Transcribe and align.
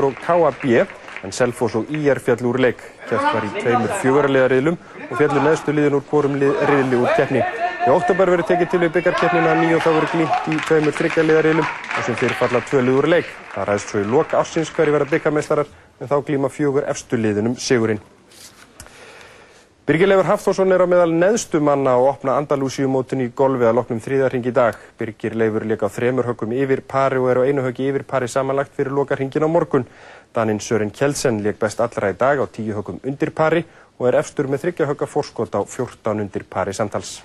og 0.00 0.14
KAB 0.24 0.62
en 1.20 1.34
Selfoss 1.36 1.74
og 1.76 1.90
IR 1.92 2.16
fjall 2.24 2.46
úr 2.48 2.56
leik. 2.64 2.78
Keft 3.10 3.26
var 3.28 3.44
í 3.44 3.50
tveimur 3.58 3.90
fjöguraliðariðlum 4.00 4.78
og 4.78 5.18
fjallu 5.18 5.42
neðstu 5.44 5.74
liðin 5.76 5.98
úr 5.98 6.06
hvorum 6.08 6.38
riðli 6.40 6.96
úr 6.96 7.12
keppni. 7.12 7.42
Í 7.84 7.92
óttabær 7.92 8.32
verður 8.32 8.48
tekið 8.48 8.70
til 8.72 8.80
við 8.86 8.94
byggarkeppnina 8.94 9.52
nýju 9.60 9.76
og 9.76 9.84
þá 9.84 9.90
verður 9.90 10.14
glýmt 10.14 10.48
í 10.48 10.62
tveimur 10.64 10.96
þryggjaliðariðlum 10.96 11.68
og 11.68 12.08
sem 12.08 12.18
fyrir 12.22 12.40
falla 12.40 12.64
tvö 12.70 12.82
lið 12.86 12.98
úr 13.02 13.10
leik. 13.18 13.36
Það 13.52 13.68
ræðst 13.68 13.92
svo 13.92 14.00
í 14.00 14.08
loka 14.14 14.40
ársins 14.40 14.72
hverju 14.72 14.96
verða 14.96 15.12
byggarmeistarar 15.12 15.76
en 16.00 16.08
þá 16.08 16.16
glýma 16.24 16.54
fjögur 16.56 16.88
efstu 16.88 17.20
liðinum 17.20 17.60
sigurinn. 17.60 18.00
Birgir 19.82 20.06
Leifur 20.06 20.28
Hafþórsson 20.28 20.70
er 20.70 20.78
á 20.78 20.86
meðal 20.86 21.10
neðstu 21.10 21.58
manna 21.58 21.96
og 21.98 22.12
opna 22.12 22.36
Andalúsíumótin 22.38 23.24
í 23.24 23.32
golfi 23.34 23.66
að 23.66 23.80
loknum 23.80 23.98
þrýðarhing 24.04 24.44
í 24.46 24.52
dag. 24.54 24.76
Birgir 24.94 25.34
Leifur 25.34 25.64
leik 25.66 25.80
á 25.82 25.90
þremur 25.90 26.28
höggum 26.28 26.52
yfir 26.54 26.84
pari 26.86 27.18
og 27.18 27.26
er 27.32 27.40
á 27.42 27.46
einu 27.50 27.64
höggi 27.64 27.88
yfir 27.90 28.04
pari 28.06 28.28
samanlagt 28.30 28.76
fyrir 28.76 28.94
lokarhingin 28.94 29.42
á 29.42 29.50
morgun. 29.50 29.88
Daninn 30.30 30.60
Sören 30.62 30.92
Kjeldsen 30.94 31.40
leik 31.42 31.58
best 31.58 31.82
allra 31.82 32.12
í 32.12 32.14
dag 32.14 32.38
á 32.38 32.46
tíu 32.46 32.76
höggum 32.76 33.00
undir 33.02 33.32
pari 33.34 33.64
og 33.98 34.06
er 34.06 34.20
efstur 34.20 34.46
með 34.46 34.62
þryggja 34.68 34.86
högga 34.86 35.08
fórskot 35.10 35.58
á 35.58 35.66
14 35.66 36.22
undir 36.22 36.44
pari 36.46 36.74
samtals. 36.78 37.16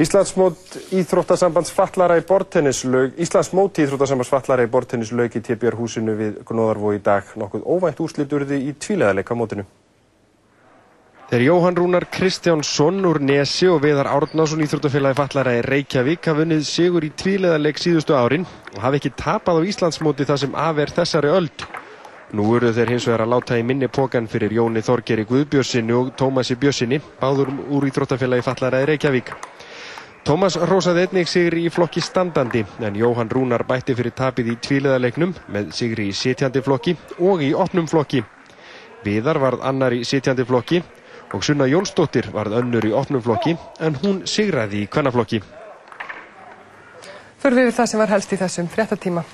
Íslandsmót 0.00 0.78
Íþróttasambands 0.96 1.74
fallara 1.74 2.16
í 2.16 2.24
bortennis 2.24 2.80
laug 2.88 3.12
Íslandsmót 3.20 3.82
Íþróttasambands 3.84 4.32
fallara 4.32 4.64
í 4.64 4.72
bortennis 4.72 5.12
laug 5.12 5.36
í 5.36 5.44
TBR 5.44 5.76
húsinu 5.76 6.16
við 6.16 6.40
Gnóðarvó 6.48 6.94
í 6.96 7.02
dag. 7.04 7.28
Nokkuð 7.36 7.68
óvænt 7.68 8.00
úrslit 8.00 8.32
urði 8.32 8.62
í 8.70 8.72
tvíleðarleika 8.72 9.36
mótinu. 9.36 9.66
Þeir 11.28 11.42
Jóhann 11.44 11.76
Rúnar 11.76 12.06
Kristjánsson 12.08 13.02
úr 13.04 13.18
Nesi 13.20 13.66
og 13.68 13.82
Viðar 13.82 14.08
Árnásson 14.08 14.62
Íþróttafélagi 14.64 15.18
fallara 15.18 15.58
í 15.58 15.64
Reykjavík 15.66 16.24
hafa 16.24 16.40
vunnið 16.40 16.62
sigur 16.64 17.04
í 17.04 17.10
tvíleðarleik 17.20 17.76
síðustu 17.76 18.16
árin 18.16 18.46
og 18.48 18.78
hafa 18.80 18.96
ekki 18.96 19.10
tapað 19.12 19.60
á 19.60 19.68
Íslandsmóti 19.68 20.24
það 20.24 20.40
sem 20.40 20.56
afer 20.56 20.94
þessari 20.96 21.28
öld. 21.28 21.66
Nú 22.32 22.48
eru 22.56 22.72
þeir 22.72 22.94
hins 22.94 23.08
vegar 23.10 23.26
að 23.26 23.32
láta 23.34 23.60
í 23.60 23.66
minni 23.68 23.92
pókan 23.92 24.24
fyrir 24.32 24.56
Jóni 24.56 24.80
Þorgeri 24.80 25.28
Guðbjörnsinni 25.28 25.98
og 26.00 26.14
Tómasi 26.16 26.56
Björnsinni, 26.56 27.02
báður 27.20 27.52
úr 27.76 27.90
Íþróttafélagi 27.92 28.48
fallara 28.48 28.80
í 28.80 28.88
Reykjavík. 28.94 29.36
Tómas 30.24 30.56
rósaði 30.56 31.10
einnig 31.10 31.28
sigri 31.28 31.68
í 31.68 31.72
flokki 31.72 32.00
standandi 32.00 32.64
en 32.80 32.96
Jóhann 32.96 33.28
Rúnar 33.28 33.68
bætti 33.68 33.92
fyrir 33.92 34.16
tapið 34.16 34.54
í 34.54 34.60
tvíleðarleiknum 34.64 35.36
með 35.52 35.74
sigri 35.76 36.08
í 36.08 36.16
sitjandi 36.16 36.64
flokki 36.64 36.96
og 37.20 37.44
í 37.44 37.52
opnum 37.52 37.84
flokki. 37.84 38.24
Viðar 39.04 39.44
varð 39.44 39.68
annar 39.68 39.92
í 39.92 40.06
sitjandi 40.08 40.48
flokki 40.48 40.80
og 41.32 41.44
Sunna 41.44 41.68
Jónsdóttir 41.68 42.30
varð 42.32 42.58
önnur 42.62 42.86
í 42.88 42.92
opnum 42.96 43.22
flokki 43.22 43.56
en 43.84 43.96
hún 44.02 44.22
sigraði 44.26 44.84
í 44.84 44.90
kvennaflokki. 44.90 45.42
Fyrir 47.38 47.68
við 47.68 47.74
það 47.76 47.90
sem 47.90 48.02
var 48.02 48.12
helst 48.12 48.32
í 48.34 48.40
þessum 48.40 48.68
fréttatíma. 48.72 49.24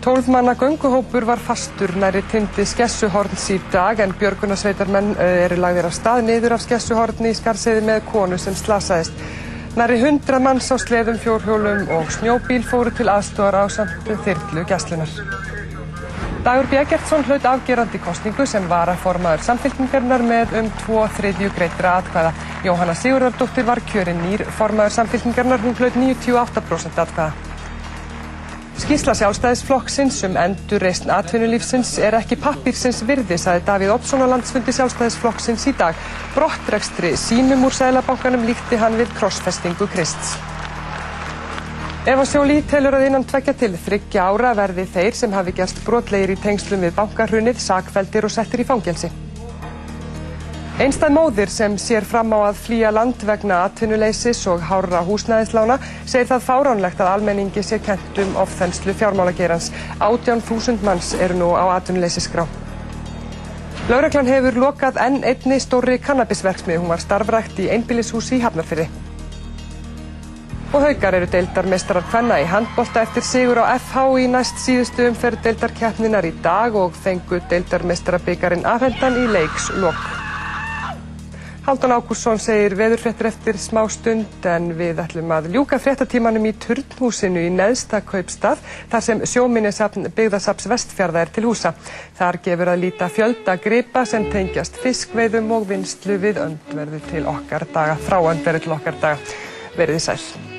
Tólfmanna 0.00 0.54
gönguhópur 0.56 1.26
var 1.28 1.40
fastur 1.44 1.92
næri 2.00 2.22
tindi 2.32 2.64
Skessuhorns 2.64 3.50
í 3.52 3.58
dag 3.72 4.00
en 4.00 4.14
björgunarsveitarmenn 4.16 5.10
eru 5.20 5.58
lagðir 5.60 5.90
af 5.90 5.96
stað 5.96 6.22
niður 6.24 6.54
af 6.56 6.64
Skessuhorni 6.64 7.34
í 7.34 7.36
skarsiði 7.36 7.82
með 7.84 8.06
konu 8.08 8.38
sem 8.40 8.56
slasaðist. 8.56 9.12
Næri 9.76 10.00
hundra 10.00 10.40
manns 10.42 10.70
á 10.72 10.76
sleðum, 10.80 11.20
fjórhjólum 11.20 11.92
og 11.98 12.08
snjóbíl 12.16 12.62
fóru 12.66 12.90
til 12.96 13.10
aðstóðar 13.12 13.60
á 13.60 13.64
samt 13.68 14.08
þyrlu 14.24 14.64
gæslunar. 14.66 15.12
Dagur 16.40 16.66
B. 16.70 16.78
Gertsson 16.88 17.24
hlaut 17.28 17.44
afgerandi 17.44 17.98
kostningu 18.00 18.46
sem 18.48 18.64
var 18.68 18.88
að 18.88 19.02
formaður 19.02 19.42
samfélkingarnar 19.44 20.22
með 20.24 20.54
um 20.62 20.70
2-3 20.86 21.50
greitra 21.52 21.98
atkvæða. 22.00 22.30
Jóhanna 22.64 22.94
Sigurðardóttir 22.96 23.66
var 23.68 23.82
kjörin 23.90 24.22
nýr 24.24 24.46
formaður 24.56 24.94
samfélkingarnar, 24.94 25.60
hún 25.60 25.76
hlaut 25.76 25.98
98% 26.00 27.02
atkvæða. 27.04 27.50
Skísla 28.80 29.12
sjálfstæðisflokksins 29.18 30.22
um 30.30 30.38
endur 30.40 30.80
reysn 30.80 31.12
atvinnulífsins 31.12 31.90
er 32.00 32.16
ekki 32.16 32.38
pappírsins 32.40 33.02
virði, 33.04 33.36
saði 33.36 33.66
Davíð 33.66 33.92
Oddsson 33.98 34.24
á 34.24 34.32
landsfundi 34.32 34.72
sjálfstæðisflokksins 34.78 35.66
í 35.68 35.74
dag. 35.76 36.00
Brottrekstri 36.32 37.12
sínum 37.20 37.68
úr 37.68 37.76
sælabankanum 37.76 38.48
líkti 38.48 38.80
hann 38.80 38.96
við 38.96 39.12
krossfestingu 39.20 39.90
Krists. 39.92 40.38
Eva 42.08 42.22
Sjóli 42.24 42.62
telur 42.64 42.94
að 42.96 43.02
innan 43.10 43.26
tvekja 43.28 43.52
til 43.60 43.74
þryggja 43.76 44.22
ára 44.32 44.54
verði 44.56 44.86
þeir 44.88 45.16
sem 45.18 45.34
hafi 45.36 45.52
gerst 45.52 45.82
brotlegir 45.84 46.30
í 46.32 46.36
tengslum 46.40 46.80
við 46.80 46.94
bankarhunnið, 46.96 47.58
sakveldir 47.60 48.24
og 48.24 48.32
settir 48.32 48.62
í 48.62 48.64
fangelsi. 48.64 49.10
Einstað 50.80 51.12
móðir 51.12 51.52
sem 51.52 51.74
sér 51.76 52.06
fram 52.08 52.32
á 52.32 52.40
að 52.46 52.62
flýja 52.62 52.88
land 52.96 53.20
vegna 53.28 53.58
atvinnuleysis 53.66 54.40
og 54.48 54.64
hárra 54.64 55.02
húsnæðislána 55.04 55.76
segir 56.06 56.30
það 56.30 56.46
fáránlegt 56.46 57.04
að 57.04 57.12
almenningi 57.18 57.66
sé 57.68 57.82
kentum 57.84 58.32
ofþenslu 58.46 58.96
fjármálagerans. 58.96 59.68
18.000 60.00 60.80
manns 60.88 61.12
eru 61.20 61.36
nú 61.42 61.50
á 61.52 61.68
atvinnuleysisgrá. 61.76 62.46
Láreglan 63.92 64.32
hefur 64.32 64.56
lokað 64.64 65.04
enn 65.04 65.20
einni 65.20 65.60
stóri 65.60 66.00
kannabisverksmið. 66.00 66.80
Hún 66.80 66.94
var 66.96 67.04
starfrækt 67.04 67.60
í 67.60 67.68
einbýlishúsi 67.76 68.40
í 68.40 68.44
Hafnarfyrri. 68.48 68.88
Og 70.70 70.84
haukar 70.84 71.16
eru 71.18 71.26
deildarmeistarar 71.26 72.04
hvenna 72.12 72.36
í 72.38 72.44
handbolta 72.46 73.02
eftir 73.02 73.24
sigur 73.26 73.58
á 73.58 73.74
FH 73.74 74.04
í 74.22 74.26
næst 74.30 74.60
síðustu 74.62 75.08
umferð 75.10 75.42
deildarkeppninar 75.48 76.28
í 76.28 76.30
dag 76.44 76.76
og 76.78 76.94
fengu 76.94 77.40
deildarmeistarabyggarinn 77.50 78.68
afhendan 78.70 79.18
í 79.18 79.24
leiks 79.34 79.72
lok. 79.82 79.98
Haldan 81.66 81.92
Ákusson 81.92 82.38
segir 82.40 82.76
veðurfrettir 82.78 83.28
eftir 83.28 83.58
smá 83.60 83.82
stund 83.90 84.46
en 84.48 84.70
við 84.78 85.02
ætlum 85.02 85.34
að 85.34 85.48
ljúka 85.56 85.80
frettatímanum 85.82 86.46
í 86.48 86.54
turnhúsinu 86.62 87.42
í 87.46 87.50
neðsta 87.52 88.00
kaupstað 88.06 88.62
þar 88.92 89.04
sem 89.06 89.24
sjóminnesafn 89.32 90.06
byggðasaps 90.16 90.70
vestfjörða 90.70 91.24
er 91.26 91.34
til 91.34 91.44
húsa. 91.50 91.74
Þar 92.18 92.40
gefur 92.46 92.72
að 92.72 92.86
líta 92.86 93.10
fjölda 93.10 93.58
gripa 93.62 94.06
sem 94.06 94.30
tengjast 94.30 94.78
fiskveiðum 94.82 95.50
og 95.58 95.66
vinslu 95.70 96.16
við 96.22 96.40
öndverðu 96.46 97.02
til 97.10 97.26
okkar 97.34 97.66
daga, 97.74 97.98
frá 98.06 98.18
öndverðu 98.22 98.64
til 98.64 98.74
okkar 98.78 98.98
daga. 99.02 99.36
Verðið 99.76 100.08
sæl. 100.08 100.49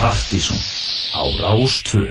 Partíson 0.00 0.58
á 1.14 1.22
Rástvö 1.38 2.10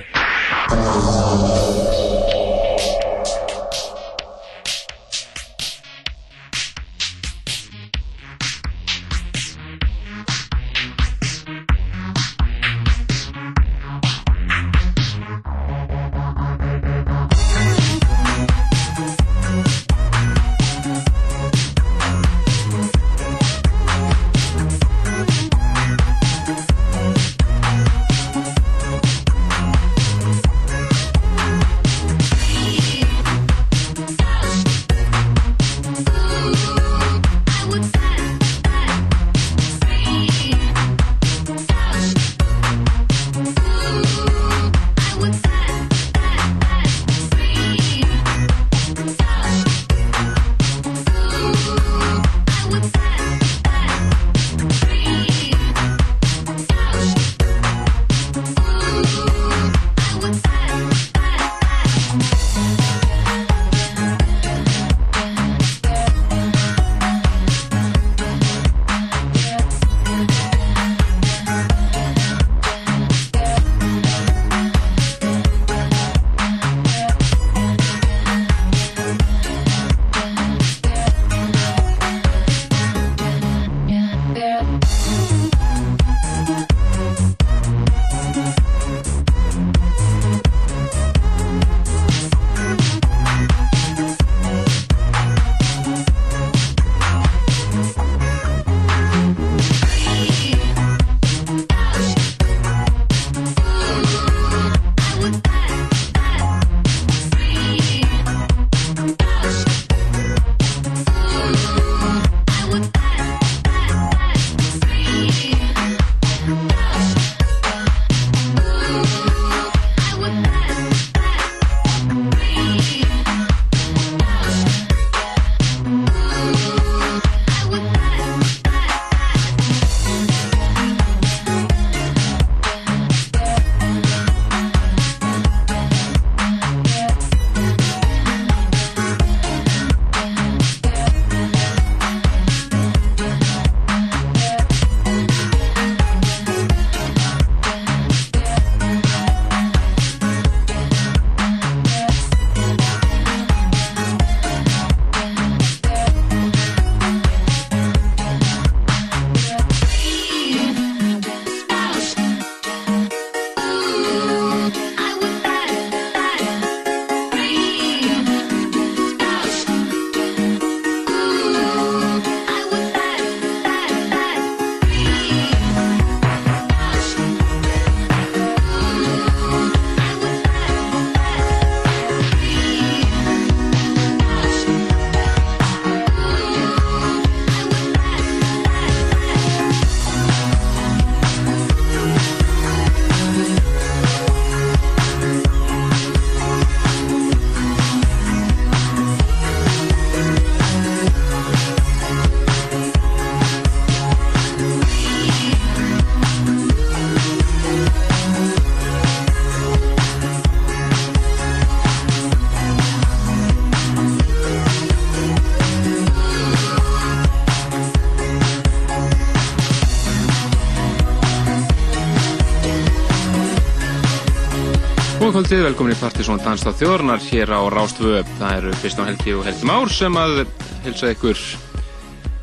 kvöldið, 225.39 225.61
velkomin 225.69 225.93
í 225.93 225.95
Partisón 225.95 226.39
Danstáð 226.43 226.81
Þjórnar 226.81 227.21
hér 227.23 227.51
á 227.55 227.63
Rástvö. 227.71 228.17
Það 228.41 228.55
eru 228.57 228.71
Kristján 228.81 229.07
Helgi 229.07 229.35
og 229.37 229.45
Helgi 229.47 229.67
Már 229.69 229.91
sem 229.95 230.17
að 230.19 230.41
hilsa 230.83 231.11
ykkur 231.13 231.43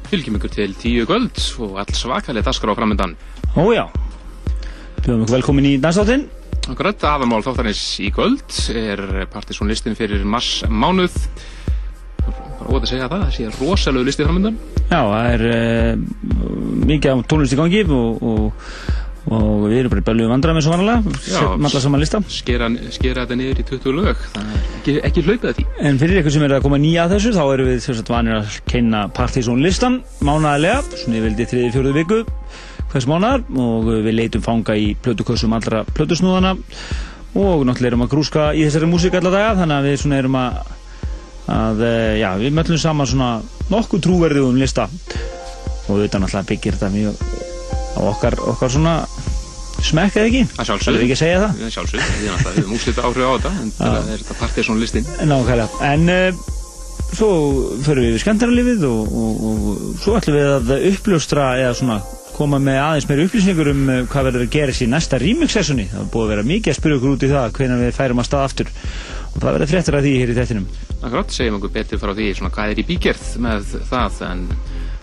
fylgjum 0.08 0.38
ykkur 0.38 0.52
til 0.54 0.72
tíu 0.81 1.04
kvöld 1.04 1.43
og 1.66 1.75
all 1.82 1.93
svakalega 1.93 2.46
daskar 2.46 2.72
á 2.72 2.78
framöndan. 2.78 3.12
Ójá, 3.52 3.84
bjóðum 5.02 5.26
ykkur 5.26 5.34
velkomin 5.34 5.69
í 5.69 5.75
danstáttinn. 5.82 6.25
Akkurat, 6.72 7.04
aðamál 7.04 7.43
þáttanins 7.44 7.84
í 8.00 8.08
kvöld 8.16 8.56
er 8.72 9.04
Partisón 9.28 9.69
listin 9.69 9.98
fyrir 9.98 10.25
mars 10.25 10.62
mánuð. 10.64 11.20
Bara 12.25 12.70
ótaf 12.70 12.87
að 12.87 12.93
segja 12.94 13.10
það, 13.12 13.26
það 13.26 13.37
sé 13.37 13.52
rosalegu 13.60 14.08
listi 14.08 14.25
framöndan. 14.25 14.56
Já, 14.88 15.02
það 15.02 15.32
er 15.34 15.46
uh, 15.52 15.93
mikið 16.88 17.26
tónlist 17.28 17.52
í 17.52 17.60
gangi 17.60 17.84
og, 17.90 18.25
og, 18.25 18.70
og 19.66 19.72
við 19.72 19.82
erum 19.82 19.92
bara 19.92 20.02
í 20.02 20.06
bellu 20.06 20.28
vandra 20.30 20.54
með 20.54 20.66
svo 20.66 21.92
lista. 21.98 22.20
Skera, 22.30 22.68
skera 22.94 23.24
þetta 23.24 23.38
niður 23.40 23.62
í 23.62 23.66
20 23.72 23.96
lög, 23.96 24.22
ekki, 24.78 24.94
ekki 25.08 25.24
hlaupið 25.26 25.48
þetta 25.48 25.64
í. 25.64 25.66
En 25.90 25.98
fyrir 26.00 26.22
ykkur 26.22 26.36
sem 26.36 26.46
er 26.46 26.56
að 26.56 26.64
koma 26.66 26.78
nýja 26.80 27.06
að 27.06 27.16
þessu, 27.16 27.34
þá 27.36 27.42
erum 27.44 27.70
við 27.70 27.82
þess 27.82 28.04
að 28.04 28.14
vanir 28.14 28.38
að 28.38 28.56
kynna 28.70 29.02
Partisón 29.16 29.64
listan 29.64 30.00
mánaðarlega, 30.24 30.84
svona 31.02 31.18
yfirvildi 31.20 31.48
þriði 31.50 31.74
fjóruðu 31.74 31.96
viku 31.98 32.22
hvers 32.92 33.08
mánaðar. 33.10 33.44
Og 33.66 33.90
við 34.06 34.16
leitum 34.16 34.46
fanga 34.46 34.78
í 34.78 34.88
plötukössum 35.02 35.56
allra 35.56 35.82
plötusnúðana. 35.96 36.54
Og 37.36 37.66
náttúrulega 37.69 37.92
erum 37.92 38.06
að 38.06 38.12
grúska 38.14 38.48
í 38.56 38.64
þessari 38.64 38.88
músík 38.88 39.19
alla 39.19 39.34
daga, 39.34 39.54
þannig 39.58 39.76
að 39.80 39.88
við 39.90 39.98
svona 40.04 40.20
erum 40.22 40.40
að 40.40 40.74
að 41.46 41.82
já, 42.19 42.30
við 42.40 42.54
möllum 42.56 42.80
saman 42.82 43.06
svona 43.06 43.30
nokkuð 43.70 44.02
trúverðum 44.02 44.56
lista. 44.58 44.88
Og 45.86 46.00
þetta 46.02 46.22
náttúrulega 46.22 46.48
byggir 46.50 46.78
þetta 46.78 46.94
mjög 46.94 47.20
á 47.96 48.00
okkar, 48.10 48.36
okkar 48.52 48.72
svona 48.72 48.94
smekk 49.86 50.18
eða 50.18 50.28
ekki? 50.30 50.42
Það 50.56 50.68
sjálfsögðu. 50.70 50.96
Það 50.96 51.00
er 51.00 51.06
ekki 51.06 51.16
að 51.16 51.22
segja 51.22 51.38
það? 51.42 51.56
Það 51.62 51.72
sjálfsögðu, 51.76 52.10
því 52.10 52.28
að 52.32 52.44
við 52.46 52.60
höfum 52.60 52.76
úslita 52.76 53.06
áhrif 53.06 53.26
á 53.26 53.32
þetta 53.36 53.52
en 53.62 53.72
það 53.76 53.96
er 53.96 54.20
þetta 54.20 54.36
Partisón 54.40 54.82
listin. 54.82 55.08
Nákvæmlega, 55.30 55.80
en 55.86 56.12
uh, 56.12 56.44
svo 57.12 57.30
förum 57.86 58.06
við 58.06 58.14
við 58.16 58.22
skemmtarlífið 58.24 58.86
og, 58.90 59.16
og, 59.22 59.42
og 59.50 59.98
svo 60.02 60.16
ætlum 60.18 60.38
við 60.38 60.52
að 60.52 60.86
uppljóstra 60.92 61.50
eða 61.62 61.74
svona 61.80 61.98
koma 62.36 62.58
með 62.60 62.80
aðeins 62.82 63.06
meira 63.08 63.26
upplýsingur 63.26 63.70
um 63.72 63.84
uh, 63.88 64.00
hvað 64.12 64.28
verður 64.30 64.46
að 64.46 64.52
gerast 64.56 64.84
í 64.84 64.90
næsta 64.92 65.20
remix-sessoni. 65.22 65.86
Það 65.92 66.02
er 66.02 66.10
búið 66.12 66.26
að 66.26 66.34
vera 66.34 66.48
mikið 66.50 66.72
að 66.72 66.78
spyrja 66.80 66.98
okkur 67.00 67.14
út 67.14 67.24
í 67.24 67.32
það 67.32 67.54
hvenar 67.60 67.82
við 67.84 67.96
færum 67.96 68.20
að 68.20 68.28
stað 68.28 68.44
aftur 68.50 68.74
og 69.36 69.40
það 69.40 69.50
verður 69.52 69.72
fréttur 69.72 69.96
af 69.96 70.04
því 70.04 70.12
hér 70.20 70.32
í 70.32 70.36
þettinum. 70.36 70.68
Akkurat, 71.00 71.32
segjum 71.32 71.58
okkur 71.60 71.74
betur 71.76 72.02
frá 72.02 72.12
því 72.16 72.28
svona 72.36 72.52
hvað 72.56 72.74
er 72.74 72.82
í 72.82 72.86
bígerð 72.90 73.32
með 73.46 73.74
það 73.90 74.22
en 74.30 74.46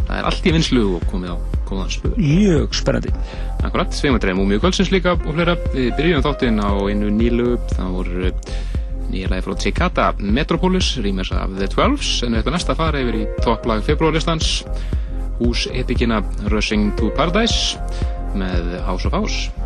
það 0.03 0.15
er 0.19 0.31
allt 0.31 0.47
í 0.49 0.55
vinslu 0.57 0.87
og 0.97 1.11
komið 1.11 1.37
á 1.37 1.52
góðan 1.69 1.91
spöð. 1.93 2.19
Mjög 2.19 2.77
spennandi. 2.77 3.13
Akkurat, 3.63 3.95
segjum 3.95 4.19
að 4.19 4.25
dreifum 4.25 4.43
múmið 4.43 4.61
kvöldsins 4.63 4.93
líka 4.93 5.15
og 5.15 5.31
flera. 5.31 5.57
Við 5.73 5.89
byrjum 5.97 6.23
þáttinn 6.25 6.61
á 6.63 6.71
einu 6.89 7.11
nýlu, 7.13 7.57
það 7.73 7.97
voru 7.97 8.31
nýja 9.13 9.29
lagi 9.29 9.45
frá 9.45 9.57
Cicada 9.61 10.07
Metropolis, 10.17 10.95
rýmers 11.03 11.31
af 11.35 11.53
The 11.59 11.69
Twelves 11.69 12.23
en 12.25 12.37
þetta 12.37 12.55
næsta 12.55 12.77
fara 12.77 13.01
yfir 13.03 13.19
í 13.19 13.25
topplag 13.45 13.83
februarlistans 13.85 14.63
hús 15.39 15.67
epikina 15.73 16.21
Rushing 16.49 16.95
to 16.97 17.11
Paradise 17.17 17.77
með 18.37 18.79
House 18.87 19.09
of 19.09 19.13
House. 19.13 19.62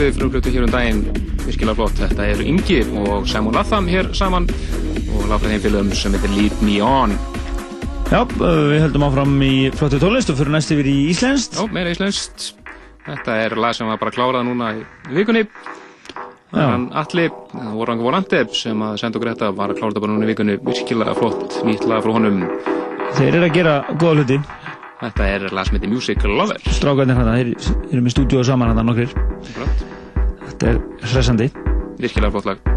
Við 0.00 0.16
frumflutu 0.16 0.52
hér 0.54 0.64
um 0.64 0.72
daginn 0.72 1.00
virkilega 1.44 1.76
flott. 1.76 1.98
Þetta 2.00 2.28
eru 2.32 2.46
Ingi 2.48 2.78
og 3.02 3.26
Simon 3.28 3.56
Latham 3.56 3.88
hér 3.90 4.08
saman 4.16 4.46
og 5.10 5.26
láta 5.28 5.50
þeim 5.50 5.62
fylgum 5.64 5.90
sem 5.96 6.14
heitir 6.16 6.32
Lead 6.36 6.62
Me 6.64 6.78
On. 6.84 7.12
Já, 8.10 8.24
við 8.26 8.80
höldum 8.82 9.04
áfram 9.06 9.36
í 9.46 9.52
flottu 9.76 10.00
tónlist 10.02 10.32
og 10.32 10.40
fyrir 10.40 10.54
næst 10.54 10.72
yfir 10.74 10.88
í 10.90 10.96
Íslenskt. 11.12 11.60
Já, 11.60 11.68
meira 11.70 11.92
Íslenskt. 11.92 12.48
Þetta 13.06 13.36
er 13.44 13.54
lag 13.60 13.76
sem 13.76 13.88
var 13.90 14.00
bara 14.00 14.14
klárað 14.14 14.48
núna 14.48 14.72
í 14.80 14.82
vikunni. 15.14 15.44
Þann 16.50 16.88
Alli, 16.98 17.28
Orang 17.78 18.02
Volanteb 18.02 18.54
sem 18.58 18.80
að 18.82 18.96
senda 19.02 19.20
okkur 19.20 19.30
þetta 19.30 19.52
var 19.54 19.70
að 19.70 19.78
klára 19.78 19.92
þetta 19.92 20.04
bara 20.06 20.16
núna 20.16 20.26
í 20.26 20.32
vikunni. 20.32 20.56
Virkilega 20.66 21.14
flott, 21.18 21.60
nýtt 21.66 21.86
lag 21.86 22.02
frá 22.02 22.16
honum. 22.16 22.42
Þeir 23.18 23.36
eru 23.36 23.46
að 23.46 23.58
gera 23.60 23.76
góða 23.94 24.16
hluti. 24.18 24.40
Þetta 25.00 25.28
er 25.36 25.46
lag 25.54 25.68
sem 25.68 25.78
heitir 25.78 25.92
Music 25.94 26.26
Lover. 26.26 26.58
Strákarnir 26.66 27.20
hérna, 27.20 27.38
þeir 27.38 27.92
eru 27.92 28.02
með 28.04 28.16
stúdíu 28.16 28.42
saman 28.44 28.72
hérna 28.72 28.88
nokkrir. 28.90 29.29
Þetta 30.60 30.74
er 30.76 31.08
hressandi. 31.14 31.46
Virkilega 32.00 32.36
flott 32.36 32.50
lag. 32.52 32.69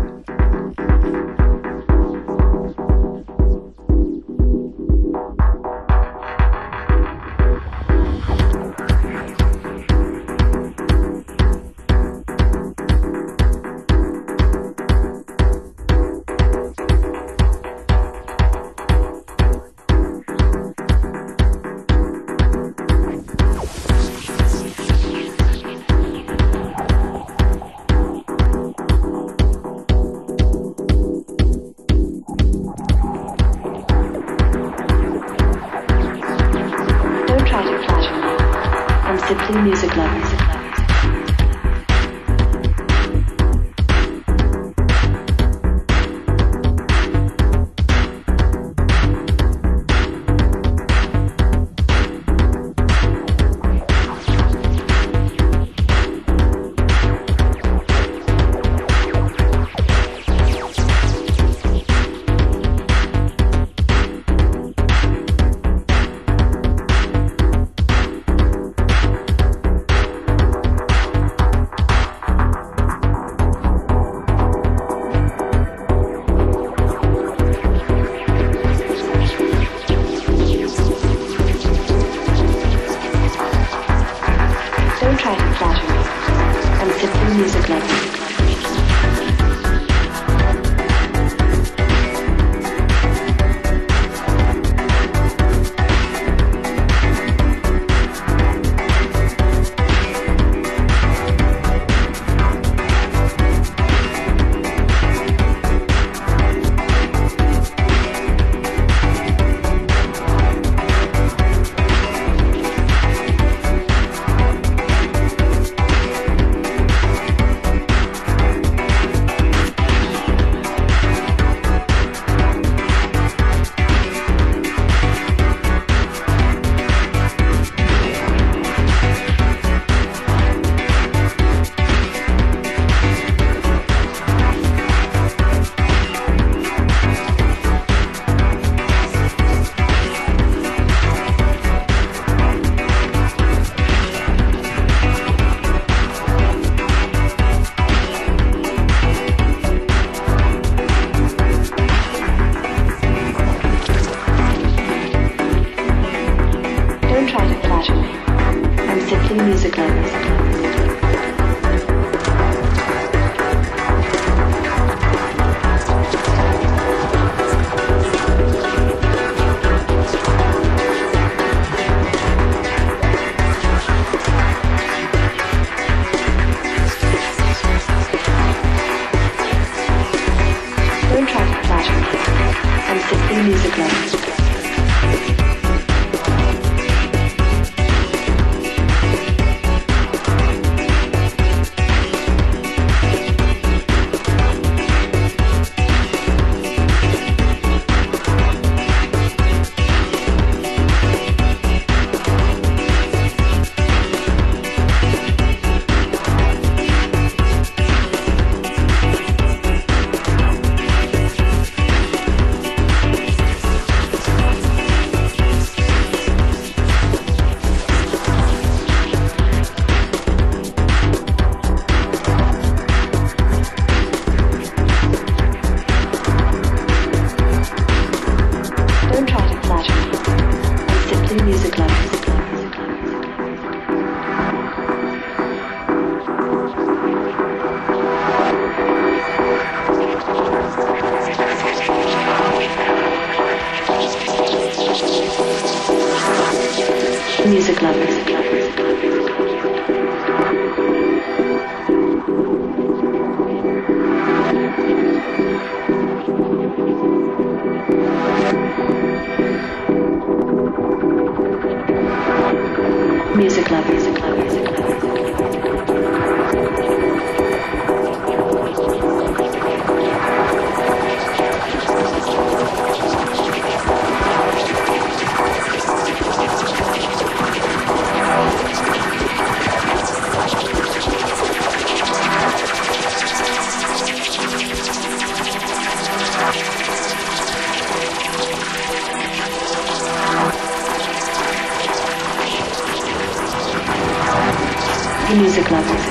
50 295.24 295.40
music 295.40 295.72
levels. 295.72 296.06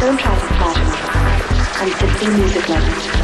Don't 0.00 0.18
try 0.18 0.34
to 0.34 0.46
flatter 0.56 0.84
me. 0.84 0.98
I'm 1.78 1.90
50 1.90 2.26
music 2.30 2.68
levels. 2.68 3.19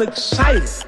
I'm 0.00 0.08
excited. 0.08 0.79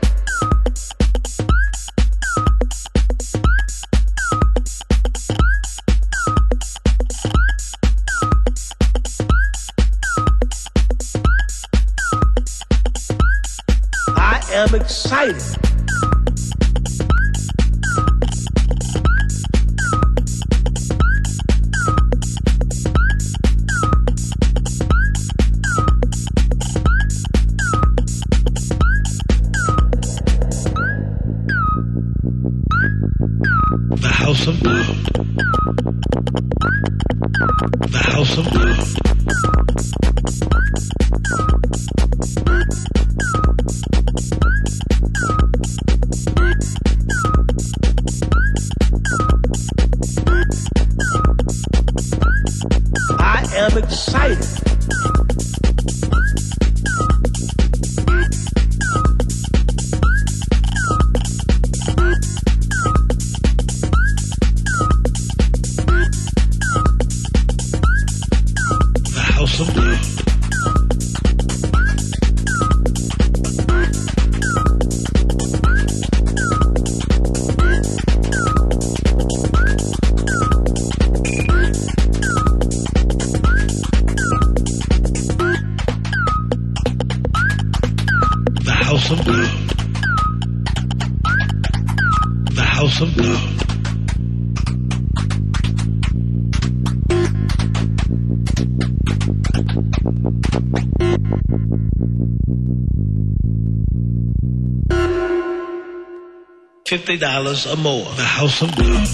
$50 107.05 107.73
or 107.73 107.77
more. 107.79 108.05
The 108.15 108.23
House 108.23 108.63
of 108.63 108.77
God. 108.77 109.09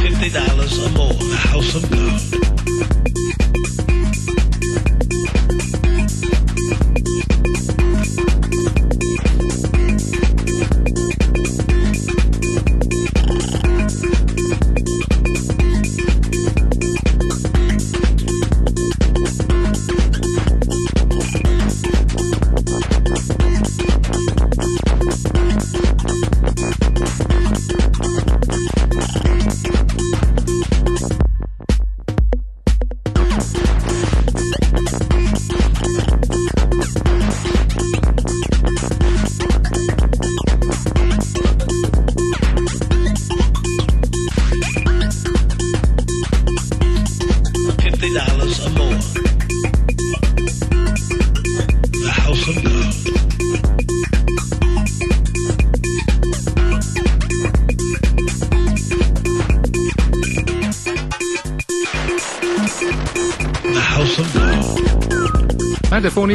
Fifty 0.00 0.30
dollars 0.30 0.78
or 0.78 0.90
more. 0.90 1.12
The 1.14 1.36
house 1.36 1.74
of 1.74 1.90
God. 1.90 2.43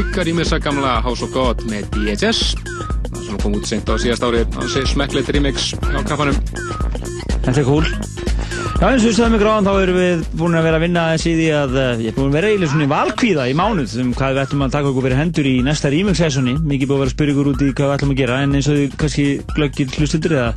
Enderphonic 0.09 0.23
að 0.23 0.29
rýmisa 0.31 0.57
gamla 0.57 0.91
House 1.05 1.21
of 1.21 1.29
God 1.35 1.59
með 1.69 1.85
DHS 1.93 2.55
sem 3.27 3.35
kom 3.43 3.53
út 3.53 3.67
sent 3.69 3.85
á 3.85 3.93
síðast 3.93 4.23
ári 4.25 4.41
á 4.41 4.61
sig 4.65 4.87
smekklegt 4.89 5.29
remix 5.35 5.75
á 5.77 6.01
kappanum. 6.01 6.33
Þetta 7.45 7.61
er 7.61 7.67
cool. 7.67 7.85
Já 8.79 8.87
eins 8.87 9.03
og 9.03 9.11
við 9.11 9.15
stöðum 9.19 9.37
ykkur 9.37 9.51
á 9.53 9.61
þá 9.67 9.71
erum 9.83 9.99
við 9.99 10.23
búin 10.39 10.57
að 10.57 10.65
vera 10.65 10.79
að 10.79 10.85
vinna 10.87 11.03
í 11.13 11.21
því 11.21 11.45
að 11.59 11.77
uh, 11.77 12.01
ég 12.01 12.09
er 12.09 12.17
búin 12.17 12.31
að 12.31 12.37
vera 12.39 12.49
eiginlega 12.49 12.71
svona 12.73 12.87
í 12.87 12.91
valkvíða 12.95 13.45
í 13.51 13.55
mánuð 13.59 13.95
um 14.01 14.11
hvað 14.17 14.33
við 14.33 14.43
ætlum 14.47 14.65
að 14.65 14.75
taka 14.79 14.91
okkur 14.93 15.05
fyrir 15.05 15.21
hendur 15.21 15.51
í 15.51 15.55
næsta 15.67 15.93
remix-sessoni 15.93 16.57
mikið 16.57 16.89
búin 16.89 16.97
að 16.97 17.03
vera 17.03 17.11
að 17.11 17.15
spyrja 17.15 17.35
ykkur 17.35 17.53
út 17.53 17.61
í 17.61 17.69
hvað 17.69 17.91
við 17.91 17.97
ætlum 17.99 18.15
að 18.15 18.21
gera 18.23 18.41
en 18.47 18.57
eins 18.57 18.71
og 18.71 18.81
þið 18.81 18.99
kannski 19.03 19.29
glöggir 19.53 19.97
hlustundur 19.99 20.37
eða 20.39 20.51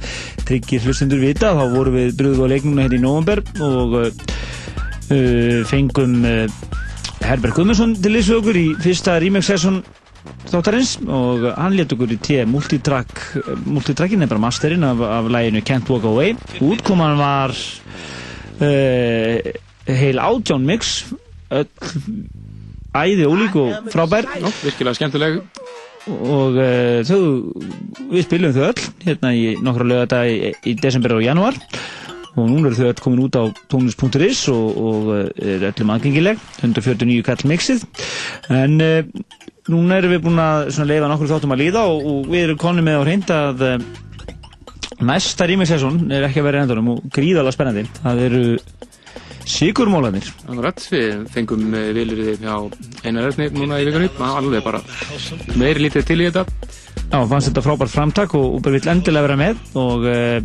tryggir 0.48 0.86
hlustundur 0.86 1.24
vita 1.28 1.52
þá 1.58 1.64
vorum 1.76 2.00
við 2.00 2.16
bröðuð 2.22 2.46
á 2.48 2.52
leiknuna 2.54 2.86
hérna 2.86 3.02
í 3.02 3.04
november 3.04 3.44
og 3.68 3.98
uh, 4.00 4.12
uh, 5.12 6.61
Herbert 7.22 7.54
Guðmundsson 7.56 7.94
til 8.02 8.14
þessu 8.16 8.38
okkur 8.40 8.56
í 8.58 8.64
fyrsta 8.82 9.14
remix-sesson 9.22 9.80
þáttarins 10.50 10.96
og 11.06 11.46
hann 11.56 11.76
let 11.78 11.92
okkur 11.94 12.12
í 12.14 12.18
T 12.22 12.42
multitrack 12.48 13.22
multitrackin 13.64 14.24
er 14.24 14.30
bara 14.30 14.42
masterinn 14.42 14.84
af, 14.86 15.00
af 15.06 15.30
læginu 15.32 15.62
Can't 15.66 15.90
Walk 15.90 16.06
Away. 16.08 16.34
Útkoman 16.62 17.18
var 17.20 17.54
uh, 18.62 19.52
heil 19.88 20.22
átján 20.22 20.66
mix 20.66 20.92
öll 21.52 21.68
æði 22.92 23.24
ólík 23.24 23.56
og 23.56 23.92
frábær. 23.92 24.28
Já, 24.36 24.50
virkilega 24.66 24.98
skemmtileg. 24.98 25.40
Og 26.10 26.58
uh, 26.58 27.00
þau 27.06 27.20
við 28.12 28.26
spilum 28.26 28.54
þau 28.56 28.68
öll 28.68 28.86
hérna 29.06 29.34
í 29.38 29.52
nokkra 29.62 29.88
lögata 29.88 30.24
í, 30.28 30.52
í 30.66 30.76
desember 30.80 31.16
og 31.16 31.24
januar 31.24 31.58
og 32.32 32.48
núna 32.48 32.70
eru 32.70 32.78
þau 32.78 32.88
öll 32.88 33.02
komin 33.04 33.24
út 33.26 33.36
á 33.36 33.44
tónlist.is 33.72 34.42
og, 34.52 34.78
og 34.88 35.10
er 35.36 35.66
öllum 35.68 35.92
aðgengileg. 35.94 36.40
149 36.62 37.24
kall 37.26 37.48
mixið. 37.50 37.84
En 38.52 38.78
uh, 38.80 39.02
núna 39.72 40.00
erum 40.00 40.14
við 40.14 40.24
búin 40.24 40.40
að 40.42 40.72
leifa 40.88 41.10
nokkur 41.10 41.32
þáttum 41.34 41.56
að 41.56 41.64
líða 41.66 41.84
og, 41.90 42.06
og 42.12 42.30
við 42.32 42.46
erum 42.46 42.62
konið 42.62 42.88
með 42.88 42.98
á 42.98 43.02
hreint 43.04 43.34
að 43.36 43.66
uh, 43.68 43.76
næsta 45.02 45.48
rýmingsesson 45.50 46.06
er 46.12 46.28
ekki 46.28 46.42
að 46.42 46.48
vera 46.48 46.64
endunum 46.64 46.94
og 46.94 47.04
gríðalega 47.12 47.56
spennandi. 47.56 47.84
Það 48.00 48.24
eru 48.28 48.44
sigurmólanir 49.48 50.28
Akkurat, 50.46 50.78
við 50.92 51.24
fengum 51.34 51.64
vilurðið 51.72 52.44
hjá 52.44 52.54
einar 53.04 53.28
erfni 53.28 53.48
núna 53.56 53.80
í 53.82 53.88
vikunni. 53.88 54.08
Alveg 54.22 54.64
bara 54.64 54.80
meiri 55.58 55.86
lítið 55.86 56.08
til 56.08 56.20
í 56.22 56.30
þetta. 56.30 56.46
Já, 57.12 57.18
fannst 57.28 57.50
þetta 57.50 57.64
frábært 57.66 57.92
framtak 57.92 58.34
og 58.38 58.56
Uber 58.56 58.72
vill 58.72 58.88
endilega 58.88 59.26
vera 59.26 59.38
með 59.40 59.58
og 59.76 60.06
uh, 60.08 60.38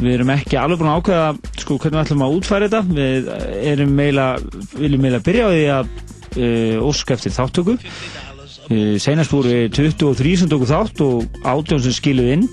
við 0.00 0.16
erum 0.16 0.32
ekki 0.34 0.58
alveg 0.58 0.80
búin 0.80 0.90
að 0.90 1.00
ákveða 1.00 1.28
sko 1.60 1.76
hvernig 1.78 1.98
við 1.98 2.04
ætlum 2.04 2.24
að 2.26 2.36
útfæra 2.38 2.68
þetta. 2.68 2.82
Við 2.98 3.28
erum 3.72 3.94
meila, 3.98 4.28
viljum 4.74 5.04
meila 5.04 5.22
byrja 5.24 5.46
á 5.46 5.50
því 5.54 5.64
að 5.74 5.92
uh, 5.94 6.86
óska 6.88 7.16
eftir 7.16 7.34
þáttöku 7.34 7.76
uh, 7.76 8.96
senast 9.02 9.34
voru 9.34 9.68
23 9.68 10.34
sem 10.42 10.50
tóku 10.50 10.68
þátt 10.68 11.04
og 11.04 11.38
18 11.42 11.84
sem 11.86 11.96
skiluð 12.00 12.32
inn. 12.38 12.48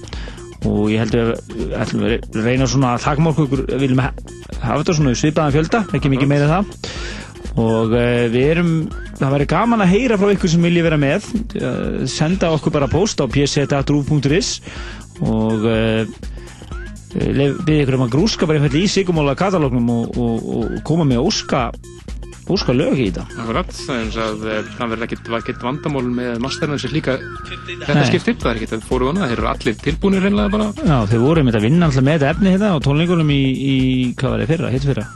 Og 0.70 0.92
ég 0.94 1.02
held 1.02 1.16
að 1.18 1.32
við 1.58 1.72
ætlum 1.82 2.04
að 2.06 2.42
reyna 2.46 2.68
svona 2.70 2.94
að 2.94 3.06
þakmálku 3.08 3.48
ykkur, 3.48 3.64
við 3.72 3.82
viljum 3.82 4.04
hafa 4.04 4.76
þetta 4.76 4.98
svona 5.00 5.16
svipaðan 5.18 5.56
fjölda, 5.56 5.80
ekki 5.98 6.12
mikið 6.14 6.30
meira 6.30 6.50
það. 6.52 6.76
Og 7.62 7.96
uh, 7.96 8.28
við 8.32 8.52
erum 8.52 8.76
það 9.18 9.34
væri 9.36 9.48
gaman 9.50 9.84
að 9.84 9.96
heyra 9.96 10.20
frá 10.22 10.30
ykkur 10.36 10.54
sem 10.54 10.70
vilja 10.70 10.86
vera 10.86 11.02
með. 11.02 11.32
Uh, 11.58 12.06
senda 12.10 12.54
okkur 12.54 12.78
bara 12.78 12.92
post 12.92 13.22
á 13.22 13.26
psetatrú.is 13.26 14.60
og 15.22 15.66
uh, 17.16 17.60
byrja 17.66 17.84
ykkur 17.86 18.00
um 18.00 18.08
að 18.08 18.16
grúska 18.16 18.50
bara 18.50 18.62
einhvern 18.62 18.82
í 18.82 18.88
sigumóla 18.92 19.38
katalógnum 19.40 19.92
og, 19.94 20.18
og, 20.18 20.50
og 20.58 20.80
koma 20.88 21.08
með 21.08 21.26
óska 21.26 21.70
óska 22.52 22.74
lög 22.76 23.00
í 23.00 23.08
þetta. 23.10 23.26
Akkurat, 23.44 23.72
þannig 23.86 24.18
að 24.20 24.42
það 24.76 24.94
verður 24.94 25.06
ekkert, 25.08 25.62
vandamál 25.64 26.04
með 26.12 26.42
masterna 26.44 26.80
sem 26.82 26.94
líka 26.96 27.18
þetta 27.86 28.06
skiptir, 28.10 28.38
það 28.42 28.52
er 28.52 28.60
ekkert 28.60 28.76
að 28.78 28.88
fóru 28.90 29.10
vana, 29.12 29.30
þeir 29.30 29.38
eru 29.38 29.50
allir 29.52 29.78
tilbúinir 29.86 30.26
reynilega 30.26 30.54
bara. 30.56 30.70
Já, 30.82 30.98
þeir 31.12 31.24
voru 31.24 31.46
með 31.48 31.60
að 31.60 31.68
vinna 31.68 31.88
alltaf 31.88 32.08
með 32.08 32.18
þetta 32.18 32.34
efni 32.36 32.56
hérna 32.56 32.74
á 32.76 32.78
tónleikunum 32.88 33.34
í, 33.34 33.42
í 33.42 33.78
hvað 34.20 34.36
var 34.36 34.44
það 34.44 34.54
fyrra, 34.54 34.74
hitt 34.76 34.88
fyrra. 34.90 35.08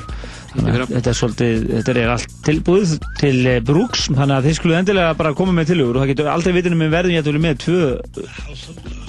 Að 0.56 0.86
þetta 0.88 1.12
er 1.12 1.18
svolítið, 1.20 1.66
þetta 1.74 1.96
er 2.00 2.12
allt 2.14 2.36
tilbúið 2.48 2.94
til 3.20 3.40
brúks, 3.68 4.06
þannig 4.08 4.38
að 4.38 4.48
þeir 4.48 4.58
skulle 4.62 4.78
endilega 4.80 5.18
bara 5.20 5.36
koma 5.36 5.56
með 5.58 5.74
tilugur 5.74 5.98
og 5.98 6.06
það 6.06 6.12
getur 6.14 6.32
aldrei 6.32 6.56
vitinu 6.56 6.80
með 6.80 6.94
verðin 6.96 7.18
ég 7.18 7.26
ætla 7.26 7.42
með 7.44 7.58
tvö 7.66 7.82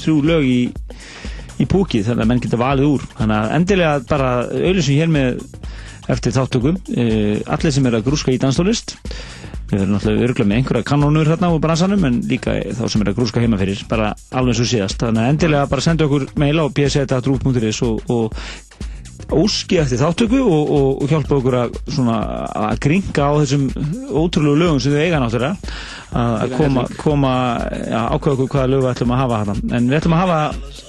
þrjú 0.03 0.17
lög 0.27 0.49
í, 0.51 0.59
í 1.61 1.67
púkið, 1.71 2.07
þannig 2.11 2.27
að 2.27 2.31
menn 2.33 2.45
geta 2.45 2.61
valið 2.61 2.93
úr. 2.93 3.09
Þannig 3.17 3.37
að 3.39 3.57
endilega 3.59 3.99
bara 4.11 4.31
auðvitað 4.53 4.93
hér 4.93 5.13
með 5.17 5.43
eftir 6.07 6.37
þáttökum 6.37 6.77
allir 7.51 7.75
sem 7.75 7.89
er 7.89 7.99
að 7.99 8.07
grúska 8.07 8.31
í 8.31 8.39
danstólist 8.39 8.95
við 9.67 9.81
verðum 9.81 9.95
náttúrulega 9.97 10.27
örgulega 10.29 10.49
með 10.51 10.61
einhverja 10.61 10.87
kanónur 10.87 11.31
hérna 11.31 11.49
á 11.51 11.55
bransanum 11.63 12.05
en 12.07 12.21
líka 12.31 12.55
þá 12.77 12.85
sem 12.93 13.03
er 13.03 13.11
að 13.11 13.17
grúska 13.19 13.43
heima 13.43 13.59
fyrir 13.59 13.81
bara 13.91 14.13
alveg 14.31 14.59
svo 14.59 14.67
síðast. 14.71 15.01
Þannig 15.03 15.25
að 15.25 15.31
endilega 15.33 15.71
bara 15.73 15.85
senda 15.87 16.07
okkur 16.07 16.27
mail 16.39 16.63
á 16.63 16.67
pseta.ru.is 16.77 17.81
og, 17.87 18.13
og 18.15 18.39
óski 19.35 19.81
eftir 19.81 19.99
þáttöku 20.01 20.39
og, 20.45 20.71
og, 20.77 20.89
og 21.03 21.11
hjálpa 21.11 21.37
okkur 21.39 21.57
að, 21.59 21.79
svona, 21.91 22.17
að 22.69 22.81
gringa 22.87 23.27
á 23.27 23.33
þessum 23.43 23.65
ótrúlegu 24.23 24.61
lögum 24.61 24.81
sem 24.83 24.95
þau 24.95 25.03
eiga 25.03 25.21
náttúrulega. 25.23 25.73
Að 26.17 26.55
koma, 26.57 26.87
koma 27.01 27.33
ja, 27.91 28.05
ákveða 28.15 28.37
okkur 28.37 28.53
hvaða 28.55 28.71
lög 28.73 28.85
við 28.85 28.93
ætlum 28.93 29.13
að 29.13 29.23
hafa 29.25 29.41
hérna 29.43 29.57
en 29.77 29.91
við 29.91 29.99
ætlum 29.99 30.17
að 30.17 30.23
hafa 30.23 30.39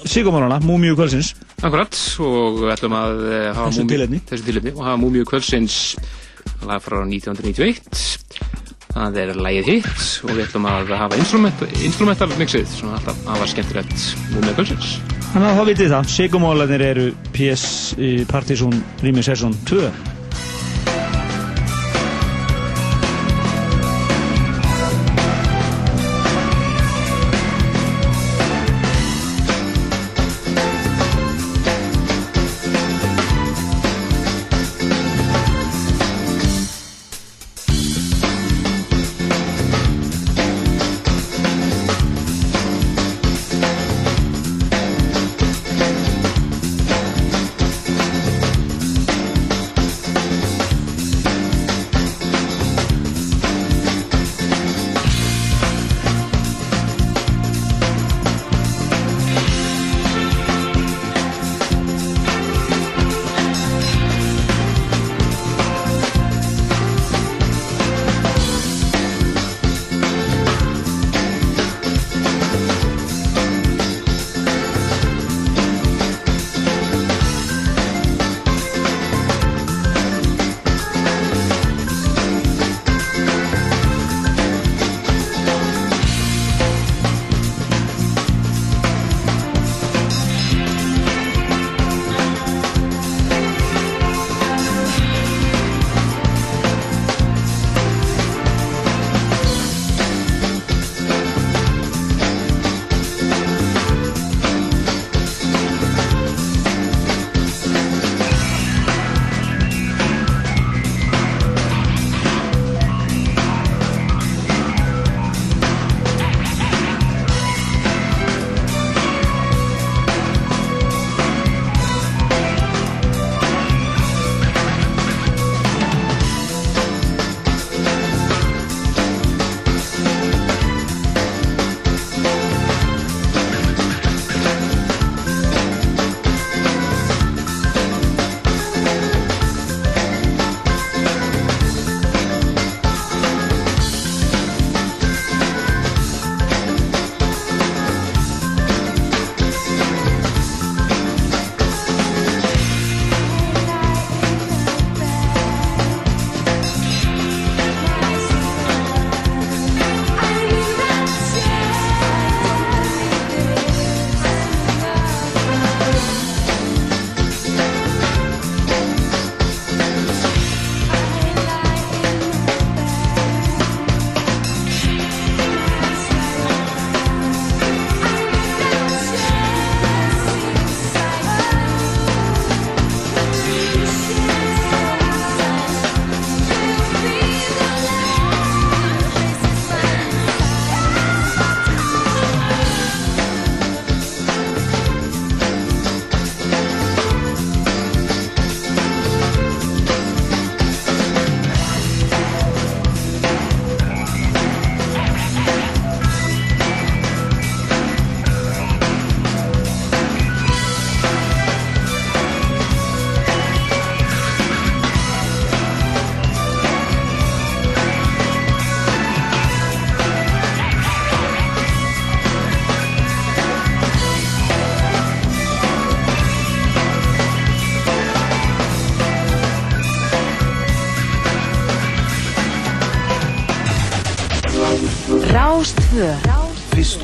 Sigurmálana, 0.08 0.60
Múmiu 0.64 0.96
kvölsins 0.96 1.34
Akkurat, 1.58 1.98
og 2.22 2.62
við 2.62 2.72
ætlum 2.76 2.96
að 2.96 3.24
hafa 3.50 3.66
þessu 3.66 3.86
tilefni. 3.90 4.22
þessu 4.30 4.46
tilefni 4.46 4.74
og 4.76 4.84
hafa 4.86 5.00
Múmiu 5.02 5.28
kvölsins 5.28 5.80
lag 6.64 6.80
frá 6.84 7.02
1991 7.02 8.77
það 8.94 9.20
er 9.22 9.32
lagið 9.38 9.70
hitt 9.72 10.04
og 10.24 10.34
við 10.34 10.44
ætlum 10.46 10.68
að 10.70 10.92
hafa 10.98 11.20
instrument, 11.20 11.64
instrumental 11.84 12.30
mixið 12.40 12.68
svona 12.72 12.98
alltaf 12.98 13.22
að 13.24 13.32
hafa 13.34 13.48
skemmtilegt 13.54 14.06
Múmiu 14.34 14.54
kvölsins 14.58 14.98
Þannig 15.28 15.48
að 15.50 15.58
þá 15.58 15.64
vitið 15.68 15.90
það, 15.92 16.12
Sigurmálanir 16.14 16.84
eru 16.86 17.08
PS 17.36 17.66
Partizón 18.30 18.78
Rými 19.04 19.24
Sesson 19.26 19.56
2 19.68 20.17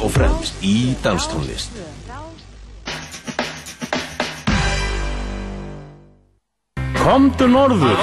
og 0.05 0.12
fremst 0.12 0.61
í 0.61 0.92
danstónlist. 1.05 1.72
Komdu 7.05 7.48
norður 7.48 8.00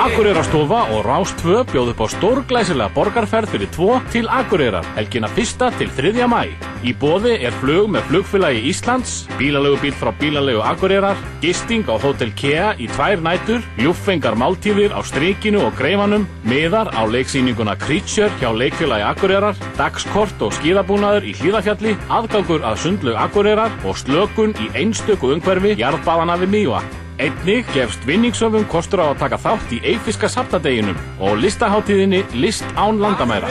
Akureyrastofa 0.00 0.80
og 0.94 1.04
Rástvö 1.06 1.60
bjóð 1.70 1.92
upp 1.92 2.02
á 2.02 2.06
stórglæsilega 2.14 2.94
borgarferð 2.94 3.52
fyrir 3.54 3.70
tvo 3.74 3.98
til 4.14 4.30
Akureyrar 4.30 4.86
helgina 4.96 5.28
fyrsta 5.34 5.70
til 5.78 5.90
3. 5.96 6.26
mæ. 6.30 6.46
Í 6.86 6.94
bóði 6.96 7.36
er 7.44 7.54
flug 7.60 7.90
með 7.92 8.06
flugfélagi 8.10 8.64
Íslands, 8.70 9.24
bílalegu 9.38 9.78
bíl 9.82 9.94
frá 9.94 10.12
bílalegu 10.20 10.62
Akureyrar, 10.64 11.18
gisting 11.40 11.88
á 11.88 11.96
Hotel 11.96 12.30
Kea 12.36 12.74
í 12.78 12.86
tvær 12.92 13.22
nætur, 13.24 13.64
ljúffengar 13.80 14.36
máltíðir 14.38 14.92
á 14.92 15.00
strikinu 15.04 15.64
og 15.66 15.74
greifanum, 15.78 16.26
miðar 16.44 16.92
á 16.92 17.02
leiksýninguna 17.08 17.76
Creature 17.80 18.30
hjá 18.40 18.52
leikfélagi 18.52 19.06
Akureyrar, 19.08 19.58
dagskort 19.78 20.44
og 20.44 20.54
skíðabúnaður 20.58 21.28
í 21.30 21.34
hlýðafjalli, 21.40 21.96
aðgangur 22.12 22.64
að 22.66 22.80
sundlug 22.84 23.18
Akureyrar 23.20 23.74
og 23.84 23.98
slökun 23.98 24.54
í 24.60 24.70
einstöku 24.76 25.32
umhverfi 25.34 25.76
jarðbáðana 25.80 26.38
við 26.44 26.54
Mývatn. 26.56 27.00
Einnig 27.20 27.68
gefst 27.74 28.06
vinningsöfum 28.08 28.64
kostur 28.72 29.02
á 29.04 29.12
að 29.12 29.20
taka 29.20 29.40
þátt 29.40 29.74
í 29.76 29.82
eifiska 29.84 30.30
saptadeginum 30.32 30.96
og 31.20 31.36
listaháttíðinni 31.42 32.22
List 32.40 32.64
án 32.80 33.00
landamæra. 33.02 33.50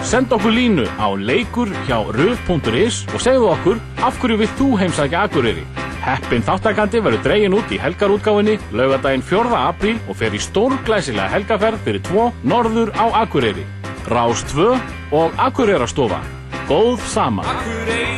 Send 0.00 0.32
okkur 0.32 0.54
línu 0.56 0.86
á 0.96 1.12
leikur 1.12 1.68
hjá 1.84 2.00
ruf.is 2.16 3.04
og 3.12 3.20
segðu 3.20 3.52
okkur 3.52 3.84
af 4.00 4.16
hverju 4.22 4.40
vilt 4.40 4.56
þú 4.56 4.72
heimsækja 4.80 5.28
Akureyri. 5.28 5.79
Heppin 6.00 6.44
þáttakandi 6.46 7.02
verður 7.04 7.24
dregin 7.26 7.56
út 7.56 7.72
í 7.74 7.78
helgarútgáfinni 7.80 8.56
laugadaginn 8.76 9.24
4. 9.26 9.52
apríl 9.58 9.98
og 10.08 10.16
fer 10.20 10.36
í 10.36 10.40
stórglæsilega 10.40 11.28
helgaferð 11.34 11.84
fyrir 11.86 12.04
tvo 12.08 12.30
norður 12.42 12.94
á 12.96 13.06
Akureyri. 13.24 13.66
Rás 14.10 14.44
2 14.54 14.72
og 15.16 15.42
Akureyrarstofa. 15.48 16.22
Góð 16.70 17.04
sama. 17.10 17.44
Akureyri 17.44 18.10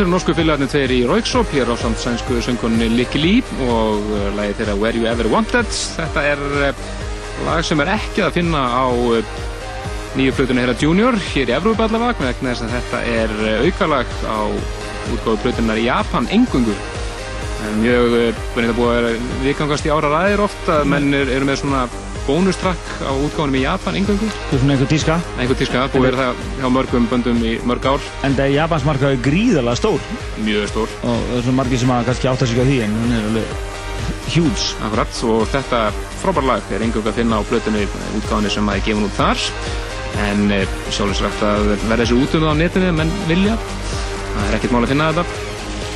Þetta 0.00 0.06
eru 0.08 0.14
norsku 0.16 0.32
félagarnir 0.32 0.68
tveir 0.72 0.92
í 0.96 0.98
Rauksóp, 1.04 1.50
hér 1.52 1.68
á 1.68 1.76
samt 1.76 1.98
sænsku 2.00 2.38
söngunni 2.40 2.86
Licky 2.88 3.20
Lee 3.20 3.42
og 3.66 4.06
uh, 4.08 4.30
lagið 4.32 4.62
þeirra 4.62 4.76
Where 4.80 4.96
You 4.96 5.04
Ever 5.10 5.28
Wanted. 5.28 5.68
Þetta 5.68 6.22
er 6.24 6.40
uh, 6.70 6.86
lag 7.44 7.66
sem 7.68 7.82
er 7.84 7.90
ekki 7.98 8.22
að 8.24 8.38
finna 8.38 8.62
á 8.64 8.88
uh, 8.88 9.34
nýju 10.16 10.32
plötunni 10.38 10.64
þeirra 10.64 10.76
Junior, 10.80 11.18
hér 11.34 11.52
í 11.52 11.56
Evrópa 11.58 11.84
allavega, 11.84 12.16
vegna 12.30 12.54
þess 12.54 12.64
að 12.64 12.72
þetta 12.78 13.02
er 13.12 13.36
aukalag 13.66 14.16
á 14.24 14.40
útgáðu 15.18 15.36
plötunar 15.44 15.82
í 15.82 15.84
Japan, 15.90 16.30
engungu. 16.32 16.78
En 17.68 17.76
mjög, 17.84 18.16
uh, 18.22 18.42
þetta 18.56 18.78
búið 18.80 18.94
að 18.94 19.00
vera 19.02 19.12
vikangast 19.44 19.84
í 19.90 19.92
ára 19.92 20.14
ræðir 20.16 20.46
oft 20.48 20.72
að 20.78 20.88
menn 20.94 21.12
er- 21.20 21.34
eru 21.36 21.50
með 21.52 21.60
svona 21.66 21.84
bónustrakk 22.30 22.90
á 23.02 23.10
útgáðunum 23.10 23.58
í 23.58 23.64
Japan, 23.64 23.96
engungu. 23.98 24.28
Þetta 24.30 24.54
er 24.56 24.60
svona 24.62 24.74
einhver 24.76 24.90
tíska. 24.94 25.16
Einhver 25.42 25.58
tíska, 25.58 25.82
búið 25.90 26.06
vera 26.06 26.20
það 26.28 26.44
hjá 26.60 26.68
mörgum 26.76 27.08
böndum 27.10 27.42
í 27.42 27.56
mörg 27.66 27.88
ár, 27.90 28.06
En 28.26 28.36
það 28.38 28.44
er 28.46 28.54
Japansmarkaði 28.60 29.20
gríðarlega 29.26 29.80
stór 29.80 30.06
mjög 30.46 30.70
stór. 30.70 30.94
og 31.02 31.18
það 31.26 31.36
er 31.40 31.44
svona 31.48 31.58
margir 31.60 31.82
sem 31.82 31.92
að 31.96 32.06
kannski 32.08 32.30
átta 32.30 32.46
sig 32.46 32.62
á 32.62 32.64
því 32.70 32.78
en 32.86 32.96
hún 33.00 33.14
er 33.18 33.28
alveg 33.30 33.68
huge. 34.30 34.66
Akkurat, 34.86 35.20
og 35.34 35.42
þetta 35.52 35.82
frábær 36.22 36.46
lag 36.46 36.72
er 36.72 36.84
engung 36.86 37.06
að 37.10 37.18
finna 37.18 37.40
á 37.40 37.48
plötunni 37.50 37.84
útgáðinni 38.20 38.54
sem 38.54 38.70
að 38.70 38.78
er 38.78 38.84
gefin 38.86 39.06
út 39.08 39.18
þar 39.18 39.44
en 40.30 40.46
e, 40.54 40.60
sjálfsagt 40.94 41.42
að 41.46 41.72
verða 41.88 42.00
þessi 42.04 42.18
út 42.18 42.34
um 42.38 42.46
það 42.46 42.54
á 42.54 42.60
netinu 42.62 42.92
menn 42.96 43.12
vilja 43.28 43.58
það 43.60 44.46
er 44.48 44.56
ekkert 44.58 44.74
mál 44.74 44.82
að 44.84 44.92
finna 44.94 45.10
þetta 45.12 45.48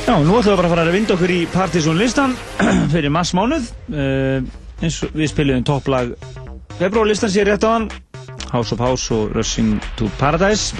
Já, 0.05 0.13
nú 0.21 0.35
ætlum 0.37 0.51
við 0.53 0.59
bara 0.59 0.67
að 0.69 0.73
fara 0.75 0.83
að 0.85 0.95
vinda 0.99 1.15
okkur 1.15 1.31
í 1.33 1.39
Partiðsson 1.49 1.97
listan 1.97 2.35
fyrir 2.93 3.09
massmánuð. 3.09 3.71
Eins 4.83 4.97
og 5.05 5.13
við 5.15 5.31
spilum 5.31 5.63
topplag 5.67 6.15
februarlistan 6.79 7.31
sér 7.31 7.47
rétt 7.51 7.63
á 7.63 7.69
hann. 7.75 7.89
House 8.51 8.75
of 8.75 8.79
House 8.83 9.13
og 9.15 9.35
Rushing 9.35 9.79
to 9.99 10.09
Paradise. 10.19 10.75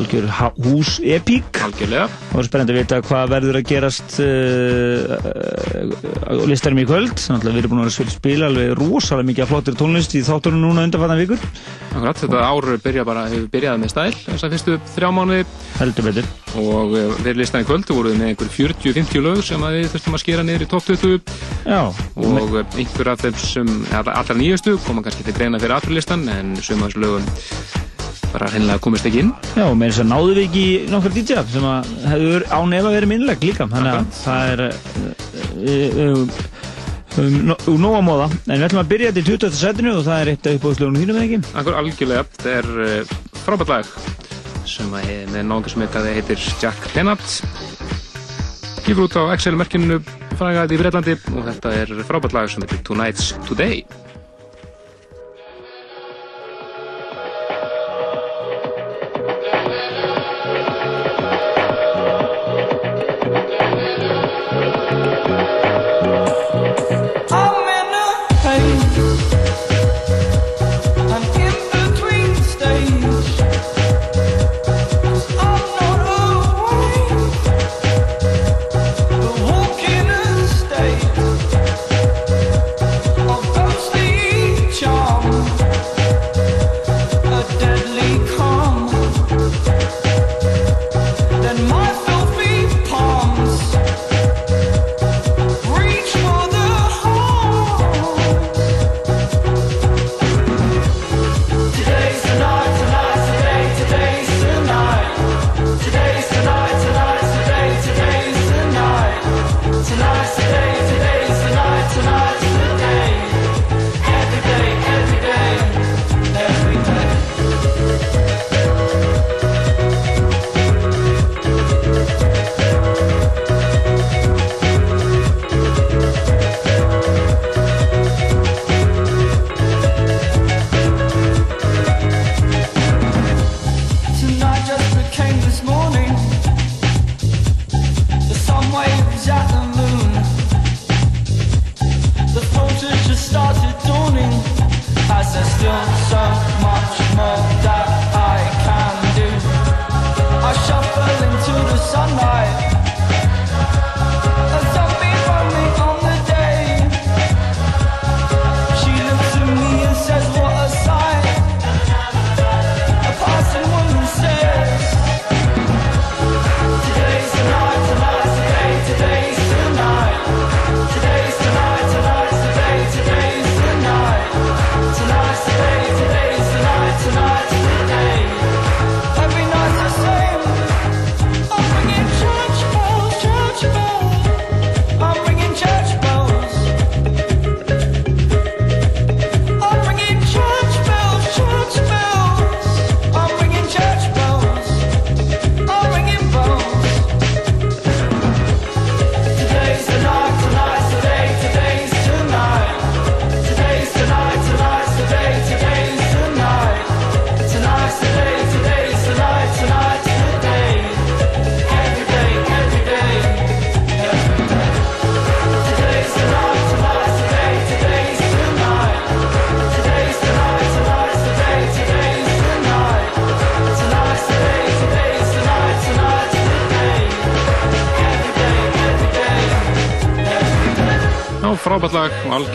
Algjör 0.00 0.28
hús 0.66 0.96
epík. 1.02 1.60
algjörlega 1.64 2.08
Og 2.32 2.46
spennandi 2.46 2.74
að 2.74 2.80
vita 2.80 3.00
hvað 3.06 3.34
verður 3.34 3.60
að 3.60 3.68
gerast 3.68 4.18
uh, 4.22 5.16
uh, 5.18 5.94
á 6.28 6.32
listanum 6.48 6.82
í 6.82 6.88
kvöld. 6.88 7.14
Þannig 7.18 7.48
að 7.48 7.52
við 7.52 7.62
erum 7.62 7.74
búin 7.74 7.84
að 7.84 7.90
vera 7.90 8.08
að 8.08 8.16
spila 8.16 8.50
alveg 8.50 8.74
rosalega 8.80 9.30
mikið 9.30 9.46
af 9.46 9.54
flottir 9.54 9.78
tónlist 9.78 10.16
í 10.18 10.24
þáttunum 10.26 10.66
núna 10.66 10.86
undanfattan 10.88 11.22
vikur. 11.22 11.48
Akkurat, 11.92 12.16
þetta 12.22 12.40
ár 12.40 12.68
byrja 12.82 13.04
bara, 13.04 13.26
hefur 13.28 13.48
byrjað 13.52 13.80
með 13.82 13.90
stæl 13.92 14.12
þess 14.16 14.46
að 14.46 14.54
fyrstu 14.54 14.76
þrjá 14.94 15.08
mánuði 15.12 15.44
Heldur 15.76 16.06
betur. 16.08 16.28
og 16.62 16.94
e, 16.96 17.02
við 17.26 17.40
listan 17.42 17.64
í 17.64 17.68
kvöld 17.68 17.92
voruð 17.92 18.16
með 18.16 18.32
einhver 18.32 18.52
40-50 18.54 19.24
lög 19.26 19.42
sem 19.44 19.66
við 19.66 19.90
þurftum 19.92 20.16
að 20.16 20.22
skera 20.24 20.46
niður 20.46 20.64
í 20.64 20.70
topp 20.72 20.88
20 20.88 21.36
Já, 21.68 21.82
og 22.16 22.56
e, 22.56 22.64
einhver 22.80 23.12
af 23.12 23.24
þeim 23.26 23.38
sem 23.44 23.72
allar 23.92 24.40
nýjastu 24.40 24.78
koma 24.86 25.04
kannski 25.04 25.26
til 25.28 25.36
greina 25.36 25.60
fyrir 25.60 25.76
afturlistan 25.76 26.24
en 26.32 26.56
suma 26.64 26.88
þessu 26.88 27.04
lögum 27.04 27.28
bara 28.32 28.48
hreinlega 28.52 28.82
komist 28.84 29.06
ekki 29.08 29.22
inn. 29.24 29.30
Já, 29.56 29.64
og 29.68 29.76
með 29.78 29.92
þess 29.92 30.02
að 30.04 30.10
náðu 30.12 30.32
við 30.38 30.42
ekki 30.46 30.64
nokkur 30.92 31.14
DJ 31.16 31.38
sem 31.52 31.68
að 31.68 31.92
hefur 32.12 32.46
án 32.56 32.74
efa 32.78 32.94
verið 32.96 33.12
minnleg 33.12 33.46
líka. 33.46 33.68
Þannig 33.72 33.98
að 33.98 34.10
það 34.22 34.52
er 34.52 34.64
uh, 34.66 34.72
uh, 36.06 36.26
um, 37.22 37.38
no- 37.50 37.60
úr 37.68 37.80
nóg 37.84 37.98
að 38.00 38.06
móða. 38.08 38.30
En 38.46 38.56
við 38.56 38.66
ætlum 38.70 38.82
að 38.84 38.92
byrja 38.94 39.12
þetta 39.12 39.22
í 39.22 39.28
20. 39.30 39.60
setinu 39.60 39.94
og 39.98 40.04
það 40.08 40.24
er 40.24 40.32
eitt 40.34 40.48
af 40.50 40.58
uppbóðslögunum 40.58 41.02
þínum 41.04 41.20
eða 41.20 41.28
ekki? 41.28 41.56
Akkur 41.62 41.80
algjörlega, 41.82 42.26
þetta 42.38 42.58
er 42.58 43.14
frábært 43.42 43.74
lag 43.76 43.96
sem 44.68 44.92
að 44.94 45.08
er 45.10 45.30
með 45.32 45.46
náðungur 45.48 45.72
sem 45.74 45.82
eitthvað 45.84 46.08
heitir 46.16 46.44
Jack 46.62 46.84
Lennart 46.94 47.32
Gifur 48.86 49.06
út 49.08 49.16
á 49.18 49.22
Excel-merkinu 49.34 49.98
frægaði 50.38 50.76
í 50.76 50.80
Breitlandi 50.80 51.16
og 51.34 51.44
þetta 51.48 51.72
er 51.82 51.92
frábært 52.06 52.36
lag 52.36 52.50
sem 52.50 52.64
heitir 52.64 52.80
Tonight's 52.86 53.32
Today 53.48 53.82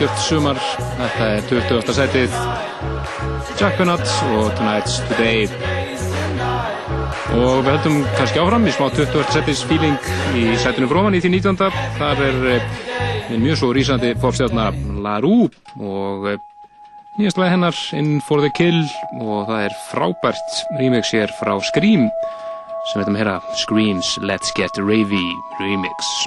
algjört 0.08 0.24
sumar 0.24 0.60
þetta 0.98 1.26
er 1.36 1.42
20. 1.50 1.94
setið 1.96 2.36
Jack 3.60 3.80
Bennett 3.80 4.12
og 4.32 4.52
Tonight's 4.56 5.00
Today 5.10 5.48
Og 7.36 7.66
við 7.66 7.72
höldum 7.74 7.98
kannski 8.16 8.40
áfram 8.40 8.68
í 8.70 8.74
smá 8.76 8.88
20. 8.94 9.26
setis 9.34 9.64
feeling 9.68 9.98
í 10.38 10.46
sætinu 10.62 10.88
fróman 10.88 11.18
í 11.18 11.22
því 11.24 11.34
19. 11.34 11.82
Þar 11.98 12.24
er 12.24 12.48
eh, 12.54 13.34
mjög 13.36 13.60
svo 13.60 13.74
rísandi 13.76 14.14
popstjárna 14.22 14.70
La 15.04 15.18
Rue 15.24 15.50
og 15.76 16.30
eh, 16.32 16.40
nýjast 17.20 17.42
lag 17.42 17.52
hennar 17.52 17.84
In 17.98 18.22
for 18.24 18.44
the 18.46 18.54
Kill 18.56 18.80
og 19.20 19.50
það 19.50 19.68
er 19.68 19.78
frábært 19.90 20.64
remix 20.80 21.12
hér 21.16 21.36
frá 21.42 21.58
Scream 21.74 22.08
sem 22.88 23.02
við 23.02 23.08
ætlum 23.08 23.20
að 23.20 23.24
heyra 23.26 23.38
Screams 23.66 24.16
Let's 24.24 24.56
Get 24.56 24.80
Ravey 24.80 25.30
remix. 25.60 26.18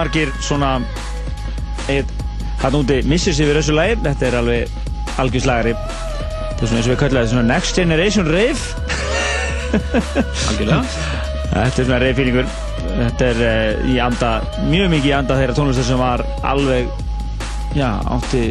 margir 0.00 0.32
svona 0.40 0.78
hann 2.60 2.76
úti 2.76 3.00
missir 3.08 3.34
sér 3.36 3.50
við 3.50 3.60
þessu 3.60 3.76
lægi 3.76 4.00
þetta 4.04 4.26
er 4.28 4.38
alveg 4.40 5.20
algjörðslagari 5.20 5.74
þetta 5.76 6.60
er 6.60 6.70
svona 6.70 6.80
eins 6.80 6.88
og 6.88 6.92
við 6.92 7.00
kallum 7.02 7.20
þetta 7.20 7.32
svona 7.34 7.48
next 7.50 7.80
generation 7.80 8.28
rave 8.28 8.62
algjörlega. 10.50 10.82
Þetta 11.50 11.82
er 11.82 11.86
svona 11.86 12.00
rave 12.02 12.16
fílingur 12.18 12.50
þetta 12.80 13.28
er 13.30 13.40
eh, 13.46 13.88
í 13.92 13.96
anda 14.02 14.32
mjög 14.66 14.92
mikið 14.94 15.10
í 15.10 15.16
anda 15.16 15.38
þeirra 15.38 15.56
tónlistar 15.56 15.88
sem 15.88 16.00
var 16.00 16.24
alveg 16.46 16.90
já 17.78 17.88
átti 18.16 18.44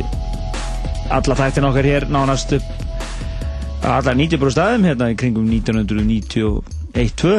alla 1.10 1.38
þættin 1.39 1.70
okkar 1.70 1.89
hér 1.89 2.10
nánast 2.12 2.54
upp 2.58 3.86
alla 3.89 4.14
90 4.14 4.41
brú 4.41 4.52
staðum 4.54 4.86
hérna 4.89 5.10
í 5.14 5.18
kringum 5.20 5.47
1990 5.50 6.79
1-2 6.94 7.34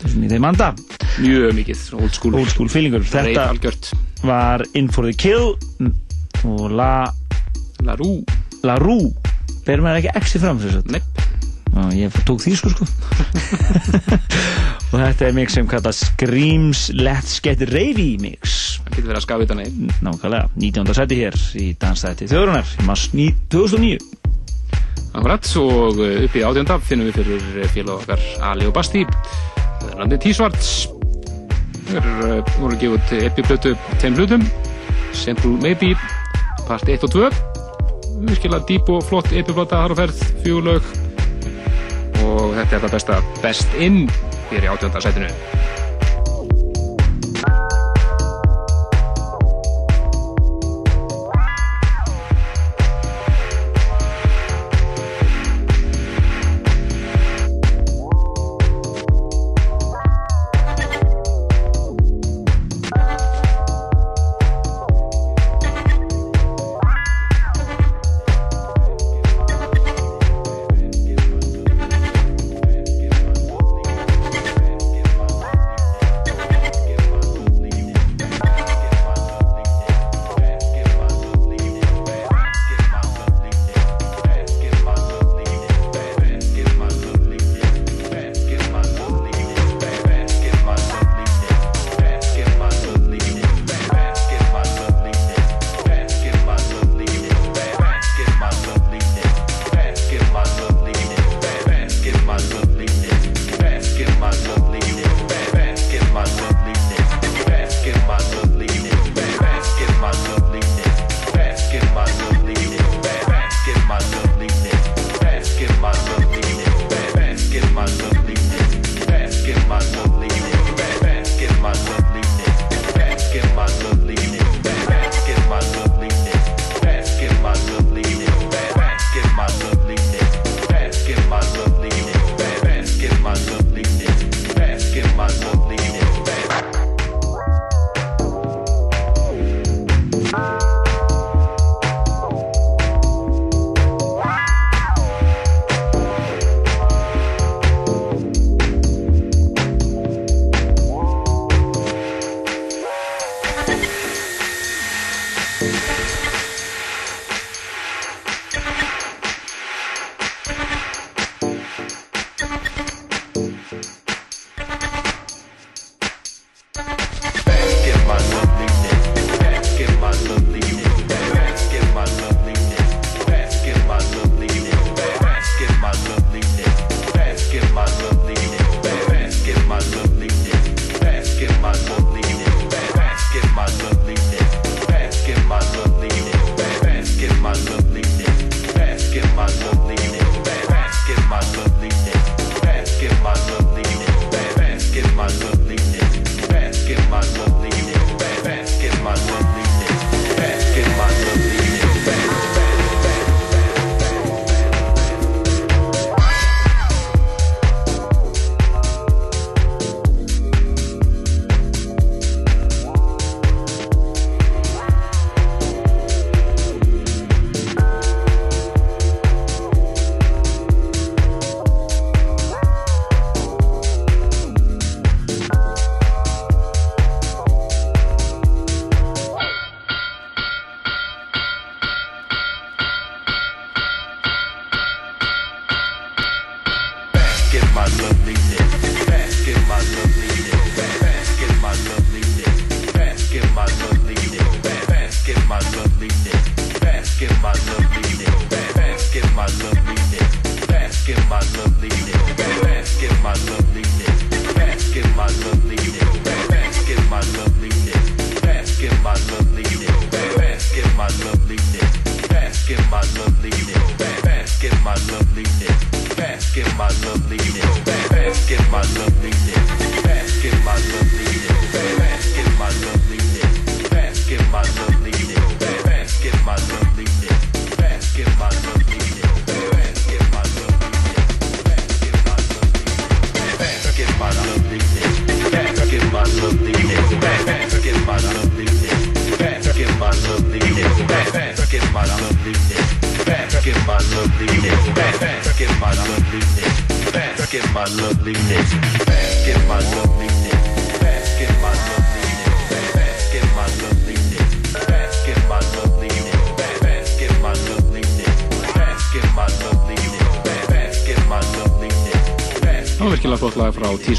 þessum 0.00 0.24
í 0.24 0.30
þeim 0.30 0.46
anda. 0.48 0.70
Mjög 1.22 1.54
mikið 1.58 1.82
old 1.98 2.14
school, 2.16 2.38
old 2.38 2.52
school 2.52 2.70
feelingur. 2.70 3.04
Þetta 3.06 3.50
var 4.24 4.64
In 4.78 4.88
for 4.92 5.08
the 5.08 5.14
Kill 5.16 5.54
og 6.44 6.70
La 6.72 7.06
La 7.84 7.96
Rú 7.98 8.22
La 8.64 8.78
Rú 8.80 8.98
ber 9.64 9.82
maður 9.84 10.02
ekki 10.02 10.14
ekki 10.20 10.40
fram 10.42 10.60
þess 10.60 10.80
að 11.74 11.94
ég 11.98 12.16
tók 12.28 12.42
því 12.44 12.52
sko 12.58 12.70
sko. 12.70 12.86
Og 14.94 15.00
þetta 15.00 15.26
er 15.26 15.32
mix 15.34 15.56
sem 15.56 15.66
kallast 15.66 16.04
Screams 16.12 16.86
Let's 16.94 17.40
Get 17.42 17.64
Ravey 17.72 18.14
mix. 18.22 18.76
Það 18.84 18.92
getur 18.92 19.08
verið 19.08 19.18
að 19.18 19.24
skafu 19.24 19.46
þetta 19.46 19.56
nefn 19.58 19.88
nákvæmlega. 20.06 20.50
19. 20.62 20.92
seti 21.00 21.18
hér 21.18 21.38
í 21.58 21.66
Danstæti 21.82 22.28
Þjóðrunar 22.30 22.76
í 22.78 22.86
maður 22.86 23.40
2009 23.56 23.98
Akkurat, 25.14 25.46
og 25.60 26.00
uh, 26.02 26.24
upp 26.26 26.36
í 26.36 26.42
átjönda 26.42 26.78
finnum 26.82 27.08
við 27.10 27.20
fyrir 27.20 27.72
félag 27.74 28.02
okkar 28.02 28.26
Ali 28.50 28.68
og 28.68 28.74
Basti 28.76 29.04
Þennandi 29.84 30.20
T-Svarts 30.24 30.72
Þeir 31.88 32.10
uh, 32.10 32.54
voru 32.58 32.72
að 32.74 32.80
gefa 32.82 32.98
út 32.98 33.16
epiplötu 33.20 33.74
tveim 34.00 34.18
hlutum 34.18 34.46
Simple 35.14 35.56
Maybe 35.62 35.94
part 36.68 36.88
1 36.88 37.06
og 37.06 37.14
2 37.14 37.30
virkilega 38.24 38.64
dýp 38.68 38.90
og 38.94 39.02
flott 39.04 39.32
á 39.90 39.96
ferð, 39.98 40.20
fjögulög 40.44 40.86
og 42.24 42.54
þetta 42.56 42.76
er 42.76 42.84
það 42.84 42.94
besta 42.94 43.20
Best 43.42 43.80
In 43.82 44.04
fyrir 44.48 44.70
í 44.70 45.83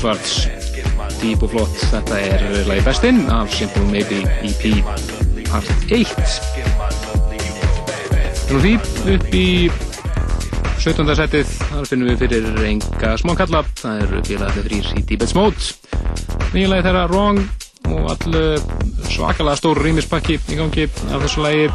T-Svarts 0.05 0.45
Deep 1.17 1.41
og 1.41 1.49
flott, 1.49 1.77
þetta 1.89 2.17
er 2.21 2.43
lagi 2.67 2.83
bestinn 2.85 3.23
af 3.33 3.49
Simple 3.49 3.81
Maybe 3.89 4.19
EP 4.45 4.83
part 5.47 5.65
1 5.89 6.11
Nú 8.51 8.59
því 8.61 8.73
upp 9.15 9.33
í 9.33 9.47
17. 10.83 11.09
setið. 11.17 11.55
Þar 11.71 11.89
finnum 11.89 12.11
við 12.11 12.21
fyrir 12.21 12.45
enga 12.67 13.15
smá 13.17 13.33
kalla. 13.39 13.63
Það 13.81 14.03
eru 14.03 14.21
félagarnir 14.29 14.67
þrýr 14.67 14.91
í 14.93 15.03
Deepest 15.09 15.33
Mode. 15.39 15.73
Nýja 16.53 16.69
lagi 16.69 16.85
þeirra 16.85 17.07
Wrong 17.09 17.41
og 17.89 18.13
all 18.13 18.37
svakalega 19.09 19.57
stór 19.57 19.81
rýmispakki 19.81 20.37
í 20.37 20.59
gangi 20.61 20.85
af 20.85 21.25
þessu 21.25 21.47
lagi. 21.47 21.65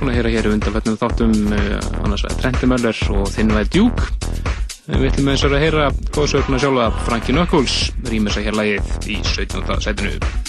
Búin 0.00 0.10
að 0.10 0.18
heyra 0.18 0.34
hér 0.34 0.50
undanfætnum 0.56 0.98
þáttum 0.98 1.38
uh, 1.54 1.78
annars 2.02 2.26
vegar 2.26 2.42
Trenti 2.42 2.74
Möller 2.74 3.06
og 3.14 3.30
Þinn 3.30 3.54
Væð 3.54 3.74
Djúk 3.78 4.08
Við 4.84 5.06
ætlum 5.08 5.28
eins 5.32 5.42
og 5.46 5.54
að 5.56 5.62
heyra 5.64 5.84
góðsöguna 6.12 6.58
sjálfa 6.60 7.04
Franki 7.06 7.32
Knuckles 7.32 7.76
rýmur 8.04 8.36
sér 8.36 8.50
hér 8.50 8.58
lagið 8.60 9.14
í 9.14 9.22
17. 9.32 9.78
setinu. 9.80 10.43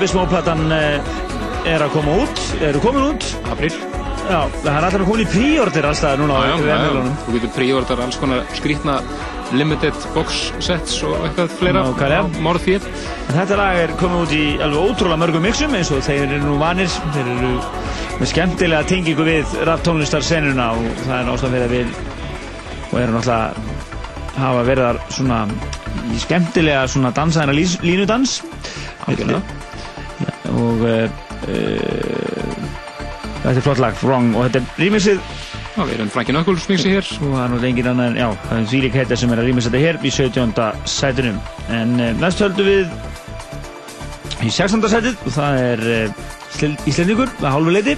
Já, 0.00 0.04
Deepest 0.06 0.16
Mode 0.16 0.30
platan 0.32 0.70
eh, 0.72 1.08
er 1.68 1.82
að 1.84 1.90
koma 1.92 2.14
út, 2.22 2.38
eru 2.64 2.80
komin 2.80 3.02
út. 3.10 3.24
April. 3.52 3.74
Já, 4.30 4.46
það 4.62 4.70
er 4.70 4.86
alltaf 4.86 5.02
komin 5.04 5.20
í 5.20 5.26
príordir 5.28 5.88
allstað 5.90 6.22
núna 6.22 6.38
á 6.40 6.56
vefnvelunum. 6.56 7.18
Þú 7.26 7.34
getur 7.34 7.52
príordar 7.52 8.00
alls 8.06 8.16
konar 8.16 8.46
skrítna 8.56 8.94
limited 9.52 10.06
box 10.14 10.38
sets 10.64 11.02
og 11.04 11.18
eitthvað 11.26 11.52
fleira 11.58 11.84
á 11.84 12.24
Morðfíð. 12.40 12.88
En 13.26 13.36
Þetta 13.42 13.60
lag 13.60 13.82
er 13.82 13.92
komið 14.00 14.24
út 14.24 14.34
í 14.38 14.42
alveg 14.64 14.88
ótrúlega 14.88 15.20
mörgum 15.20 15.44
mixum 15.50 15.76
eins 15.76 15.92
og 15.92 16.00
þeir 16.08 16.24
eru 16.30 16.40
nú 16.46 16.56
vanir, 16.64 16.88
þeir 17.18 17.30
eru 17.36 17.52
með 18.22 18.32
skemmtilega 18.32 18.90
tengingu 18.94 19.28
við 19.28 19.54
rap 19.68 19.84
tónlistarsenuna 19.84 20.72
og 20.78 20.90
það 21.04 21.16
er 21.18 21.32
ástæðan 21.34 21.58
fyrir 21.58 21.68
að 21.68 21.76
við 21.76 21.94
og 22.88 22.98
eru 23.04 23.18
náttúrulega 23.18 24.40
hafa 24.40 24.66
verið 24.72 24.88
þar 24.88 25.04
svona 25.20 25.44
í 26.08 26.24
skemmtilega 26.24 26.88
svona 26.88 27.12
dansaðina 27.20 27.60
línudans 27.84 28.40
Algjörlega. 29.10 29.49
Og 30.58 30.82
uh, 30.82 31.06
uh, 31.46 32.56
þetta 33.42 33.54
er 33.56 33.64
flott 33.64 33.82
lag, 33.82 33.94
Wrong 34.02 34.34
og 34.36 34.48
þetta 34.48 34.62
er 34.62 34.82
rýmisið 34.84 35.22
Já, 35.70 35.84
við 35.86 35.94
erum 35.94 36.10
Frankie 36.10 36.34
Knuckles 36.34 36.66
mixi 36.66 36.90
hér. 36.90 37.06
og 37.20 37.28
það 37.30 37.44
er 37.44 37.52
náttúrulega 37.52 37.70
engin 37.70 37.88
annar 37.92 38.10
en 38.10 38.18
já, 38.18 38.26
það 38.48 38.58
er 38.58 38.66
Zvílik 38.72 38.96
heita 38.98 39.16
sem 39.20 39.30
er 39.32 39.40
að 39.40 39.48
rýmis 39.48 39.68
þetta 39.68 39.84
hér 39.84 40.00
í 40.02 40.10
17. 40.16 40.66
sætunum 40.96 41.38
en 41.78 41.94
uh, 42.00 42.10
næst 42.18 42.42
höldum 42.42 42.68
við 42.68 42.86
í 44.40 44.50
16. 44.50 44.88
sætið 44.90 45.24
og 45.28 45.34
það 45.36 45.62
er 45.62 45.86
Íslendingur 46.60 47.30
að 47.40 47.52
hálfu 47.54 47.72
leiti 47.72 47.94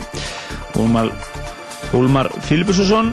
Hólmar, 0.76 1.08
Hólmar 1.92 2.28
Filipusson 2.46 3.12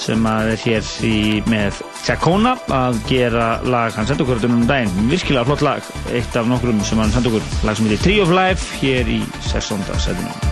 sem 0.00 0.26
er 0.26 0.54
hér 0.62 0.86
í, 1.04 1.40
með 1.50 1.80
Tjakona 2.04 2.54
að 2.72 3.00
gera 3.10 3.50
lag 3.68 3.94
hann 3.96 4.08
sendi 4.08 4.24
okkur 4.24 4.46
um 4.48 4.64
daginn, 4.68 5.10
virkilega 5.10 5.46
flott 5.48 5.64
lag 5.64 5.89
eitt 6.14 6.36
af 6.36 6.48
nokkrum 6.50 6.80
sem 6.86 7.02
hann 7.02 7.12
sendi 7.14 7.32
okkur 7.32 7.66
lag 7.66 7.76
sem 7.76 7.90
heitir 7.90 8.04
Tree 8.06 8.22
of 8.24 8.32
Life 8.34 8.80
hér 8.80 9.10
í 9.10 9.20
16. 9.50 9.86
sætunum 9.98 10.49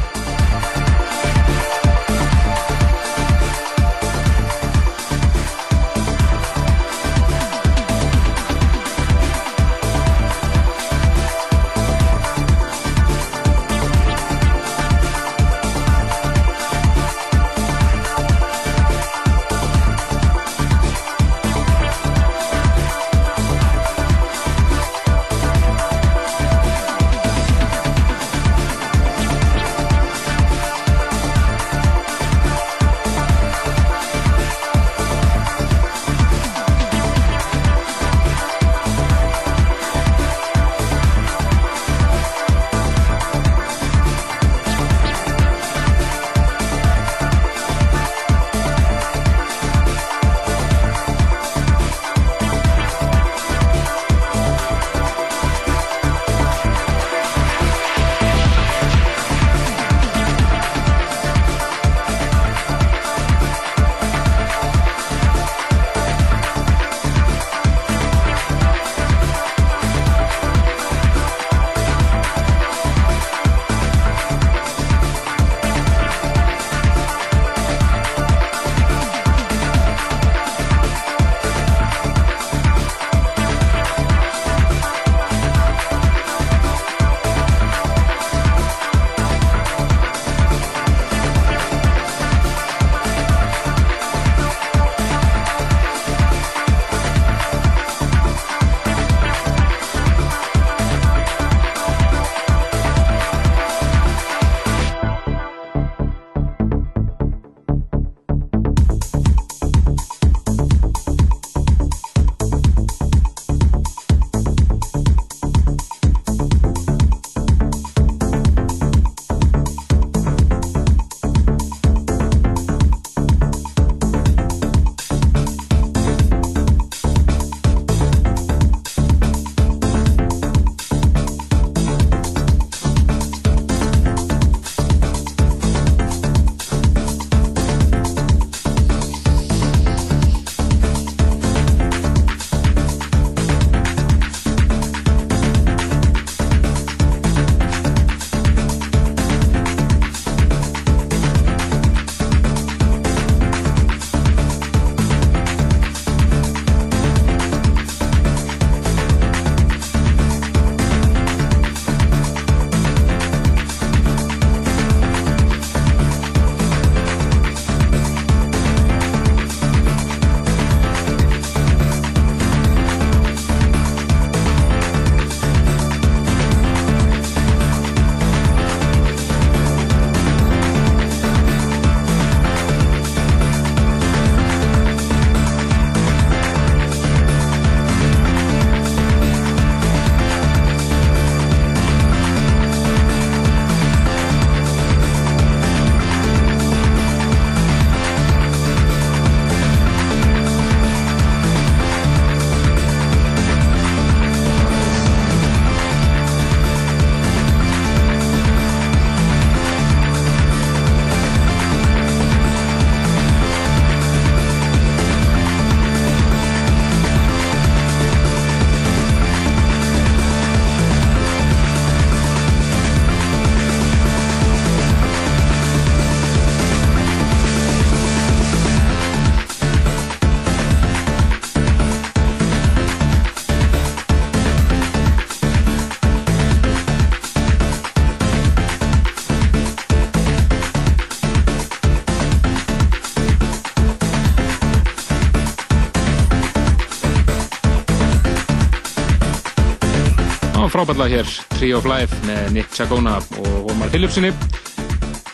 frábæðlega 250.79 251.19
hér 251.19 251.31
Tree 251.57 251.75
of 251.75 251.87
Life 251.91 252.17
með 252.29 252.53
Nick 252.55 252.75
Chagona 252.77 253.17
og 253.19 253.47
Holmar 253.67 253.91
Philipsinni 253.91 254.31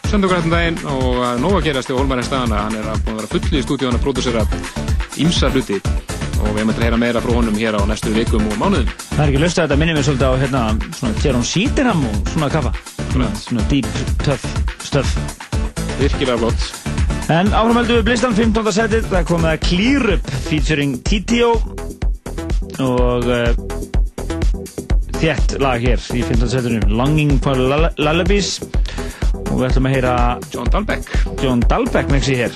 söndugur 0.09 0.39
hættum 0.39 0.55
daginn 0.55 0.79
og 0.89 1.19
að 1.21 1.43
nóg 1.43 1.57
að 1.59 1.67
gerast 1.67 1.91
í 1.93 1.97
Holmar 1.99 2.23
en 2.23 2.25
staðana 2.25 2.63
hann 2.63 2.79
er 2.79 2.87
að 2.89 3.03
búin 3.05 3.19
að 3.19 3.21
vera 3.21 3.33
fulli 3.35 3.61
í 3.61 3.65
stúdíun 3.67 3.99
að 3.99 4.05
pródúsera 4.07 4.45
ýmsa 5.21 5.51
hluti 5.53 5.77
og 5.83 6.49
við 6.49 6.63
erum 6.63 6.73
að 6.73 6.81
heyra 6.87 7.01
meira 7.03 7.23
frá 7.25 7.35
honum 7.35 7.59
hér 7.61 7.77
á 7.77 7.83
næstu 7.91 8.15
vikum 8.15 8.47
og 8.49 8.57
mánuðum 8.63 8.89
Það 9.11 9.21
er 9.21 9.35
ekki 9.35 9.43
löst 9.43 9.61
að 9.61 9.67
þetta 9.67 9.81
minnir 9.83 9.99
mér 9.99 10.09
svolítið 10.09 10.33
á 10.33 10.41
hérna, 10.45 10.63
svona 10.97 11.21
Tjeron 11.21 11.47
Sítinam 11.51 12.03
og 12.09 12.33
svona 12.33 12.51
kaffa. 12.57 12.73
Svona, 13.13 13.29
svona 13.43 13.69
deep, 13.71 14.01
tough 14.25 14.49
stuff. 14.81 15.13
virkilega 16.01 16.41
flott 16.41 17.31
En 17.33 17.53
áframöldu 17.53 18.01
við 18.01 18.09
Blistan 18.09 18.35
15. 18.37 18.73
setið, 18.81 19.13
það 19.13 19.29
kom 19.29 19.45
það 19.45 19.63
Clear 19.69 20.11
Up 20.17 20.35
featuring 20.49 20.99
TTO 21.05 21.53
og 22.85 23.29
uh, 23.31 23.74
þétt 25.25 25.55
lag 25.63 25.81
hér 25.81 26.03
í 26.13 26.21
15. 26.21 26.49
setinu, 26.53 26.81
Longing 26.93 27.39
for 27.41 27.57
Lull- 27.57 27.89
Lullabies 27.97 28.59
og 28.61 29.55
við 29.57 29.69
ætlum 29.71 29.89
að 29.89 29.95
heyra 29.97 30.15
John 30.53 30.69
Dahlbeck 30.75 31.15
John 31.41 31.65
Dahlbeck 31.65 32.13
mexi 32.13 32.37
hér, 32.43 32.53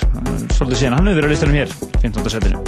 svolítið 0.53 0.83
síðan 0.83 0.99
hann 0.99 1.09
hefur 1.09 1.23
verið 1.23 1.33
á 1.33 1.33
listanum 1.33 1.61
hér, 1.63 1.73
15. 2.03 2.35
setinu. 2.37 2.68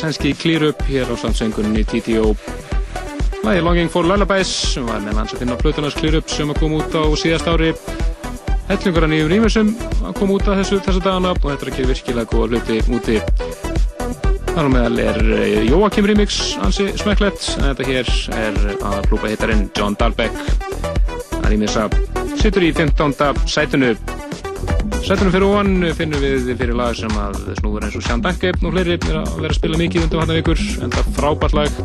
Sænski, 0.00 0.32
sænski 0.32 0.42
Clear 0.42 0.68
Up 0.68 0.82
hér 0.82 1.04
á 1.12 1.16
samsöngunni 1.16 1.84
TTO. 1.84 2.36
Lægi 3.44 3.60
Longing 3.60 3.90
for 3.90 4.02
Lullabies 4.02 4.46
sem 4.46 4.86
var 4.86 5.00
með 5.00 5.14
hans 5.14 5.32
að 5.34 5.38
finna 5.38 5.56
Plutunars 5.56 5.94
Clear 5.94 6.16
Up 6.16 6.28
sem 6.30 6.50
að 6.50 6.60
koma 6.60 6.78
út 6.80 6.94
á 6.96 7.04
síðast 7.20 7.48
ári. 7.48 7.74
Hellingur 8.68 9.04
að 9.04 9.12
nýjum 9.12 9.30
rýmisum 9.32 9.74
að 10.06 10.14
koma 10.18 10.36
út 10.38 10.48
af 10.48 10.60
þessu 10.60 10.80
þessa 10.80 11.04
dagana 11.04 11.34
og 11.34 11.44
þetta 11.44 11.66
er 11.66 11.72
ekki 11.72 11.88
virkilega 11.90 12.30
góða 12.32 12.48
hluti 12.48 12.78
úti. 12.96 13.18
Þar 14.50 14.68
á 14.68 14.70
meðal 14.72 15.02
er 15.04 15.20
eh, 15.36 15.68
Joakim 15.68 16.08
remix 16.08 16.40
ansi 16.64 16.88
smekklegt 16.96 17.50
en 17.58 17.68
þetta 17.68 17.88
hér 17.90 18.14
er 18.38 18.60
að 18.80 19.08
klúpa 19.10 19.32
hittarinn 19.32 19.68
John 19.76 19.98
Dahlbeck. 20.00 20.36
Það 21.34 21.50
rýmisa 21.52 21.88
situr 22.40 22.64
í 22.64 22.72
15. 22.72 23.44
sætunu 23.46 23.94
Sættunum 25.10 25.32
fyrir 25.34 25.42
ofan 25.48 25.70
finnum 25.98 26.20
við 26.22 26.52
fyrir 26.54 26.76
lag 26.78 26.92
sem 26.94 27.10
að 27.18 27.40
snúður 27.56 27.88
eins 27.88 27.96
og 27.98 28.04
Sján 28.06 28.20
Danke 28.22 28.52
og 28.54 28.76
fleiri 28.76 28.94
er 28.94 29.16
að 29.18 29.32
vera 29.40 29.50
að 29.50 29.56
spila 29.56 29.80
mikið 29.80 30.04
undir 30.06 30.22
hann 30.22 30.32
vikur 30.36 30.62
en 30.86 30.94
það 30.94 31.08
frábært 31.16 31.56
lag 31.58 31.80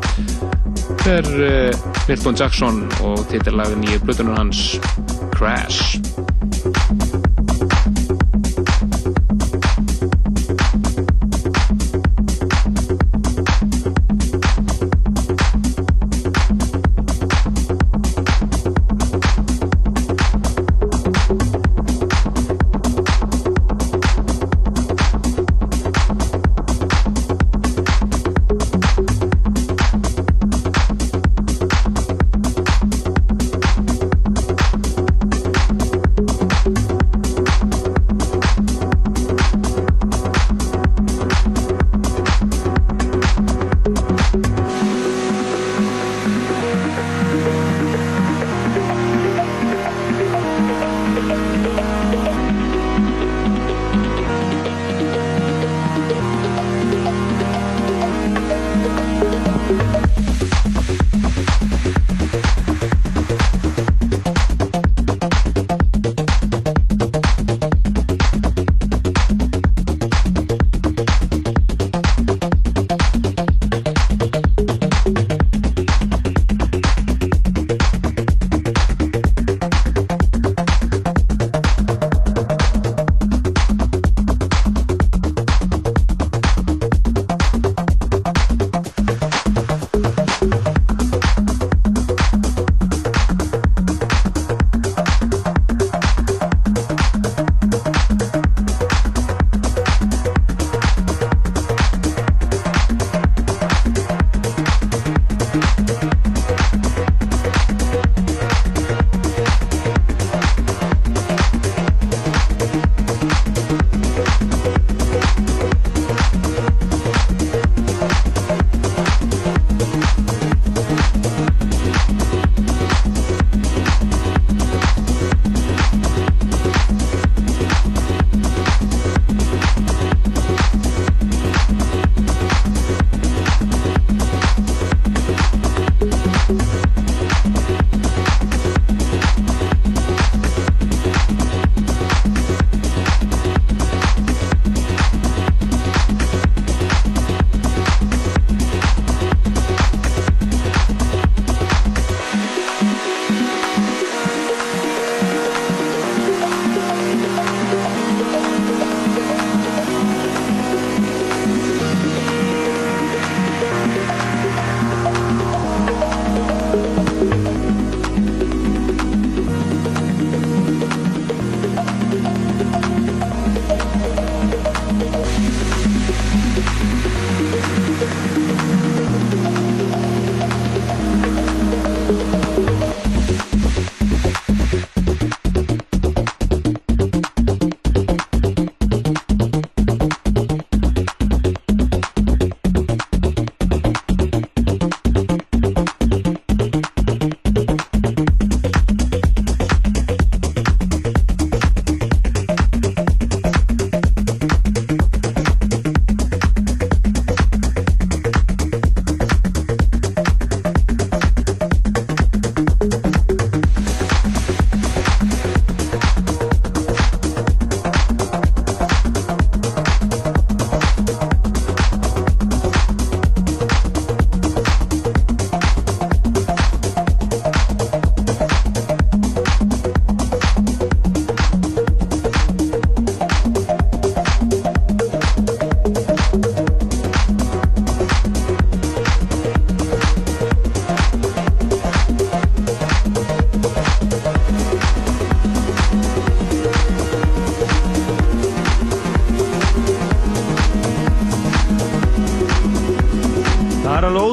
þetta 0.76 1.15
er 1.15 1.31
uh, 1.47 1.88
Milton 2.06 2.38
Jackson 2.38 2.84
og 3.02 3.26
titillagin 3.34 3.89
í 3.89 3.97
blutunum 4.06 4.38
hans 4.38 4.61
Crash 5.34 6.06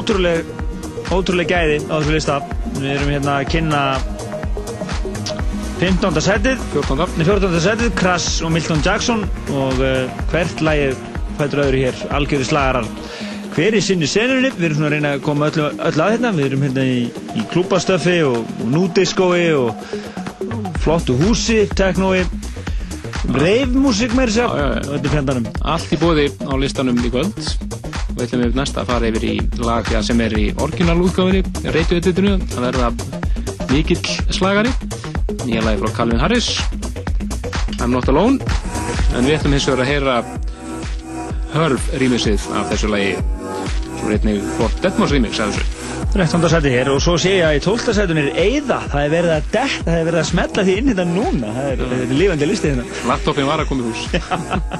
ótrúleg, 0.03 0.43
ótrúleg 1.15 1.47
gæði 1.47 1.77
á 1.87 1.95
þessu 1.95 2.11
lista. 2.11 2.41
Við 2.75 2.89
erum 2.97 3.11
hérna 3.13 3.37
að 3.39 3.49
kynna 3.53 3.81
15. 5.79 6.19
setið, 6.25 6.63
14. 6.73 7.15
Nei, 7.19 7.23
14. 7.27 7.61
setið, 7.63 7.93
Crash 7.99 8.43
og 8.43 8.51
Milton 8.51 8.83
Jackson 8.83 9.23
og 9.55 9.79
uh, 9.79 10.11
hvert 10.33 10.63
lagið 10.63 10.99
fættur 11.39 11.63
öðru 11.63 11.85
hér, 11.85 12.03
algjöri 12.19 12.49
slagarar. 12.49 12.89
hver 13.53 13.75
í 13.77 13.81
sinni 13.85 14.07
senunni, 14.09 14.49
við 14.57 14.65
erum 14.65 14.79
svona 14.79 14.89
að 14.89 14.93
reyna 14.95 15.09
að 15.13 15.23
koma 15.27 15.49
öllu, 15.51 15.67
öllu 15.87 16.03
að 16.03 16.13
hérna, 16.15 16.31
við 16.33 16.47
erum 16.47 16.63
hérna 16.65 16.85
í, 16.89 17.01
í 17.37 17.43
klúbastöfi 17.51 18.15
og, 18.25 18.39
og 18.63 18.71
núdiskói 18.73 19.43
og, 19.53 19.83
og 20.49 20.79
flottu 20.81 21.15
húsi, 21.21 21.59
teknói, 21.77 22.23
reifmúsik 23.37 24.17
með 24.17 24.33
þess 24.33 24.41
að, 24.47 24.89
þetta 24.89 25.03
er 25.03 25.13
fjandanum. 25.13 25.51
Allt 25.75 25.93
í 25.93 26.01
bóði 26.01 26.27
á 26.43 26.53
listanum 26.59 26.99
í 26.99 27.13
kvöld. 27.13 27.53
Ætlum 28.23 28.39
við 28.45 28.55
næst 28.55 28.77
að 28.79 28.87
fara 28.87 29.07
yfir 29.09 29.23
í 29.27 29.33
lag 29.59 29.89
sem 30.07 30.21
er 30.23 30.33
í 30.39 30.45
orginalútgáfinni, 30.63 31.41
reytuðetitinu, 31.75 32.37
að 32.55 32.67
verða 32.69 32.91
mikill 33.73 33.99
slagari. 34.31 34.71
Nýja 35.43 35.65
lagi 35.65 35.81
frá 35.81 35.91
Calvin 35.97 36.21
Harris, 36.23 36.47
I'm 37.81 37.91
Not 37.91 38.07
Alone. 38.07 38.39
En 39.17 39.27
við 39.27 39.41
ætlum 39.41 39.57
hins 39.57 39.67
vegar 39.67 39.83
að 39.83 39.91
heyra 39.91 40.15
Hörf 41.53 41.91
rýmisið 41.99 42.47
af 42.55 42.71
þessu 42.71 42.93
lagi. 42.93 43.11
Svo 43.99 44.13
einnig 44.15 44.39
flott 44.55 44.79
Deadmau5 44.85 45.17
remix 45.17 45.43
af 45.43 45.51
þessu. 45.51 45.83
13. 46.13 46.47
seti 46.53 46.69
hér 46.69 46.93
og 46.93 46.99
svo 47.01 47.17
sé 47.17 47.31
ég 47.39 47.47
að 47.47 47.55
í 47.57 47.61
12. 47.65 47.93
setun 47.97 48.19
er 48.21 48.27
Eyða, 48.37 48.79
það 48.91 48.99
er 49.01 49.13
verið 49.17 49.31
að 49.33 49.47
detta, 49.49 49.83
það 49.87 49.95
er 49.97 50.07
verið 50.07 50.21
að 50.21 50.27
smetla 50.29 50.65
því 50.67 50.75
inn 50.79 50.91
hérna 50.91 51.05
núna, 51.09 51.53
það 51.55 51.69
er, 51.71 51.83
það 51.83 51.95
er 51.97 52.13
lífandi 52.19 52.49
listi 52.49 52.69
hérna. 52.71 52.85
Laptopin 53.09 53.49
var 53.49 53.63
að 53.63 53.71
koma 53.71 53.81
í 53.81 53.85
hús. 53.89 54.01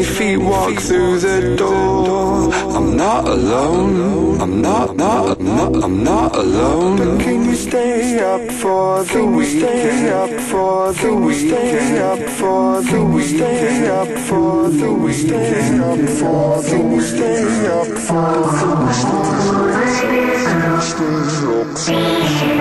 Many 0.00 0.14
feet 0.14 0.36
walk 0.38 0.78
through 0.80 1.18
the 1.18 1.56
door. 1.58 2.50
I'm 2.74 2.96
not 2.96 3.28
alone. 3.28 4.40
I'm 4.40 4.62
not, 4.62 4.96
not, 4.96 5.38
not, 5.38 5.84
I'm 5.84 6.02
not 6.02 6.34
alone. 6.36 6.96
But 6.96 7.20
can 7.20 7.44
you 7.44 7.54
stay 7.54 8.18
up 8.18 8.50
for 8.50 9.04
the 9.04 9.26
weekend? 9.26 9.60
Stay 9.60 10.10
up 10.10 10.30
for 10.40 10.94
the 10.94 11.14
weekend? 11.14 11.50
Stay 11.50 11.98
up 11.98 12.18
for 12.30 12.80
the 12.80 13.04
weekend? 13.04 13.58
Stay 13.58 13.88
up 13.88 14.08
for 14.20 14.70
the 14.70 14.90
weekend? 14.90 15.26
Stay 15.28 15.90
up 15.92 16.08
for 16.08 16.62
the 16.62 16.78
weekend? 16.80 17.04
Stay 17.04 17.66
up 17.68 17.86
for 18.08 18.42
the 18.48 18.72
weekend? 18.72 19.50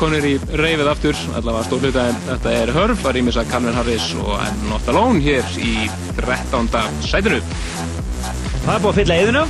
konir 0.00 0.24
í 0.24 0.32
reyfið 0.56 0.88
aftur, 0.88 1.18
allavega 1.36 1.66
stór 1.66 1.82
hluta 1.84 2.06
en 2.08 2.20
þetta 2.24 2.52
er 2.56 2.70
Hörf, 2.72 3.02
að 3.04 3.16
rýmis 3.18 3.36
að 3.40 3.50
Calvin 3.50 3.76
Harris 3.76 4.06
og 4.16 4.30
I'm 4.38 4.62
Not 4.70 4.86
Alone 4.88 5.20
hér 5.20 5.44
í 5.60 5.74
13. 6.16 6.70
sætinu. 7.04 7.40
Það 8.62 8.70
er 8.72 8.84
búið 8.84 8.90
að 8.90 9.00
fylla 9.00 9.18
eðuna. 9.20 9.42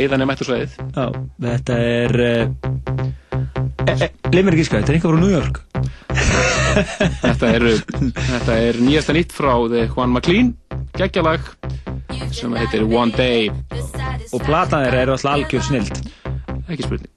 Eðan 0.00 0.24
er 0.24 0.30
mættu 0.30 0.48
sveiðið. 0.48 0.78
Já, 0.96 1.04
þetta 1.44 1.76
er, 1.90 2.16
uh, 2.24 2.46
e, 3.84 3.96
e, 3.98 4.10
leið 4.32 4.48
mér 4.48 4.56
ekki 4.56 4.66
skæð, 4.70 4.80
þetta 4.80 4.94
er 4.94 4.98
einhver 5.00 5.12
frá 5.12 5.20
New 5.26 5.34
York. 5.34 5.62
Þetta 7.20 7.48
er, 7.50 7.64
þetta 8.14 8.56
er 8.62 8.76
nýjasta 8.78 9.14
nýtt 9.16 9.32
frá 9.34 9.50
The 9.72 9.88
Juan 9.90 10.12
McLean, 10.14 10.52
geggjalag, 10.94 11.48
sem 12.30 12.54
heitir 12.54 12.86
One 12.86 13.10
Day. 13.18 13.50
Og 14.30 14.44
platan 14.46 14.86
þeirra 14.86 15.02
eru 15.02 15.16
alltaf 15.16 15.34
algjör 15.34 15.66
snild. 15.66 16.04
Ekki 16.70 16.86
spurning. 16.86 17.09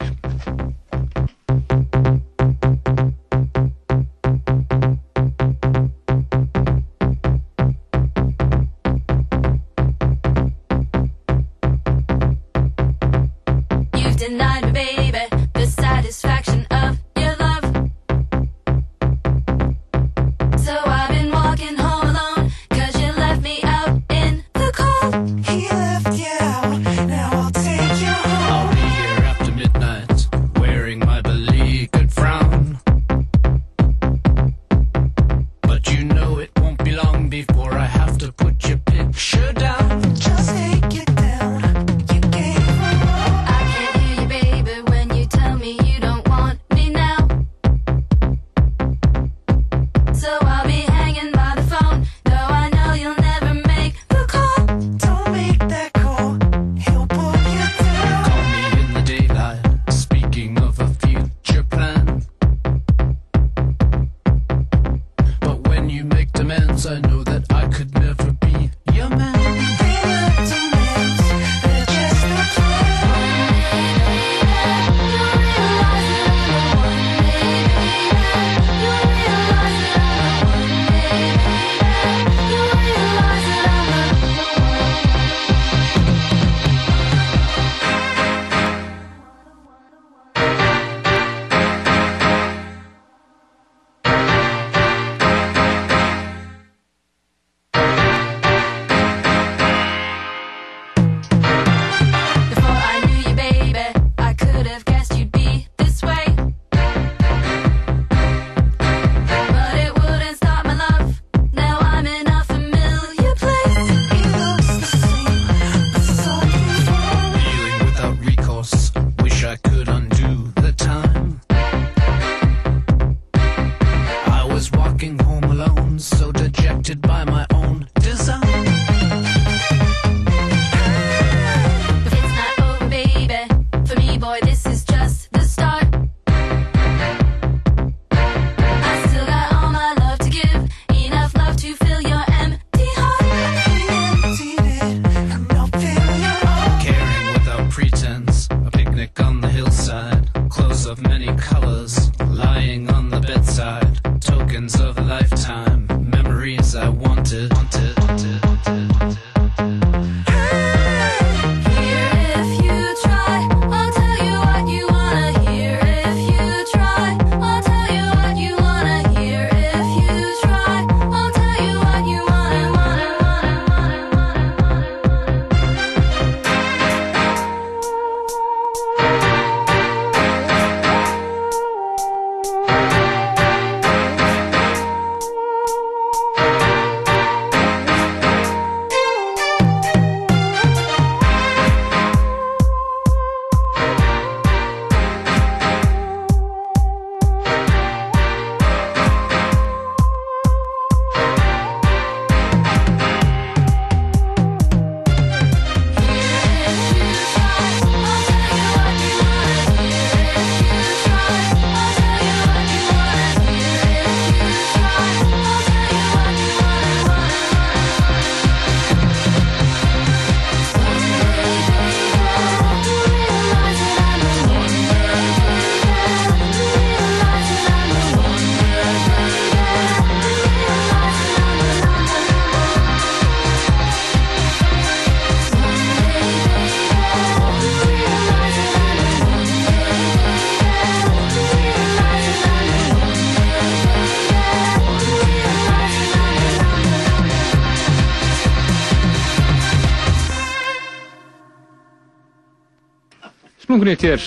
Splunkunýtt 253.83 254.03
hér 254.07 254.21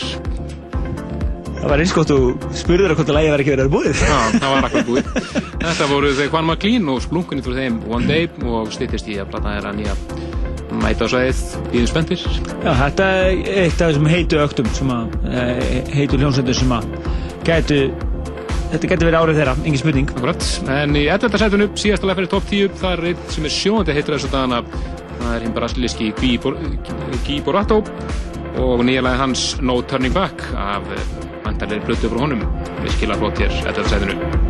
Það 1.57 1.70
var 1.73 1.81
eins 1.83 1.93
og 1.97 2.43
spurður 2.55 2.93
að 2.93 2.99
hvort 2.99 3.09
að 3.11 3.16
lægi 3.16 3.31
var 3.33 3.43
ekki 3.43 3.53
verið 3.55 3.66
að 3.66 3.73
búið. 3.73 4.01
Já, 4.05 4.16
það 4.37 4.51
var 4.53 4.66
akkur 4.69 4.83
búið. 4.87 5.07
Þetta 5.62 5.87
voru 5.91 6.11
þeir 6.19 6.28
Juan 6.28 6.45
McLean 6.51 6.91
og 6.93 6.99
splunkunýtt 7.03 7.47
frá 7.49 7.55
þeim 7.57 7.78
One 7.97 8.07
Day 8.11 8.27
og 8.53 8.69
styttist 8.74 9.09
í 9.11 9.16
að 9.23 9.31
plata 9.33 9.55
þeirra 9.55 9.73
nýja 9.78 9.95
mæta 10.85 11.09
á 11.09 11.12
sæðið 11.15 11.41
bíðum 11.73 11.89
spenntir. 11.91 12.27
Já, 12.61 12.70
þetta 12.83 13.07
er 13.23 13.41
eitt 13.65 13.81
af 13.81 13.89
þessum 13.95 14.11
heitu 14.12 14.41
öktum 14.45 14.69
sem 14.77 14.93
að, 14.95 15.16
eh, 15.33 15.81
heitu 15.97 16.20
hljómsveitur 16.20 16.59
sem 16.61 16.77
að 16.77 16.87
gætu, 17.49 17.81
þetta 18.77 18.93
getur 18.93 19.09
verið 19.09 19.20
árið 19.23 19.41
þeirra, 19.41 19.57
engin 19.65 19.81
spurning. 19.83 20.12
Akkurat, 20.15 20.51
en 20.77 20.95
í 21.01 21.07
11. 21.09 21.41
sætunu, 21.41 21.70
síðasta 21.74 22.07
lag 22.12 22.20
fyrir 22.20 22.31
top 22.37 22.47
10, 22.53 22.69
það 22.85 22.93
er 22.93 23.09
einn 23.11 23.24
sem 23.33 23.49
er 23.49 23.57
sjóðandi 23.57 23.97
heitur 23.97 24.19
þessu 24.19 24.31
dagana, 24.37 24.62
það 25.16 25.35
er 25.35 25.41
hinn 25.49 25.57
brasilíski 25.57 26.12
Guy 26.20 26.37
Bor- 26.45 26.61
Guy 27.27 27.41
Borato 27.41 27.81
og 28.57 28.85
nýja 28.85 29.05
lagi 29.05 29.20
hans 29.20 29.47
No 29.61 29.81
Turning 29.83 30.15
Back 30.15 30.43
af 30.57 30.83
vantarlega 31.45 31.87
blötu 31.87 32.11
frá 32.12 32.24
honum, 32.24 32.45
virkilega 32.83 33.19
flott 33.19 33.41
hér, 33.41 33.53
11. 33.69 33.89
sætunu. 33.89 34.45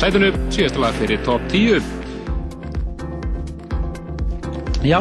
11. 0.00 0.02
sætunu 0.02 0.30
síðasta 0.52 0.80
lag 0.80 0.94
fyrir 0.96 1.20
top 1.26 1.42
10 1.52 1.82
Já. 4.80 5.00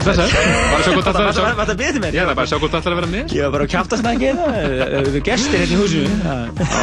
Þess 0.00 0.18
að, 0.18 0.32
bara 0.34 0.82
sjá 0.82 0.92
hvort 0.96 1.08
allar 1.10 1.58
það 1.68 1.76
betið 1.78 2.00
mér? 2.02 2.14
Já, 2.16 2.22
það 2.24 2.30
er 2.32 2.38
bara 2.38 2.46
að 2.46 2.50
sjá 2.50 2.58
hvort 2.58 2.76
allar 2.78 2.94
að 2.94 2.98
vera 3.00 3.10
með. 3.12 3.34
Ég 3.36 3.44
var 3.44 3.52
bara 3.54 3.66
að 3.66 3.72
kjáta 3.74 3.98
snakki 4.00 4.30
Við 4.34 4.80
erum 4.98 5.26
gestir 5.28 5.60
hérna 5.60 5.76
í 5.76 5.78
húsinu. 5.78 6.08
Já, 6.24 6.34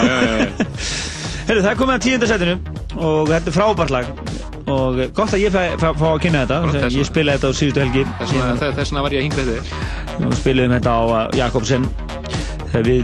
já, 0.08 0.18
já. 0.32 0.46
Herru, 1.48 1.64
það 1.64 1.72
er 1.72 1.80
komið 1.80 1.96
að 1.96 2.06
tíunda 2.06 2.30
setinu 2.32 2.56
og 2.98 3.32
þetta 3.32 3.52
er 3.52 3.56
frábært 3.58 3.94
lag. 3.96 4.06
Og 4.68 4.98
gott 5.16 5.32
að 5.36 5.44
ég 5.44 5.54
fá, 5.56 5.92
að 5.92 6.18
kynna 6.24 6.44
þetta 6.44 6.90
ég 6.92 7.08
spilaði 7.08 7.40
þetta 7.40 7.52
á 7.52 7.58
síðustu 7.60 7.84
helgi. 7.84 8.04
Þess 8.20 8.92
vegna- 8.92 9.04
var 9.06 9.16
ég 9.16 9.22
að 9.22 9.28
hingra 9.28 9.46
þig. 9.48 9.62
Og 10.28 10.38
spiliðum 10.40 10.76
þetta 10.78 10.92
á 10.96 11.02
uh, 11.08 11.20
Jakobsen. 11.40 11.88
Þegar 12.68 12.88
við 12.88 13.02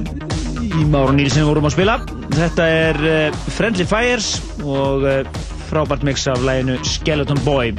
í 0.63 0.87
Máru 0.91 1.15
Nílsen 1.15 1.47
vorum 1.47 1.67
að 1.67 1.75
spila. 1.77 1.99
Þetta 2.35 2.67
er 2.67 2.99
uh, 3.07 3.43
Friendly 3.55 3.87
Fires 3.87 4.33
og 4.63 5.03
uh, 5.03 5.43
frábært 5.69 6.03
mix 6.07 6.27
af 6.27 6.41
læginu 6.45 6.79
Skeleton 6.87 7.39
Boy. 7.45 7.75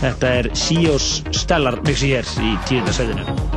Þetta 0.00 0.34
er 0.40 0.50
Sios 0.56 1.20
Stellar 1.36 1.80
mixi 1.86 2.14
hér 2.14 2.36
í 2.44 2.56
tíunda 2.68 3.49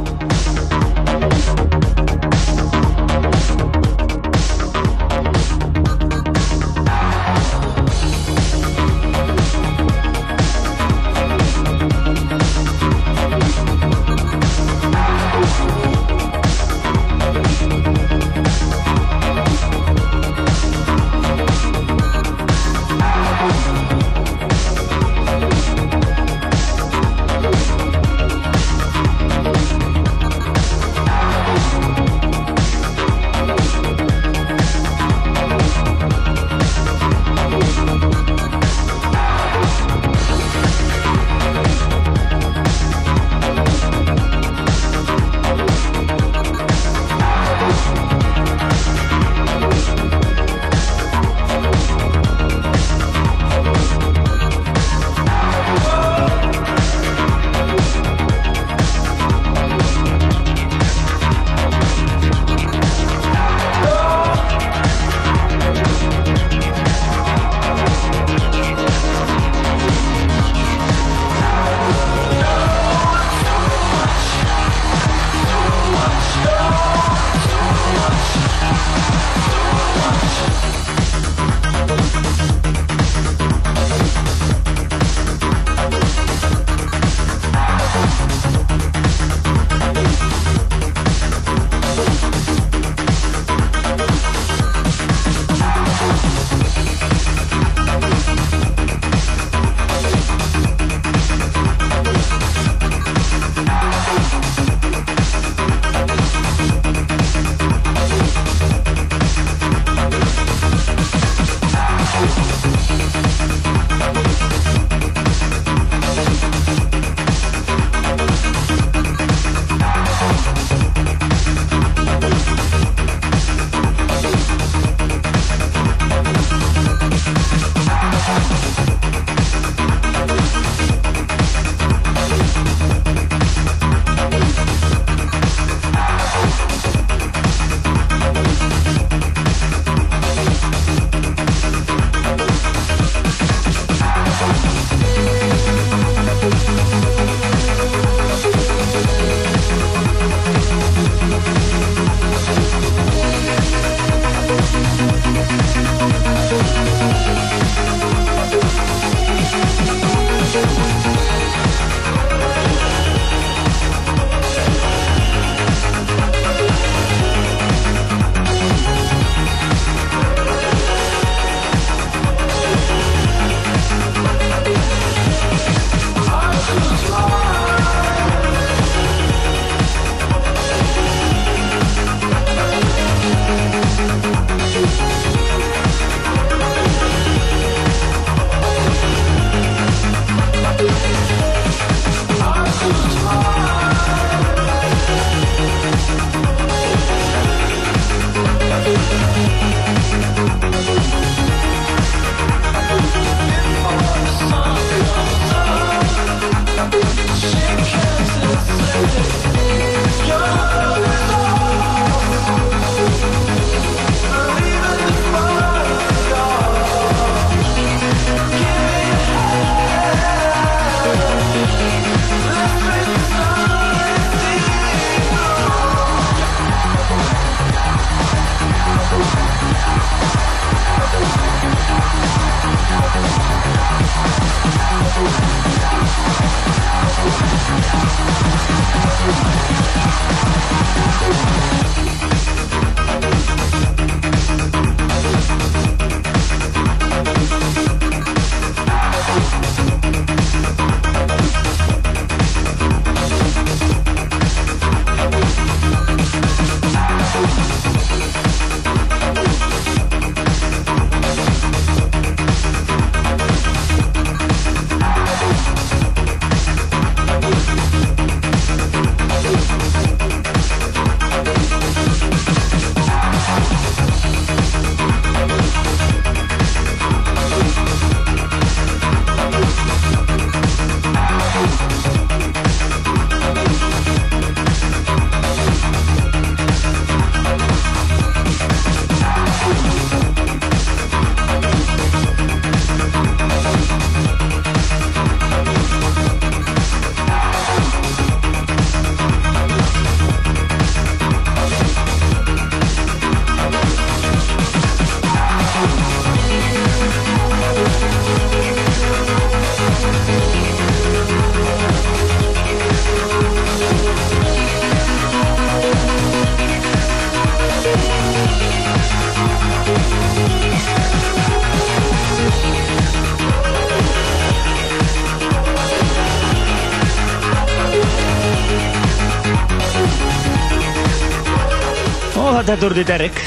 Og 332.54 332.62
þetta 332.68 332.86
úr 332.86 332.94
Derrick. 333.02 333.40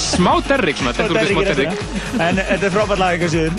Smá 0.00 0.30
Derrick, 0.48 0.78
svona, 0.80 0.94
þetta 0.96 1.12
úr 1.12 1.28
smá 1.28 1.42
Derrick. 1.50 1.82
En 2.16 2.38
þetta 2.40 2.68
er 2.70 2.72
frábært 2.72 3.02
lag, 3.02 3.12
ekki 3.18 3.26
að 3.28 3.34
síður. 3.34 3.52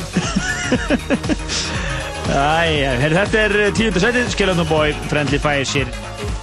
Æja, 2.36 2.96
þetta 3.04 3.44
er 3.44 3.54
tíundu 3.78 4.02
sætið, 4.02 4.32
Skeleton 4.34 4.68
Boy, 4.68 4.96
Friendly 5.12 5.38
Fire 5.44 5.68
sér 5.70 5.92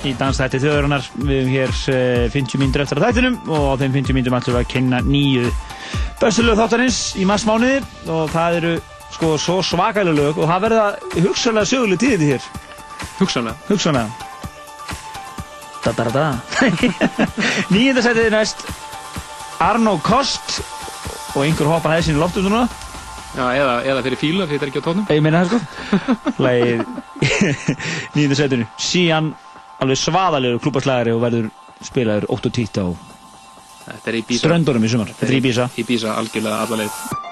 í 0.06 0.14
dansþætti 0.18 0.62
þjóðurinnar. 0.62 1.10
Við 1.18 1.36
hefum 1.40 1.52
hér 1.56 1.76
eh, 1.90 2.30
50 2.32 2.62
mínútur 2.62 2.86
eftir 2.86 3.02
að 3.02 3.08
þættinum 3.10 3.36
og 3.50 3.68
á 3.74 3.80
þeim 3.82 3.98
50 3.98 4.16
mínútum 4.16 4.38
ætlum 4.38 4.56
við 4.56 4.62
að 4.62 4.72
kynna 4.76 5.02
nýju 5.06 5.50
bestu 6.22 6.46
lög 6.46 6.60
þáttarins 6.62 6.98
í 7.18 7.26
massmánuði 7.26 7.80
og 8.14 8.28
það 8.30 8.58
eru 8.60 8.74
sko 9.12 9.36
svo 9.42 9.58
svakalega 9.66 10.14
lög 10.16 10.38
og 10.38 10.46
það 10.50 10.68
verða 10.68 10.84
hugsanlega 11.18 11.70
söguleg 11.74 12.02
tíðið 12.02 12.36
hér. 12.36 12.52
Hugsanlega? 13.18 13.58
Hugsanlega. 13.66 14.31
Da 15.82 15.92
da 15.96 16.04
da 16.06 16.12
da. 16.14 16.26
Nýjunda 17.74 18.04
sætið 18.04 18.28
er 18.28 18.34
næst 18.36 18.62
Arno 19.62 19.96
Kost 20.02 20.60
og 21.34 21.42
einhver 21.42 21.70
hoppar 21.70 21.96
hæði 21.96 22.10
sinni 22.10 22.22
loftum 22.22 22.46
núna. 22.46 22.66
Já, 23.32 23.46
eða, 23.56 23.76
eða 23.88 24.02
fyrir 24.04 24.20
fíla, 24.20 24.46
þetta 24.50 24.66
er 24.66 24.70
ekki 24.70 24.82
á 24.82 24.86
tónum. 24.86 25.06
Ég 25.08 25.22
meina 25.24 25.40
það 25.42 25.54
sko. 25.54 26.36
Lægir 26.44 26.84
nýjunda 28.14 28.38
sætinu. 28.38 28.68
Síðan 28.90 29.32
alveg 29.82 30.02
svaðalegur 30.02 30.62
klúbaslagari 30.62 31.16
og 31.16 31.24
verður 31.24 31.50
spilaður 31.82 32.28
8 32.30 32.52
og 32.52 32.60
10 32.60 32.78
á 32.78 32.86
Þetta 33.82 34.12
er 34.12 34.20
í 34.20 34.22
í 34.22 34.38
sumar. 34.38 35.10
Þetta 35.10 35.26
er 35.26 35.34
í 35.34 35.42
Bísa. 35.42 35.68
Í 35.74 35.86
Bísa, 35.88 36.14
algjörlega 36.20 36.62
alla 36.62 37.31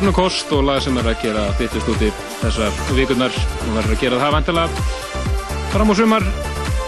Þetta 0.00 0.08
er 0.08 0.14
Arnur 0.14 0.22
Kost 0.24 0.52
og 0.56 0.62
lag 0.64 0.78
sem 0.80 0.96
er 0.96 1.08
að 1.10 1.18
gera 1.20 1.40
þittust 1.58 1.88
úti 1.92 2.06
þessar 2.40 2.76
vikurnar 2.96 3.34
og 3.36 3.74
verður 3.74 3.90
að 3.92 3.98
gera 4.00 4.20
það 4.22 4.30
vantilega 4.32 4.84
fram 5.74 5.92
á 5.92 5.94
sumar. 5.98 6.24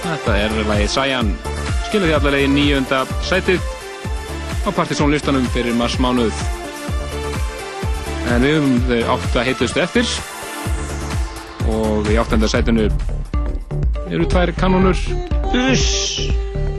Þetta 0.01 0.37
er 0.41 0.55
lagið 0.71 0.89
Sæjan. 0.95 1.33
Skilja 1.91 2.07
því 2.07 2.15
allavega 2.17 2.47
í 2.47 2.53
nýjönda 2.55 3.03
sætið 3.29 3.67
á 4.65 4.69
partysónlistanum 4.79 5.45
fyrir 5.53 5.77
mars 5.77 5.99
mánuð. 6.01 6.41
En 8.33 8.47
við 8.47 8.57
höfum 8.57 8.81
þau 8.89 9.13
átta 9.19 9.45
heitustu 9.45 9.85
eftir 9.85 10.09
og 11.69 12.09
í 12.09 12.17
áttenda 12.17 12.49
sætinu 12.49 12.89
eru 14.09 14.25
tvær 14.25 14.57
kanónur. 14.57 14.97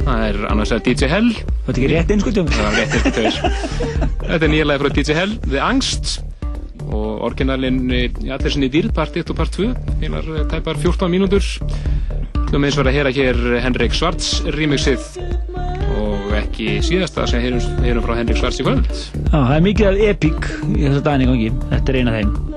Það 0.04 0.28
er 0.32 0.44
annars 0.50 0.74
að 0.74 0.90
DJ 0.90 1.14
Hell. 1.14 1.32
Þetta 1.64 1.78
er 1.78 1.78
ekki 1.78 1.94
rétt 1.94 2.18
einskutum. 2.18 2.50
Þetta 4.24 4.48
er 4.48 4.52
nýja 4.52 4.68
lagi 4.68 4.82
frá 4.82 4.96
DJ 4.98 5.16
Hell, 5.22 5.36
The 5.46 5.62
Angst 5.62 6.23
og 6.94 7.24
orginalinn 7.30 7.82
í 7.90 8.32
allir 8.34 8.54
sinni 8.54 8.70
dýrð, 8.74 8.94
part 8.96 9.18
1 9.18 9.34
og 9.34 9.40
part 9.40 9.58
2 9.58 9.70
heilar 10.04 10.30
eh, 10.36 10.46
tæpar 10.52 10.80
14 10.82 11.12
mínútur 11.12 11.44
Þú 12.54 12.60
meins 12.62 12.78
var 12.78 12.86
að 12.90 12.98
heyra 13.00 13.14
hér 13.16 13.40
Henrik 13.64 13.96
Svarts 13.98 14.44
remixið 14.54 15.08
og 15.98 16.34
ekki 16.38 16.78
síðasta 16.86 17.26
sem 17.30 17.42
heyrum, 17.42 17.82
heyrum 17.82 18.06
frá 18.06 18.18
Henrik 18.20 18.38
Svarts 18.38 18.62
í 18.62 18.68
kvöld 18.68 18.90
Já, 18.94 19.40
það 19.40 19.56
er 19.58 19.68
mikið 19.70 20.04
epic 20.12 20.50
í 20.70 20.84
þessa 20.86 21.06
daginn 21.08 21.26
í 21.26 21.32
gangi. 21.32 21.54
Þetta 21.74 21.94
er 21.94 22.02
eina 22.04 22.18
þeim. 22.20 22.53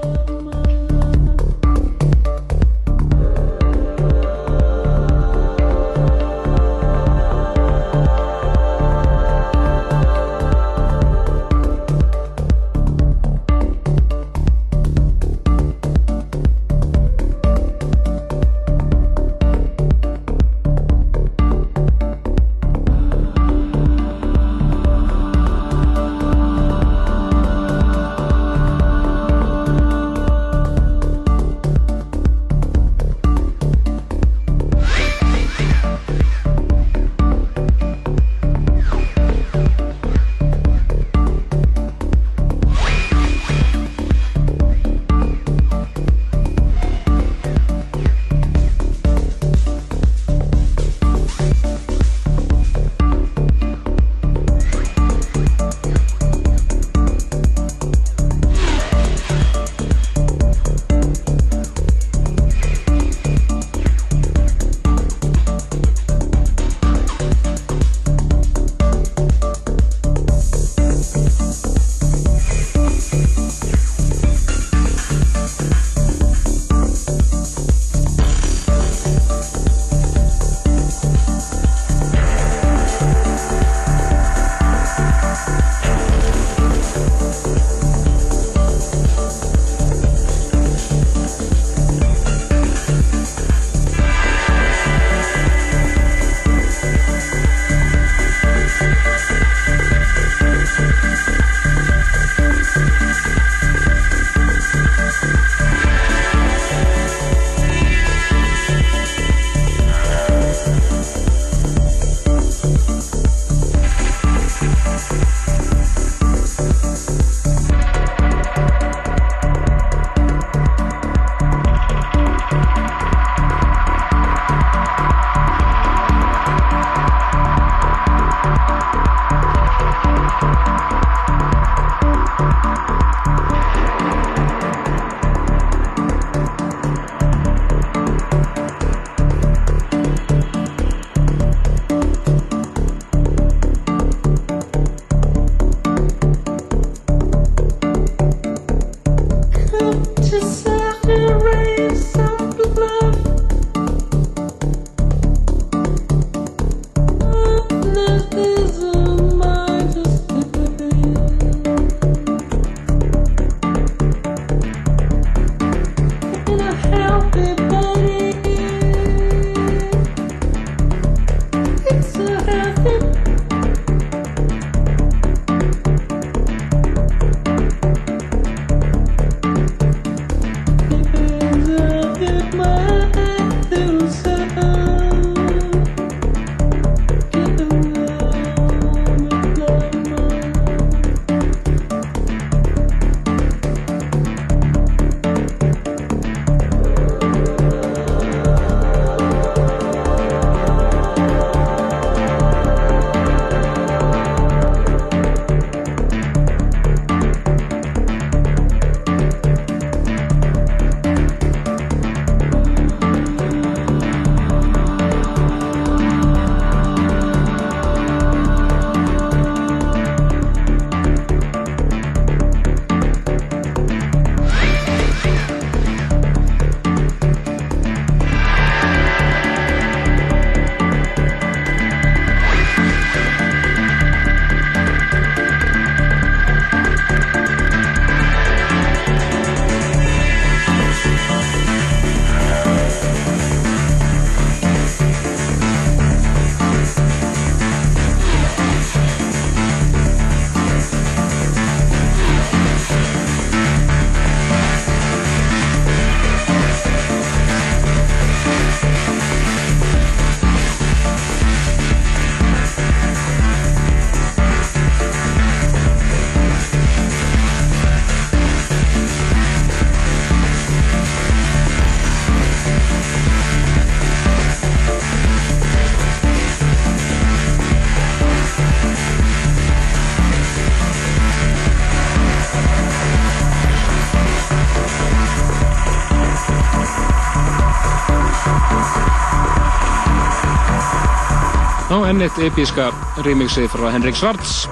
Á 292.16 292.18
enn 292.18 292.24
eitt 292.24 292.38
episka 292.40 292.84
remixi 293.26 293.66
frá 293.68 293.90
Henrik 293.92 294.16
Svarts 294.16 294.62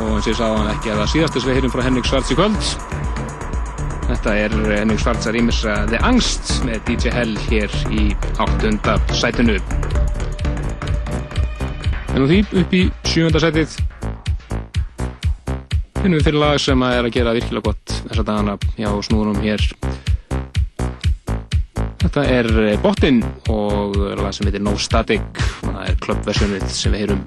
og 0.00 0.16
eins 0.16 0.24
og 0.24 0.30
ég 0.32 0.38
sá 0.40 0.46
hann 0.48 0.70
ekki 0.72 0.90
að 0.90 1.00
það 1.00 1.10
síðast 1.12 1.36
þess 1.36 1.46
við 1.46 1.56
heyrum 1.58 1.70
frá 1.70 1.82
Henrik 1.84 2.08
Svarts 2.08 2.32
í 2.34 2.36
kvöld. 2.38 2.70
Þetta 4.08 4.34
er 4.40 4.56
Henrik 4.72 5.02
Svarts 5.04 5.28
að 5.30 5.36
rýmisa 5.36 5.76
The 5.92 6.00
Angst 6.08 6.50
með 6.66 6.80
DJ 6.88 7.12
Hell 7.14 7.36
hér 7.44 7.76
í 7.94 8.08
áttunda 8.42 8.96
sætinu. 9.14 9.60
En 12.10 12.26
því 12.26 12.40
upp 12.64 12.74
í 12.74 12.82
sjöunda 13.06 13.44
sætið. 13.44 13.78
Finnum 16.00 16.18
við 16.18 16.26
fyrir 16.26 16.42
lag 16.42 16.58
sem 16.64 16.86
að 16.88 16.98
er 16.98 17.06
að 17.06 17.18
gera 17.20 17.38
virkilega 17.38 17.68
gott 17.70 17.98
þessa 18.08 18.26
dagana 18.32 18.58
hjá 18.74 18.90
snúðunum 19.06 19.42
hér. 19.46 19.68
Þetta 22.02 22.30
er 22.34 22.54
Bottin 22.82 23.22
og 23.46 24.00
lag 24.18 24.34
sem 24.34 24.50
heitir 24.50 24.66
No 24.66 24.74
Static 24.74 25.43
klubbversjónið 26.04 26.68
sem 26.68 26.92
við 26.92 27.04
heyrum 27.06 27.26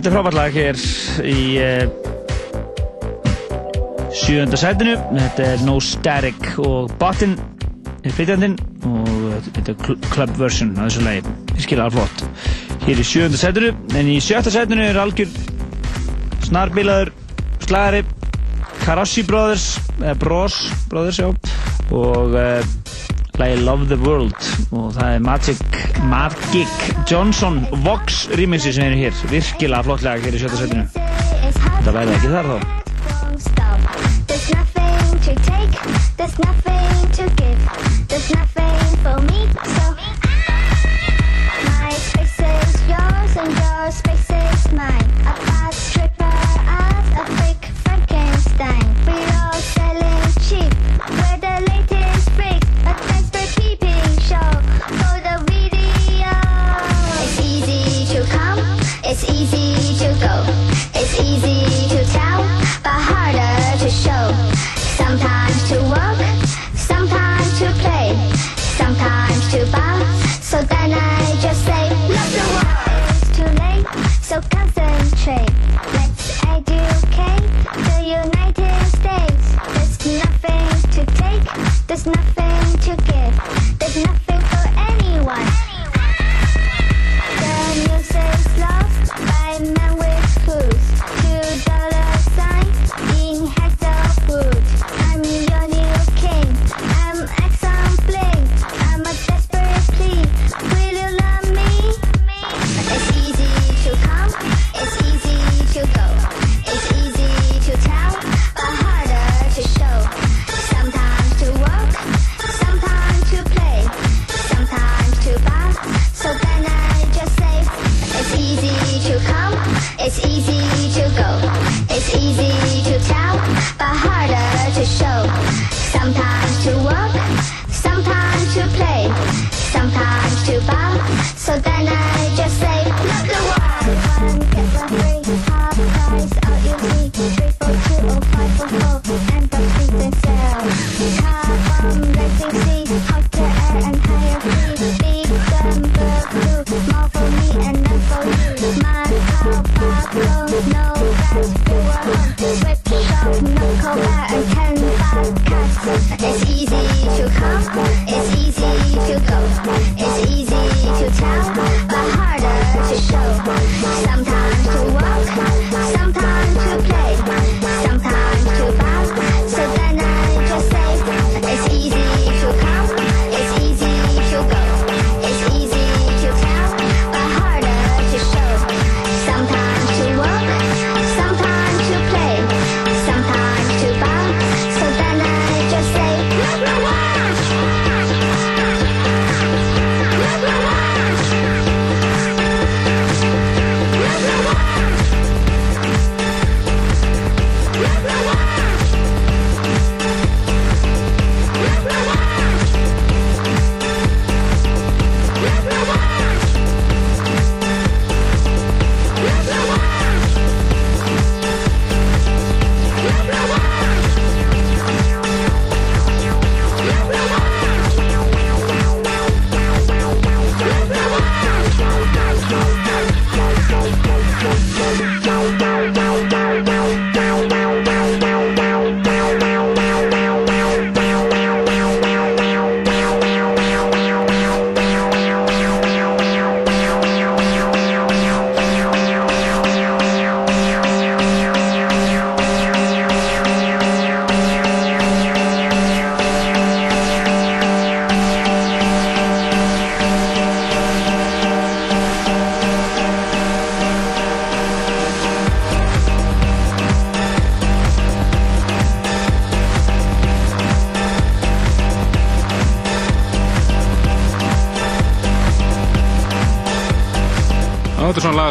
Þetta 0.00 0.08
er 0.08 0.14
frábært 0.14 0.36
lag 0.38 0.54
hér 0.56 0.78
í 1.28 1.40
uh, 1.60 1.82
sjöunda 4.16 4.56
sætinu. 4.56 4.94
Þetta 5.12 5.44
er 5.44 5.64
No 5.66 5.74
Static 5.84 6.46
og 6.64 6.94
Bottin 7.02 7.34
er 8.00 8.14
flytjandinn 8.16 8.54
og 8.88 9.10
uh, 9.10 9.34
þetta 9.50 9.74
er 9.74 9.76
cl- 9.84 9.98
club 10.08 10.32
version 10.40 10.70
af 10.78 10.88
þessu 10.88 11.04
lagi. 11.04 11.34
Virkilega 11.52 11.92
flott. 11.98 12.24
Hér 12.86 13.02
í 13.04 13.04
sjöunda 13.10 13.42
sætinu, 13.42 13.74
en 13.92 14.08
í 14.08 14.16
sjötta 14.24 14.48
sætinu 14.54 14.86
er 14.88 15.02
algjör 15.04 15.36
snarbilaður 16.48 17.12
slagari 17.66 18.00
Karassi 18.80 19.26
Brothers, 19.28 19.68
eða 20.00 20.16
Bros 20.24 20.56
Brothers, 20.88 21.20
já, 21.20 21.28
og 21.92 22.40
uh, 22.40 22.64
lagi 23.36 23.60
Love 23.68 23.92
the 23.92 24.00
World 24.00 24.32
og 24.72 24.94
það 24.96 25.18
er 25.18 25.28
Magic, 25.28 25.79
Magic 26.10 26.68
Johnson 27.10 27.62
Vox 27.84 28.26
remixi 28.38 28.72
sem 28.76 28.90
er 28.90 28.98
hér, 28.98 29.24
virkilega 29.32 29.82
flott 29.86 30.04
lag 30.06 30.22
hér 30.24 30.36
í 30.36 30.42
sjötta 30.42 30.60
setinu. 30.60 30.86
Þetta 30.94 31.96
væri 31.96 32.18
ekki 32.18 32.36
þar 32.36 32.54
þá. 32.54 32.79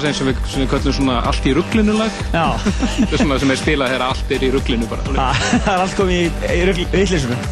Er 0.10 0.15
lag 0.15 0.18
sem 0.18 0.30
við, 0.30 0.40
við 0.57 0.69
köllum 0.72 0.95
svona 0.95 1.15
allt 1.30 1.45
í 1.45 1.53
rugglinu 1.57 1.95
lag. 1.98 2.19
Já. 2.34 2.45
þetta 2.65 3.10
er 3.11 3.22
svona 3.22 3.40
sem 3.41 3.53
er 3.53 3.60
spilað 3.61 3.94
þegar 3.94 4.06
allt 4.07 4.31
er 4.36 4.45
í 4.45 4.52
rugglinu 4.56 4.90
bara. 4.90 5.26
það 5.65 5.73
er 5.73 5.84
allt 5.84 5.98
komið 5.99 6.19
í, 6.19 6.30
í 6.56 6.61
vittlisunum. 6.95 7.44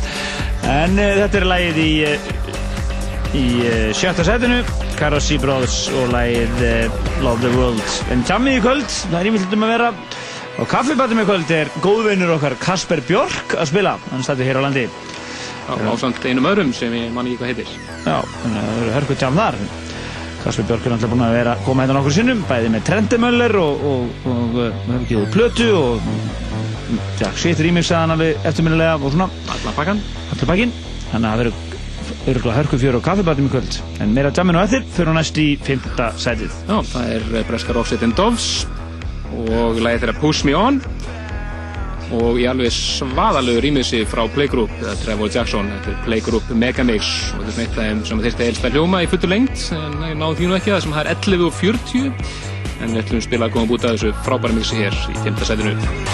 En 0.68 0.98
uh, 0.98 1.12
þetta 1.22 1.40
er 1.40 1.48
lagið 1.52 1.82
í, 1.84 1.90
uh, 2.08 2.32
í 3.38 3.44
uh, 3.62 3.82
sjötta 3.98 4.26
setinu, 4.28 4.62
Karassi 4.98 5.38
Brothers 5.42 5.84
og 5.94 6.10
lagið 6.16 6.64
Love 7.26 7.44
the 7.46 7.54
World. 7.58 8.00
En 8.14 8.26
tjammið 8.28 8.60
í 8.60 8.64
kvöld, 8.66 8.88
það 9.12 9.20
er 9.22 9.32
ímyndum 9.32 9.68
að 9.68 9.76
vera. 9.76 9.92
Og 10.58 10.72
kaffibatum 10.72 11.22
í 11.22 11.28
kvöld 11.28 11.52
er 11.54 11.70
góðvinnur 11.84 12.34
okkar 12.40 12.58
Kasper 12.58 13.04
Björk 13.06 13.54
að 13.62 13.70
spila. 13.70 13.94
Hann 14.10 14.26
stættur 14.26 14.50
hér 14.50 14.58
á 14.58 14.66
landi. 14.66 14.88
Já, 15.68 15.76
ásamt 15.92 16.24
einum 16.26 16.48
öðrum 16.48 16.72
sem 16.74 16.94
ég 16.96 17.12
man 17.14 17.28
ekki 17.28 17.42
hvað 17.42 17.50
heitir. 17.52 17.72
Já, 18.08 18.22
þannig 18.24 18.58
að 18.58 18.68
það 18.68 18.82
eru 18.82 18.94
hörku 18.96 19.18
tjám 19.20 19.38
þar. 19.38 19.57
Kasper 20.48 20.64
Björk 20.64 20.86
er 20.88 20.94
náttúrulega 20.94 21.12
búin 21.12 21.24
að 21.26 21.34
vera 21.36 21.54
koma 21.66 21.84
hérna 21.84 21.96
nokkur 21.98 22.14
sinnum, 22.16 22.44
bæði 22.48 22.70
með 22.72 22.84
Trendemöller 22.88 23.54
og, 23.60 23.82
og, 23.84 24.28
og 24.32 25.10
úr 25.20 25.26
plötu 25.34 25.66
og 25.76 26.06
Jack 27.20 27.36
Shit 27.36 27.60
remixaði 27.60 28.00
hann 28.00 28.14
alveg 28.16 28.46
eftirminnilega 28.48 28.94
og 28.96 29.12
svona. 29.12 29.28
Allan 29.52 29.76
pakkan 29.76 30.00
Allan 30.32 30.52
pakkin 30.54 30.72
Þannig 31.10 31.18
að 31.18 31.28
það 31.28 31.42
verður 31.42 32.32
örgulega 32.32 32.58
hörku 32.62 32.80
fjör 32.80 32.96
á 32.96 33.08
kaffibarnum 33.10 33.50
í 33.50 33.54
kvöld 33.58 33.80
En 34.00 34.16
meira 34.16 34.32
jamminu 34.40 34.64
eftir 34.64 34.88
fyrir 34.96 35.18
næst 35.20 35.42
í 35.44 35.50
fymta 35.68 36.14
sætið. 36.16 36.56
Já, 36.70 36.78
það 36.94 37.12
er 37.18 37.28
eh, 37.34 37.46
breska 37.52 37.76
rocksettin 37.76 38.16
Doves 38.16 38.48
og 39.36 39.82
lagið 39.84 40.06
þeirra 40.06 40.20
Push 40.22 40.48
Me 40.48 40.56
On 40.56 40.80
og 42.16 42.40
í 42.40 42.46
alveg 42.48 42.72
svaðalegu 42.74 43.62
rýmiðsi 43.66 44.04
frá 44.10 44.24
Playgroup 44.32 44.74
eða 44.80 44.96
Trevor 45.02 45.32
Jackson, 45.34 45.72
þetta 45.76 45.94
er 45.94 46.04
Playgroup 46.06 46.52
Megamix 46.56 47.14
og 47.36 47.46
þetta 47.48 47.58
er 47.58 47.64
eitt 47.66 47.78
af 47.78 47.82
þeim 47.84 48.04
sem 48.10 48.24
þurfti 48.24 48.46
að 48.46 48.52
elsta 48.54 48.74
hljóma 48.76 49.04
í 49.04 49.10
fullu 49.12 49.32
lengt 49.34 49.66
en 49.76 49.98
ég 50.08 50.20
náði 50.20 50.42
því 50.42 50.52
nú 50.52 50.60
ekki 50.60 50.76
það 50.76 50.86
sem 50.86 50.98
það 50.98 51.04
er 51.04 51.14
11 51.16 51.48
og 51.50 51.58
40 51.62 52.06
en 52.78 52.94
við 52.94 53.02
ætlum 53.04 53.22
að 53.22 53.28
spila 53.28 53.50
að 53.50 53.58
koma 53.58 53.78
út 53.78 53.90
af 53.90 53.98
þessu 53.98 54.14
frábæra 54.28 54.60
mixi 54.60 54.80
hér 54.84 55.02
í 55.12 55.20
5. 55.26 55.44
sætinu 55.52 56.07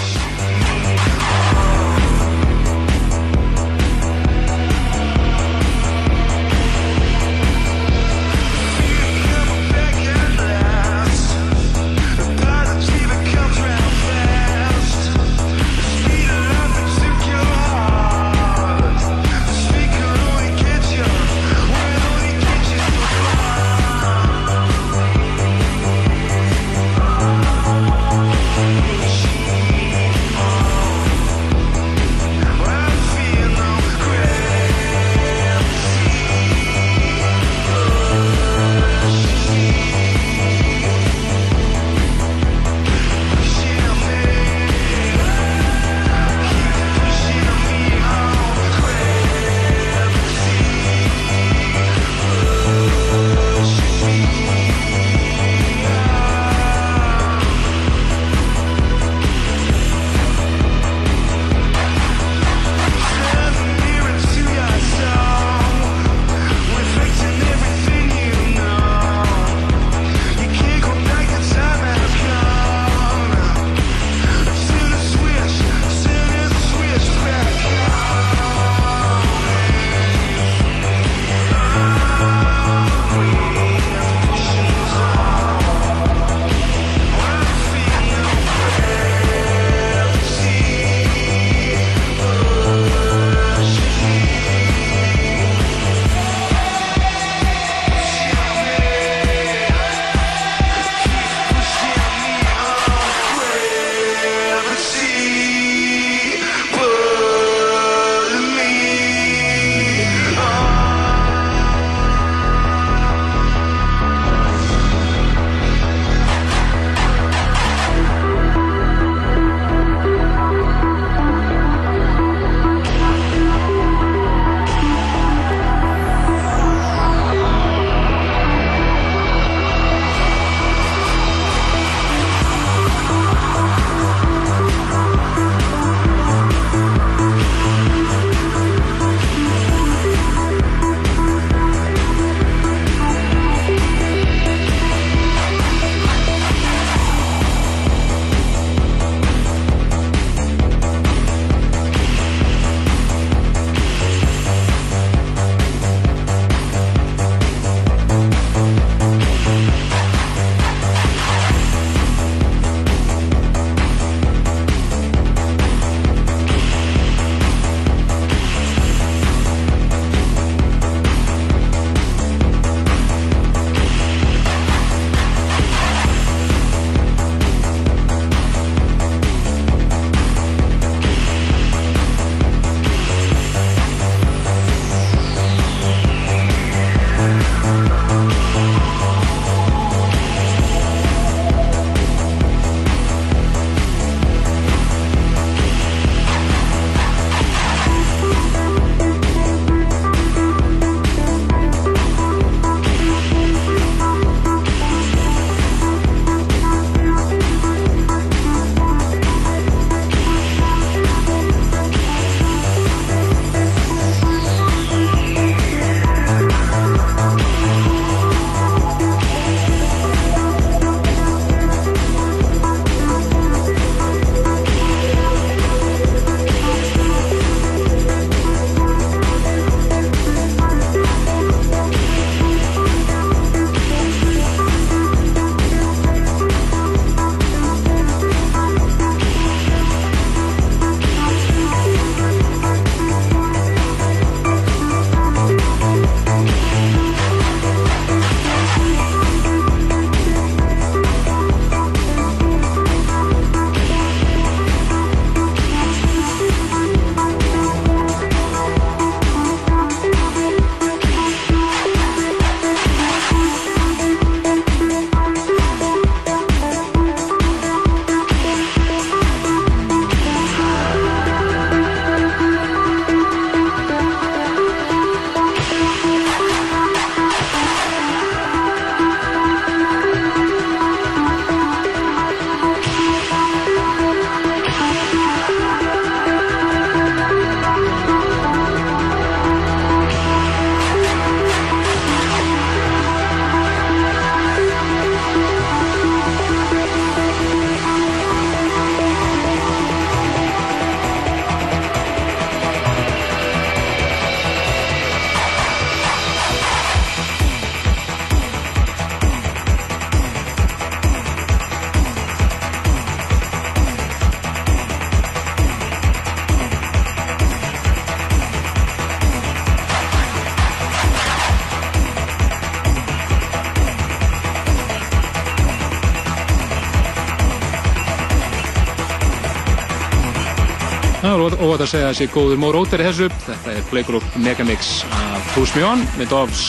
Það 331.44 331.60
óvægt 331.60 331.82
að 331.84 331.90
segja 331.90 332.06
að 332.08 332.14
sé 332.16 332.24
góður 332.32 332.56
móróter 332.62 333.02
í 333.02 333.04
þessu. 333.08 333.26
Þetta 333.44 333.72
er 333.74 333.82
Playgroup 333.90 334.26
Megamix 334.40 334.80
af 335.12 335.58
On 335.84 336.00
með 336.16 336.28
Doves 336.30 336.62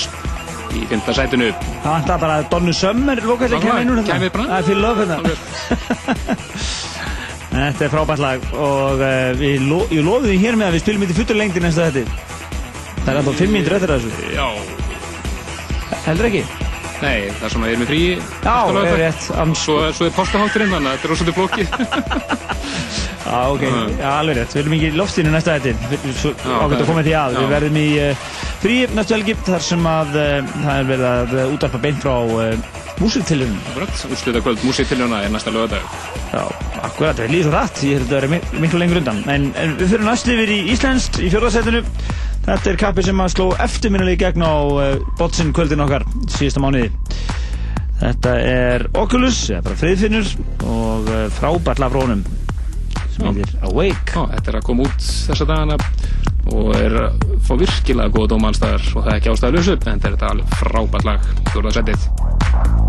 í 0.75 0.77
fymta 0.89 1.13
sætinu. 1.15 1.53
Það 1.83 1.91
vantar 1.93 2.19
bara 2.19 2.35
að 2.41 2.49
Donny 2.51 2.73
Summer 2.75 3.17
lókast 3.23 3.53
að 3.55 3.61
kemja 3.63 3.81
inn 3.85 3.91
úr 3.93 3.99
þetta. 4.01 4.29
Það 4.35 4.57
er 4.57 4.63
fyrir 4.67 4.81
löf 4.83 4.97
hérna. 4.99 5.17
Þetta 7.55 7.81
er 7.85 7.91
frábært 7.93 8.19
lag 8.19 8.39
og 8.59 8.99
lo 8.99 9.79
ég 9.87 10.03
lofi 10.03 10.27
því 10.33 10.37
hér 10.41 10.55
með 10.59 10.67
að 10.67 10.73
við 10.75 10.81
spilum 10.83 11.03
þetta 11.05 11.19
fullur 11.21 11.39
lengdi 11.39 11.59
næsta 11.63 11.87
þetta. 11.87 12.03
Það 12.97 13.11
er 13.13 13.17
ennþá 13.21 13.33
5 13.39 13.53
mínútur 13.55 13.75
eftir 13.77 13.91
þessu. 13.93 14.11
Já. 14.35 14.47
Heldur 16.09 16.27
ekki? 16.31 16.43
Nei, 16.99 17.31
það 17.37 17.45
er 17.47 17.51
svona, 17.53 17.69
ég 17.69 17.75
er 17.77 17.81
með 17.85 17.91
frí. 17.93 18.01
Já, 18.43 18.57
er 18.81 18.99
rétt. 19.05 19.23
Svo, 19.61 19.75
svo 19.95 20.03
er 20.09 20.17
postahátturinn, 20.19 20.73
þannig 20.75 20.89
að 20.91 20.95
þetta 20.97 21.07
er 21.07 21.11
rosalega 21.15 21.39
flókið. 23.35 23.67
Já, 23.75 23.83
ok, 23.85 23.99
já, 23.99 24.07
alveg 24.19 24.37
rétt. 24.39 24.55
Við 24.55 24.63
viljum 24.63 24.75
ekki 24.79 24.91
lofstínu 24.99 25.33
næsta 25.33 25.55
þetta. 25.59 25.99
Ákveðt 26.45 26.81
að 26.81 26.89
koma 26.89 27.03
því 27.05 27.13
að. 27.19 27.37
Við 27.41 27.53
verðum 27.55 27.79
í 27.81 27.85
uh, 28.01 28.25
frí 28.63 28.75
næstu 28.95 29.15
helgi 29.17 29.35
þar 29.47 29.65
sem 29.67 29.87
að 29.91 30.15
uh, 30.15 30.55
það 30.63 30.79
er 30.79 30.89
verið 30.91 31.07
að 31.11 31.35
uh, 31.39 31.53
útarpa 31.55 31.81
beint 31.85 32.01
frá 32.03 32.15
uh, 32.15 32.81
músiktilunum. 33.01 33.57
Akkurat, 33.71 34.03
úrslita 34.15 34.41
kvöld 34.45 34.63
músiktiljóna 34.65 35.23
er 35.25 35.33
næsta 35.35 35.51
lögadag. 35.51 35.89
Já, 36.31 36.43
akkurat, 36.81 37.17
það 37.19 37.25
er 37.27 37.33
líður 37.35 37.57
rætt. 37.59 37.81
Ég 37.83 37.99
held 37.99 38.07
að 38.07 38.13
það 38.15 38.23
er 38.23 38.31
mi- 38.35 38.61
miklu 38.65 38.79
lengur 38.81 39.01
undan. 39.01 39.19
En, 39.31 39.49
en 39.59 39.75
við 39.81 39.91
fyrir 39.95 40.07
næst 40.07 40.31
yfir 40.31 40.53
í 40.55 40.61
Íslenskt 40.75 41.19
í 41.19 41.31
fjórðarsætinu. 41.33 41.83
Þetta 42.45 42.69
er 42.71 42.77
kappi 42.77 43.03
sem 43.07 43.21
að 43.23 43.31
sló 43.33 43.47
eftirminnilega 43.65 44.29
gegn 44.29 44.45
á 44.45 44.53
uh, 44.55 44.95
botsin 45.19 45.51
kvöldin 45.55 45.81
okkar 45.83 46.05
síðasta 46.29 46.61
mánuði. 46.63 46.91
Þetta 47.95 48.31
er 48.43 48.83
Oculus, 48.99 49.37
eða 49.49 49.63
bara 49.69 49.77
friðfinnur 49.79 50.27
og 50.67 51.07
uh, 51.09 51.21
frábært 51.37 51.79
lag 51.79 51.93
frá 51.93 52.01
honum 52.03 52.23
sem 53.15 53.27
heitir 53.31 53.65
Awake. 53.65 54.15
Já, 54.15 54.21
þetta 54.35 54.51
er 54.51 54.59
að 54.59 54.67
koma 54.69 54.87
út 54.87 55.09
þessa 55.29 55.49
dagana 55.51 55.79
og 56.53 56.73
er 56.77 56.97
að 57.01 57.29
fá 57.47 57.53
virkilega 57.57 58.13
góða 58.13 58.33
dómanstæðar 58.35 58.89
og 58.91 58.99
það 58.99 59.11
er 59.13 59.19
ekki 59.19 59.31
ástæðalösu, 59.33 59.77
en 59.77 59.85
þetta 59.85 60.11
er 60.11 60.17
þetta 60.17 60.33
alveg 60.35 60.57
frábært 60.61 61.09
lag, 61.09 61.31
fjórðarsætið. 61.53 62.09
I 62.55 62.84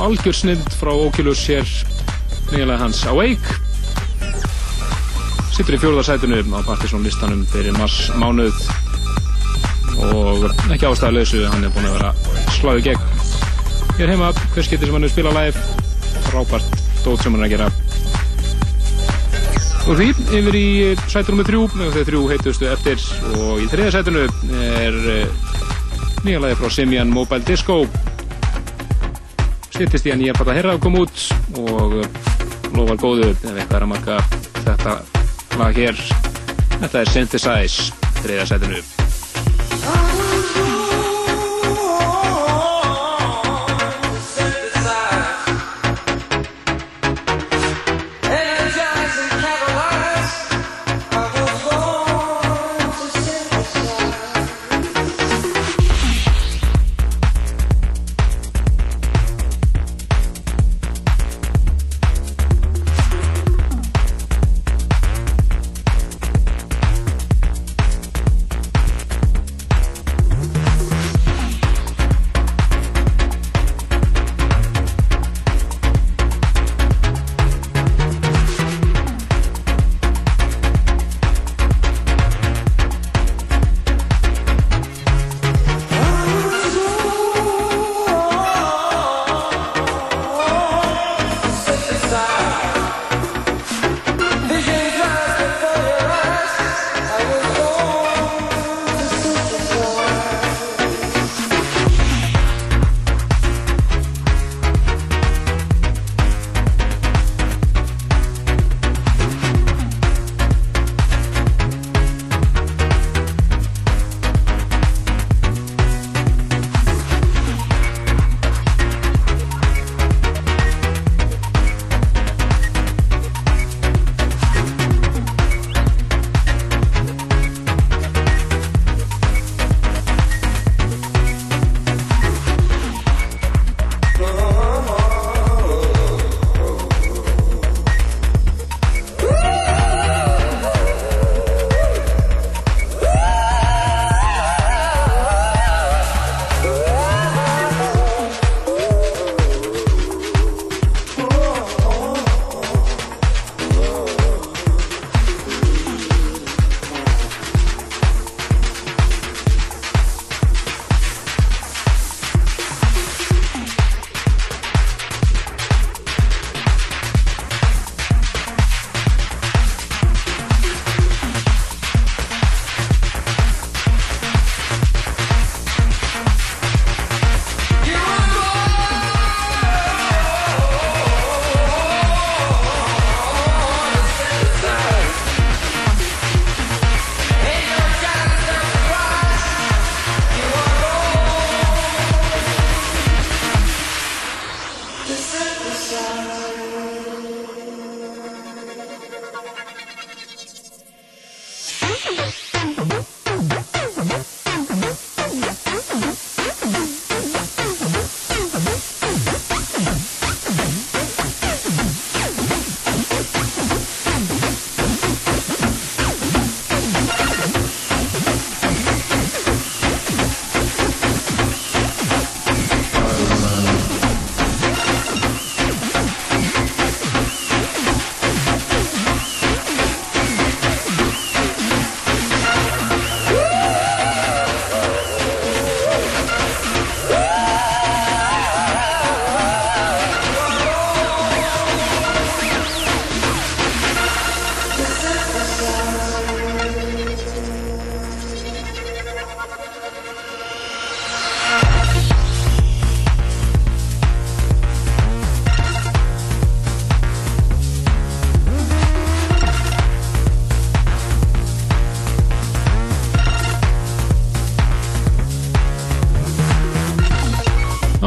algjör 0.00 0.34
snild 0.34 0.68
frá 0.80 0.92
Oculus 0.94 1.42
hér 1.48 1.66
nýjalega 2.50 2.78
hans 2.80 3.02
Awake. 3.10 3.56
Sittur 5.54 5.76
í 5.76 5.80
fjórðarsætinu 5.82 6.40
á 6.56 6.60
Partisan 6.64 7.04
listanum 7.04 7.42
fyrir 7.52 7.76
mars 7.76 8.08
mánuð 8.16 8.56
og 10.10 10.46
ekki 10.72 10.88
ástæðuleysu 10.88 11.44
hann 11.52 11.66
er 11.66 11.72
búinn 11.74 11.90
að 11.90 11.98
vera 11.98 12.12
sláðu 12.56 12.84
gegn. 12.88 13.06
Hér 13.98 14.14
heima, 14.14 14.32
hver 14.54 14.64
skiptir 14.64 14.88
sem 14.88 14.96
hann 14.96 15.04
er 15.04 15.12
spila 15.12 15.34
live? 15.36 15.64
Frábært 16.30 16.76
dót 17.04 17.20
sem 17.20 17.34
hann 17.36 17.44
er 17.44 17.48
að 17.50 17.54
gera. 17.56 17.70
Og 19.90 19.96
því 19.98 20.08
yfir 20.38 20.56
í 20.56 20.68
sætur 21.10 21.34
nummer 21.34 21.48
þrjú 21.48 21.64
og 21.66 21.96
þau 21.96 22.04
þrjú 22.08 22.22
heitustu 22.30 22.70
eftir. 22.70 23.08
Og 23.36 23.64
í 23.64 23.68
þriða 23.72 23.96
sætunu 23.98 24.26
er 24.80 25.02
nýja 26.24 26.40
lagi 26.40 26.58
frá 26.60 26.72
Simian 26.72 27.12
Mobile 27.12 27.44
Disco 27.48 27.82
Sittist 29.80 30.04
í 30.04 30.10
að 30.12 30.18
nýja 30.20 30.34
platta 30.36 30.52
herra 30.52 30.74
kom 30.76 30.98
út 31.00 31.22
og 31.56 31.94
lofar 32.76 33.00
góðu 33.00 33.30
ef 33.30 33.46
eitthvað 33.48 33.78
er 33.78 33.86
að 33.86 33.90
marka 33.94 34.20
þetta 34.60 35.00
lag 35.56 35.82
hér. 35.86 36.06
Þetta 36.76 36.96
er 37.00 37.16
Synthesize 37.16 37.92
þriða 38.20 38.50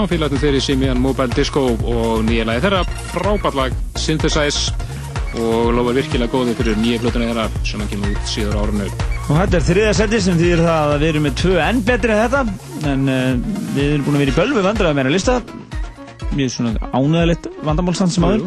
Já, 0.03 0.07
félagarnir 0.11 0.41
þeirri 0.41 0.59
Simian 0.59 0.99
Mobile 0.99 1.31
Disco 1.31 1.61
og 1.63 2.25
nýja 2.27 2.43
lagi 2.43 2.59
þeirra, 2.65 2.81
frábært 3.13 3.55
lag 3.55 3.75
Synthesize 3.95 4.73
og 5.39 5.69
lofar 5.77 5.95
virkilega 5.95 6.33
góði 6.33 6.55
fyrir 6.57 6.75
nýja 6.81 6.99
plötuna 6.99 7.29
þeirra 7.29 7.45
sem 7.63 7.79
hann 7.79 7.87
kemur 7.87 8.09
út 8.11 8.25
síður 8.27 8.57
árinu. 8.59 8.87
Og 9.29 9.37
þetta 9.37 9.55
er 9.61 9.63
þriða 9.69 9.93
seti 10.01 10.19
sem 10.25 10.41
þýðir 10.41 10.63
það 10.65 10.91
að 10.91 11.05
við 11.05 11.11
erum 11.13 11.23
með 11.23 11.37
tvö 11.39 11.53
enn 11.63 11.79
betri 11.87 12.17
en 12.17 12.19
þetta 12.19 12.41
en 12.91 13.13
uh, 13.13 13.29
við 13.77 13.85
erum 13.85 14.03
búin 14.09 14.17
að 14.17 14.23
vera 14.25 14.33
í 14.33 14.37
bölvi 14.41 14.65
vandræða 14.65 14.91
með 14.97 15.01
hennar 15.05 15.15
lista. 15.15 15.37
Mjög 16.33 16.51
svona 16.57 16.91
ánægilegt 16.91 17.47
vandamálsand 17.69 18.15
sem 18.17 18.27
aður 18.27 18.43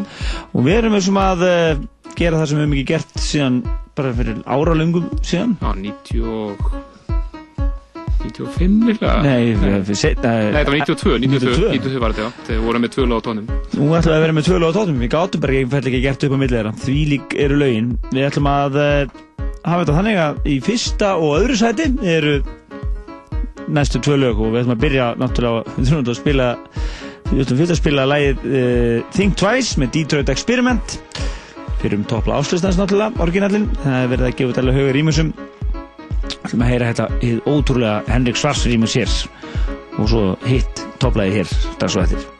og 0.52 0.68
við 0.68 0.76
erum 0.82 0.98
sem 1.08 1.22
að 1.22 1.46
uh, 1.46 1.86
gera 2.20 2.42
það 2.42 2.52
sem 2.52 2.60
við 2.60 2.66
hefum 2.66 2.76
ekki 2.76 2.90
gert 2.92 3.24
síðan 3.30 3.62
bara 3.96 4.12
fyrir 4.20 4.44
áralöngum 4.44 5.08
síðan. 5.22 5.56
Já, 5.64 5.72
90 5.80 6.28
og... 6.36 6.68
95 8.26 8.90
líklega 8.90 9.14
Nei, 9.24 9.54
við 9.86 9.92
setna 9.98 10.32
Nei, 10.36 10.60
þetta 10.60 10.72
var 10.72 10.80
92, 10.82 11.16
92, 11.24 11.54
92. 11.56 11.70
92 11.76 12.02
var 12.02 12.14
þetta, 12.16 12.26
já. 12.26 12.46
Þeir 12.48 12.62
voru 12.66 12.82
með 12.82 12.92
tvö 12.96 13.06
lög 13.10 13.22
á 13.22 13.26
tónum. 13.26 13.46
Nú 13.76 13.88
ætlum 13.96 14.12
við 14.12 14.16
að 14.16 14.24
vera 14.26 14.36
með 14.36 14.48
tvö 14.48 14.60
lög 14.62 14.70
á 14.70 14.76
tóttum, 14.76 15.00
við 15.02 15.12
gátum 15.14 15.44
bara 15.44 15.56
ekki 15.56 15.90
ekki 15.92 16.02
gert 16.04 16.26
upp 16.26 16.36
á 16.36 16.38
milli 16.42 16.56
þeirra. 16.56 16.74
Því 16.82 16.98
lík 17.12 17.36
eru 17.46 17.58
lögin. 17.60 17.88
Við 18.12 18.28
ætlum 18.28 18.50
að 18.50 18.78
uh, 18.82 19.16
hafa 19.66 19.80
þetta 19.82 19.96
þannig 19.98 20.20
að 20.22 20.50
í 20.52 20.56
fyrsta 20.66 21.12
og 21.20 21.34
öðru 21.40 21.58
sæti 21.60 21.88
eru 22.16 22.36
næstu 23.66 24.02
tvö 24.04 24.20
lög 24.22 24.42
og 24.42 24.52
við 24.54 24.62
ætlum 24.62 24.76
að 24.76 24.84
byrja 24.84 25.08
náttúrulega, 25.20 25.76
við 25.76 25.88
þurfum 25.90 26.12
að 26.12 26.20
spila, 26.20 26.50
við 27.32 27.42
ætlum 27.44 27.60
fyrst 27.62 27.74
að 27.74 27.80
spila 27.82 28.06
lagið 28.12 28.46
uh, 28.46 29.00
Think 29.16 29.40
Twice 29.40 29.82
með 29.82 29.92
Detroit 29.96 30.32
Experiment 30.34 30.98
fyrir 31.80 31.98
um 32.00 32.06
toppla 32.08 32.40
áslustans 32.40 32.78
náttúrulega, 32.80 33.20
orginallin. 33.22 33.68
Það 33.82 33.98
er 34.00 34.10
verið 34.14 34.28
að 34.28 34.36
gefa 34.38 34.52
þetta 34.52 34.62
alveg 34.64 34.78
högur 34.80 34.96
rýmusum. 34.96 35.32
Ætlum 36.44 36.64
að 36.64 36.72
heyra 36.72 36.92
þetta 36.92 37.08
hið 37.24 37.50
ótrúlega 37.50 37.98
Henrik 38.12 38.40
Svars 38.40 38.64
rýmus 38.68 38.96
hér 38.98 39.18
og 39.96 40.08
svo 40.12 40.24
hitt 40.46 40.86
topplaði 41.02 41.40
hér 41.40 41.52
strax 41.58 41.96
og 41.96 42.06
eftir. 42.06 42.35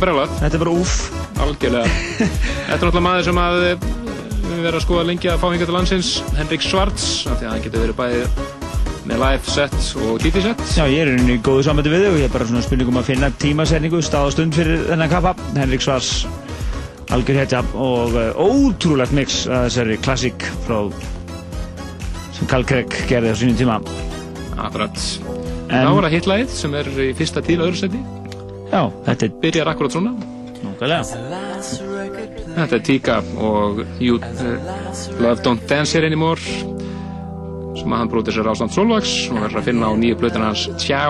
Algjörlega 0.00 0.04
brjálað 0.04 0.36
Þetta 0.40 0.56
er 0.56 0.62
bara 0.64 0.72
úf 0.76 0.92
Algjörlega. 1.40 1.90
Þetta 2.20 2.72
er 2.72 2.80
náttúrulega 2.80 3.02
maður 3.04 3.26
sem 3.26 3.38
að 3.40 3.58
eh, 3.64 3.84
við 4.50 4.58
verðum 4.64 4.78
að 4.80 4.84
skoða 4.84 5.04
lengi 5.08 5.30
að 5.30 5.38
fá 5.40 5.46
hinga 5.54 5.66
til 5.68 5.74
landsins. 5.76 6.08
Henrik 6.36 6.64
Svarts 6.64 7.06
af 7.30 7.38
því 7.40 7.46
að 7.46 7.52
hann 7.54 7.62
getur 7.64 7.84
verið 7.84 7.96
bæði 8.00 8.24
með 9.10 9.22
live 9.22 9.48
set 9.54 9.76
og 10.04 10.18
TT 10.20 10.42
set. 10.44 10.64
Já, 10.76 10.84
ég 10.90 11.00
er 11.06 11.32
í 11.32 11.38
góðu 11.46 11.64
samvætti 11.64 11.92
við 11.94 12.04
þig 12.04 12.10
og 12.12 12.18
ég 12.20 12.28
er 12.28 12.34
bara 12.34 12.48
svona 12.50 12.62
spurningum 12.66 13.00
að 13.00 13.08
finna 13.08 13.30
tímasetningu, 13.40 14.02
stað 14.04 14.28
og 14.28 14.34
stund 14.36 14.58
fyrir 14.58 14.84
þennan 14.90 15.10
kappa. 15.14 15.32
Henrik 15.56 15.84
Svars, 15.86 16.10
algjör 17.16 17.40
hetja 17.40 17.62
og 17.72 18.14
uh, 18.20 18.28
ótrúlegt 18.44 19.16
mix 19.16 19.42
að 19.48 19.64
þessari 19.70 19.98
klassík 20.04 20.46
frá 20.68 20.82
sem 22.36 22.50
Carl 22.52 22.68
Craig 22.68 22.92
gerði 23.10 23.32
á 23.32 23.36
sínum 23.40 23.56
tíma. 23.58 23.80
Akkurat. 24.60 25.00
En- 25.70 25.86
Þá 25.88 25.92
var 25.96 26.06
það 26.10 26.16
hitlagið 26.18 26.56
sem 26.60 26.76
er 26.82 26.92
í 27.08 27.12
fyrsta 27.16 27.42
tíl 27.46 27.62
öðru 27.64 27.80
seti 27.80 28.04
Já, 28.70 28.82
þetta 29.06 29.26
er... 29.26 29.32
Byrjar 29.42 29.70
akkurat 29.72 29.96
svona. 29.96 30.14
Núngalega. 30.60 31.02
Þetta 32.56 32.76
er 32.76 32.84
Tíka 32.84 33.20
og 33.40 33.82
You 34.02 34.18
uh, 34.18 34.50
Love 35.22 35.40
Don't 35.44 35.64
Dance 35.70 35.96
Here 35.96 36.08
Anymore 36.08 36.40
sem 37.80 37.92
að 37.94 38.02
hann 38.02 38.10
bróði 38.12 38.34
sér 38.34 38.48
ástand 38.50 38.74
Solvags 38.74 39.12
og 39.30 39.38
verður 39.40 39.60
að 39.62 39.68
finna 39.70 39.88
á 39.88 39.92
nýju 39.96 40.18
blötan 40.20 40.44
hans 40.44 40.66
Tjá 40.82 41.06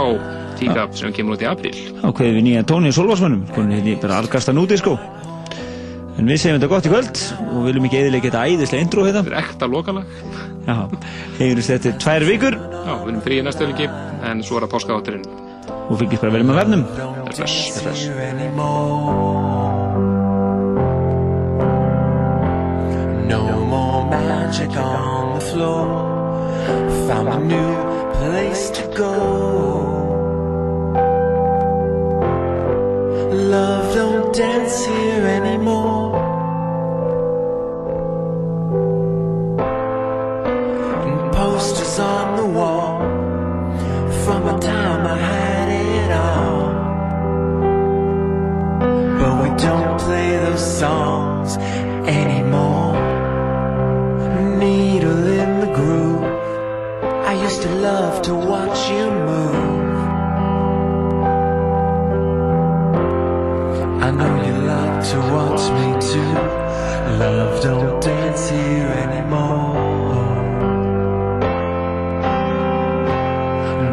Tíka 0.60 0.84
Já. 0.84 0.92
sem 1.00 1.14
kemur 1.16 1.34
út 1.34 1.42
í 1.42 1.48
april. 1.48 1.72
Ákveði 2.04 2.36
við 2.36 2.46
nýja 2.46 2.66
tóni 2.68 2.92
í 2.92 2.94
Solvagsmönnum, 2.94 3.46
konið 3.56 3.80
hérna 3.80 4.02
bara 4.04 4.20
allkasta 4.20 4.54
núdisko. 4.54 4.94
En 6.20 6.28
við 6.28 6.42
segjum 6.42 6.58
þetta 6.58 6.68
gott 6.68 6.86
í 6.86 6.92
kvöld 6.92 7.22
og 7.46 7.64
viljum 7.64 7.86
ekki 7.88 8.00
eðilega 8.02 8.26
geta 8.28 8.42
æðislega 8.44 8.84
intro 8.84 9.06
hérna. 9.06 9.22
Þetta 9.24 9.38
er 9.38 9.40
ekta 9.40 9.70
lokalag. 9.72 10.12
Já, 10.66 10.76
hegjurist 11.38 11.72
þetta 11.72 11.90
er 11.90 11.98
tvær 12.04 12.28
vikur. 12.28 12.58
Já, 12.60 12.92
við 12.92 13.08
erum 13.14 13.24
frí 13.24 13.40
í 13.40 13.46
næstu 13.46 13.64
helgi 13.64 13.88
en 14.28 14.44
svo 14.44 14.60
er 14.60 14.66
það 14.66 14.74
páskaðátturinn. 14.76 15.26
Og 15.88 15.96
fylgjist 16.02 16.26
bara 16.26 16.36
vel 16.36 16.44
með 16.44 16.60
verðnum. 16.60 17.19
Też, 17.36 17.72
anymore? 18.08 19.20
No 23.28 23.42
more 23.66 24.10
magic 24.10 24.76
on 24.76 25.38
the 25.38 25.44
floor. 25.44 25.86
Found 27.06 27.28
a 27.28 27.38
new 27.38 27.74
place 28.14 28.70
to 28.70 28.82
go. 28.96 29.12
Love 33.32 33.94
don't 33.94 34.34
dance 34.34 34.86
here 34.86 35.26
anymore. 35.26 36.16
And 41.04 41.32
posters 41.32 41.98
on 42.00 42.29
songs 50.80 51.58
anymore. 52.20 52.94
Needle 54.62 55.26
in 55.42 55.50
the 55.64 55.70
groove. 55.78 56.24
I 57.30 57.34
used 57.46 57.60
to 57.66 57.70
love 57.88 58.22
to 58.28 58.34
watch 58.34 58.80
you 58.94 59.06
move. 59.30 59.98
I 64.06 64.08
know 64.18 64.34
you 64.46 64.56
love 64.74 64.98
to 65.12 65.18
watch 65.36 65.64
me 65.78 65.88
too. 66.12 66.34
Love 67.24 67.62
don't 67.62 68.02
dance 68.02 68.48
here 68.48 68.90
anymore. 69.04 69.74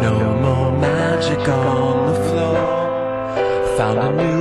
No 0.06 0.16
more 0.46 0.72
magic 0.88 1.44
on 1.50 1.96
the 2.10 2.18
floor. 2.28 2.62
Found 3.78 4.00
a 4.08 4.10
new 4.22 4.37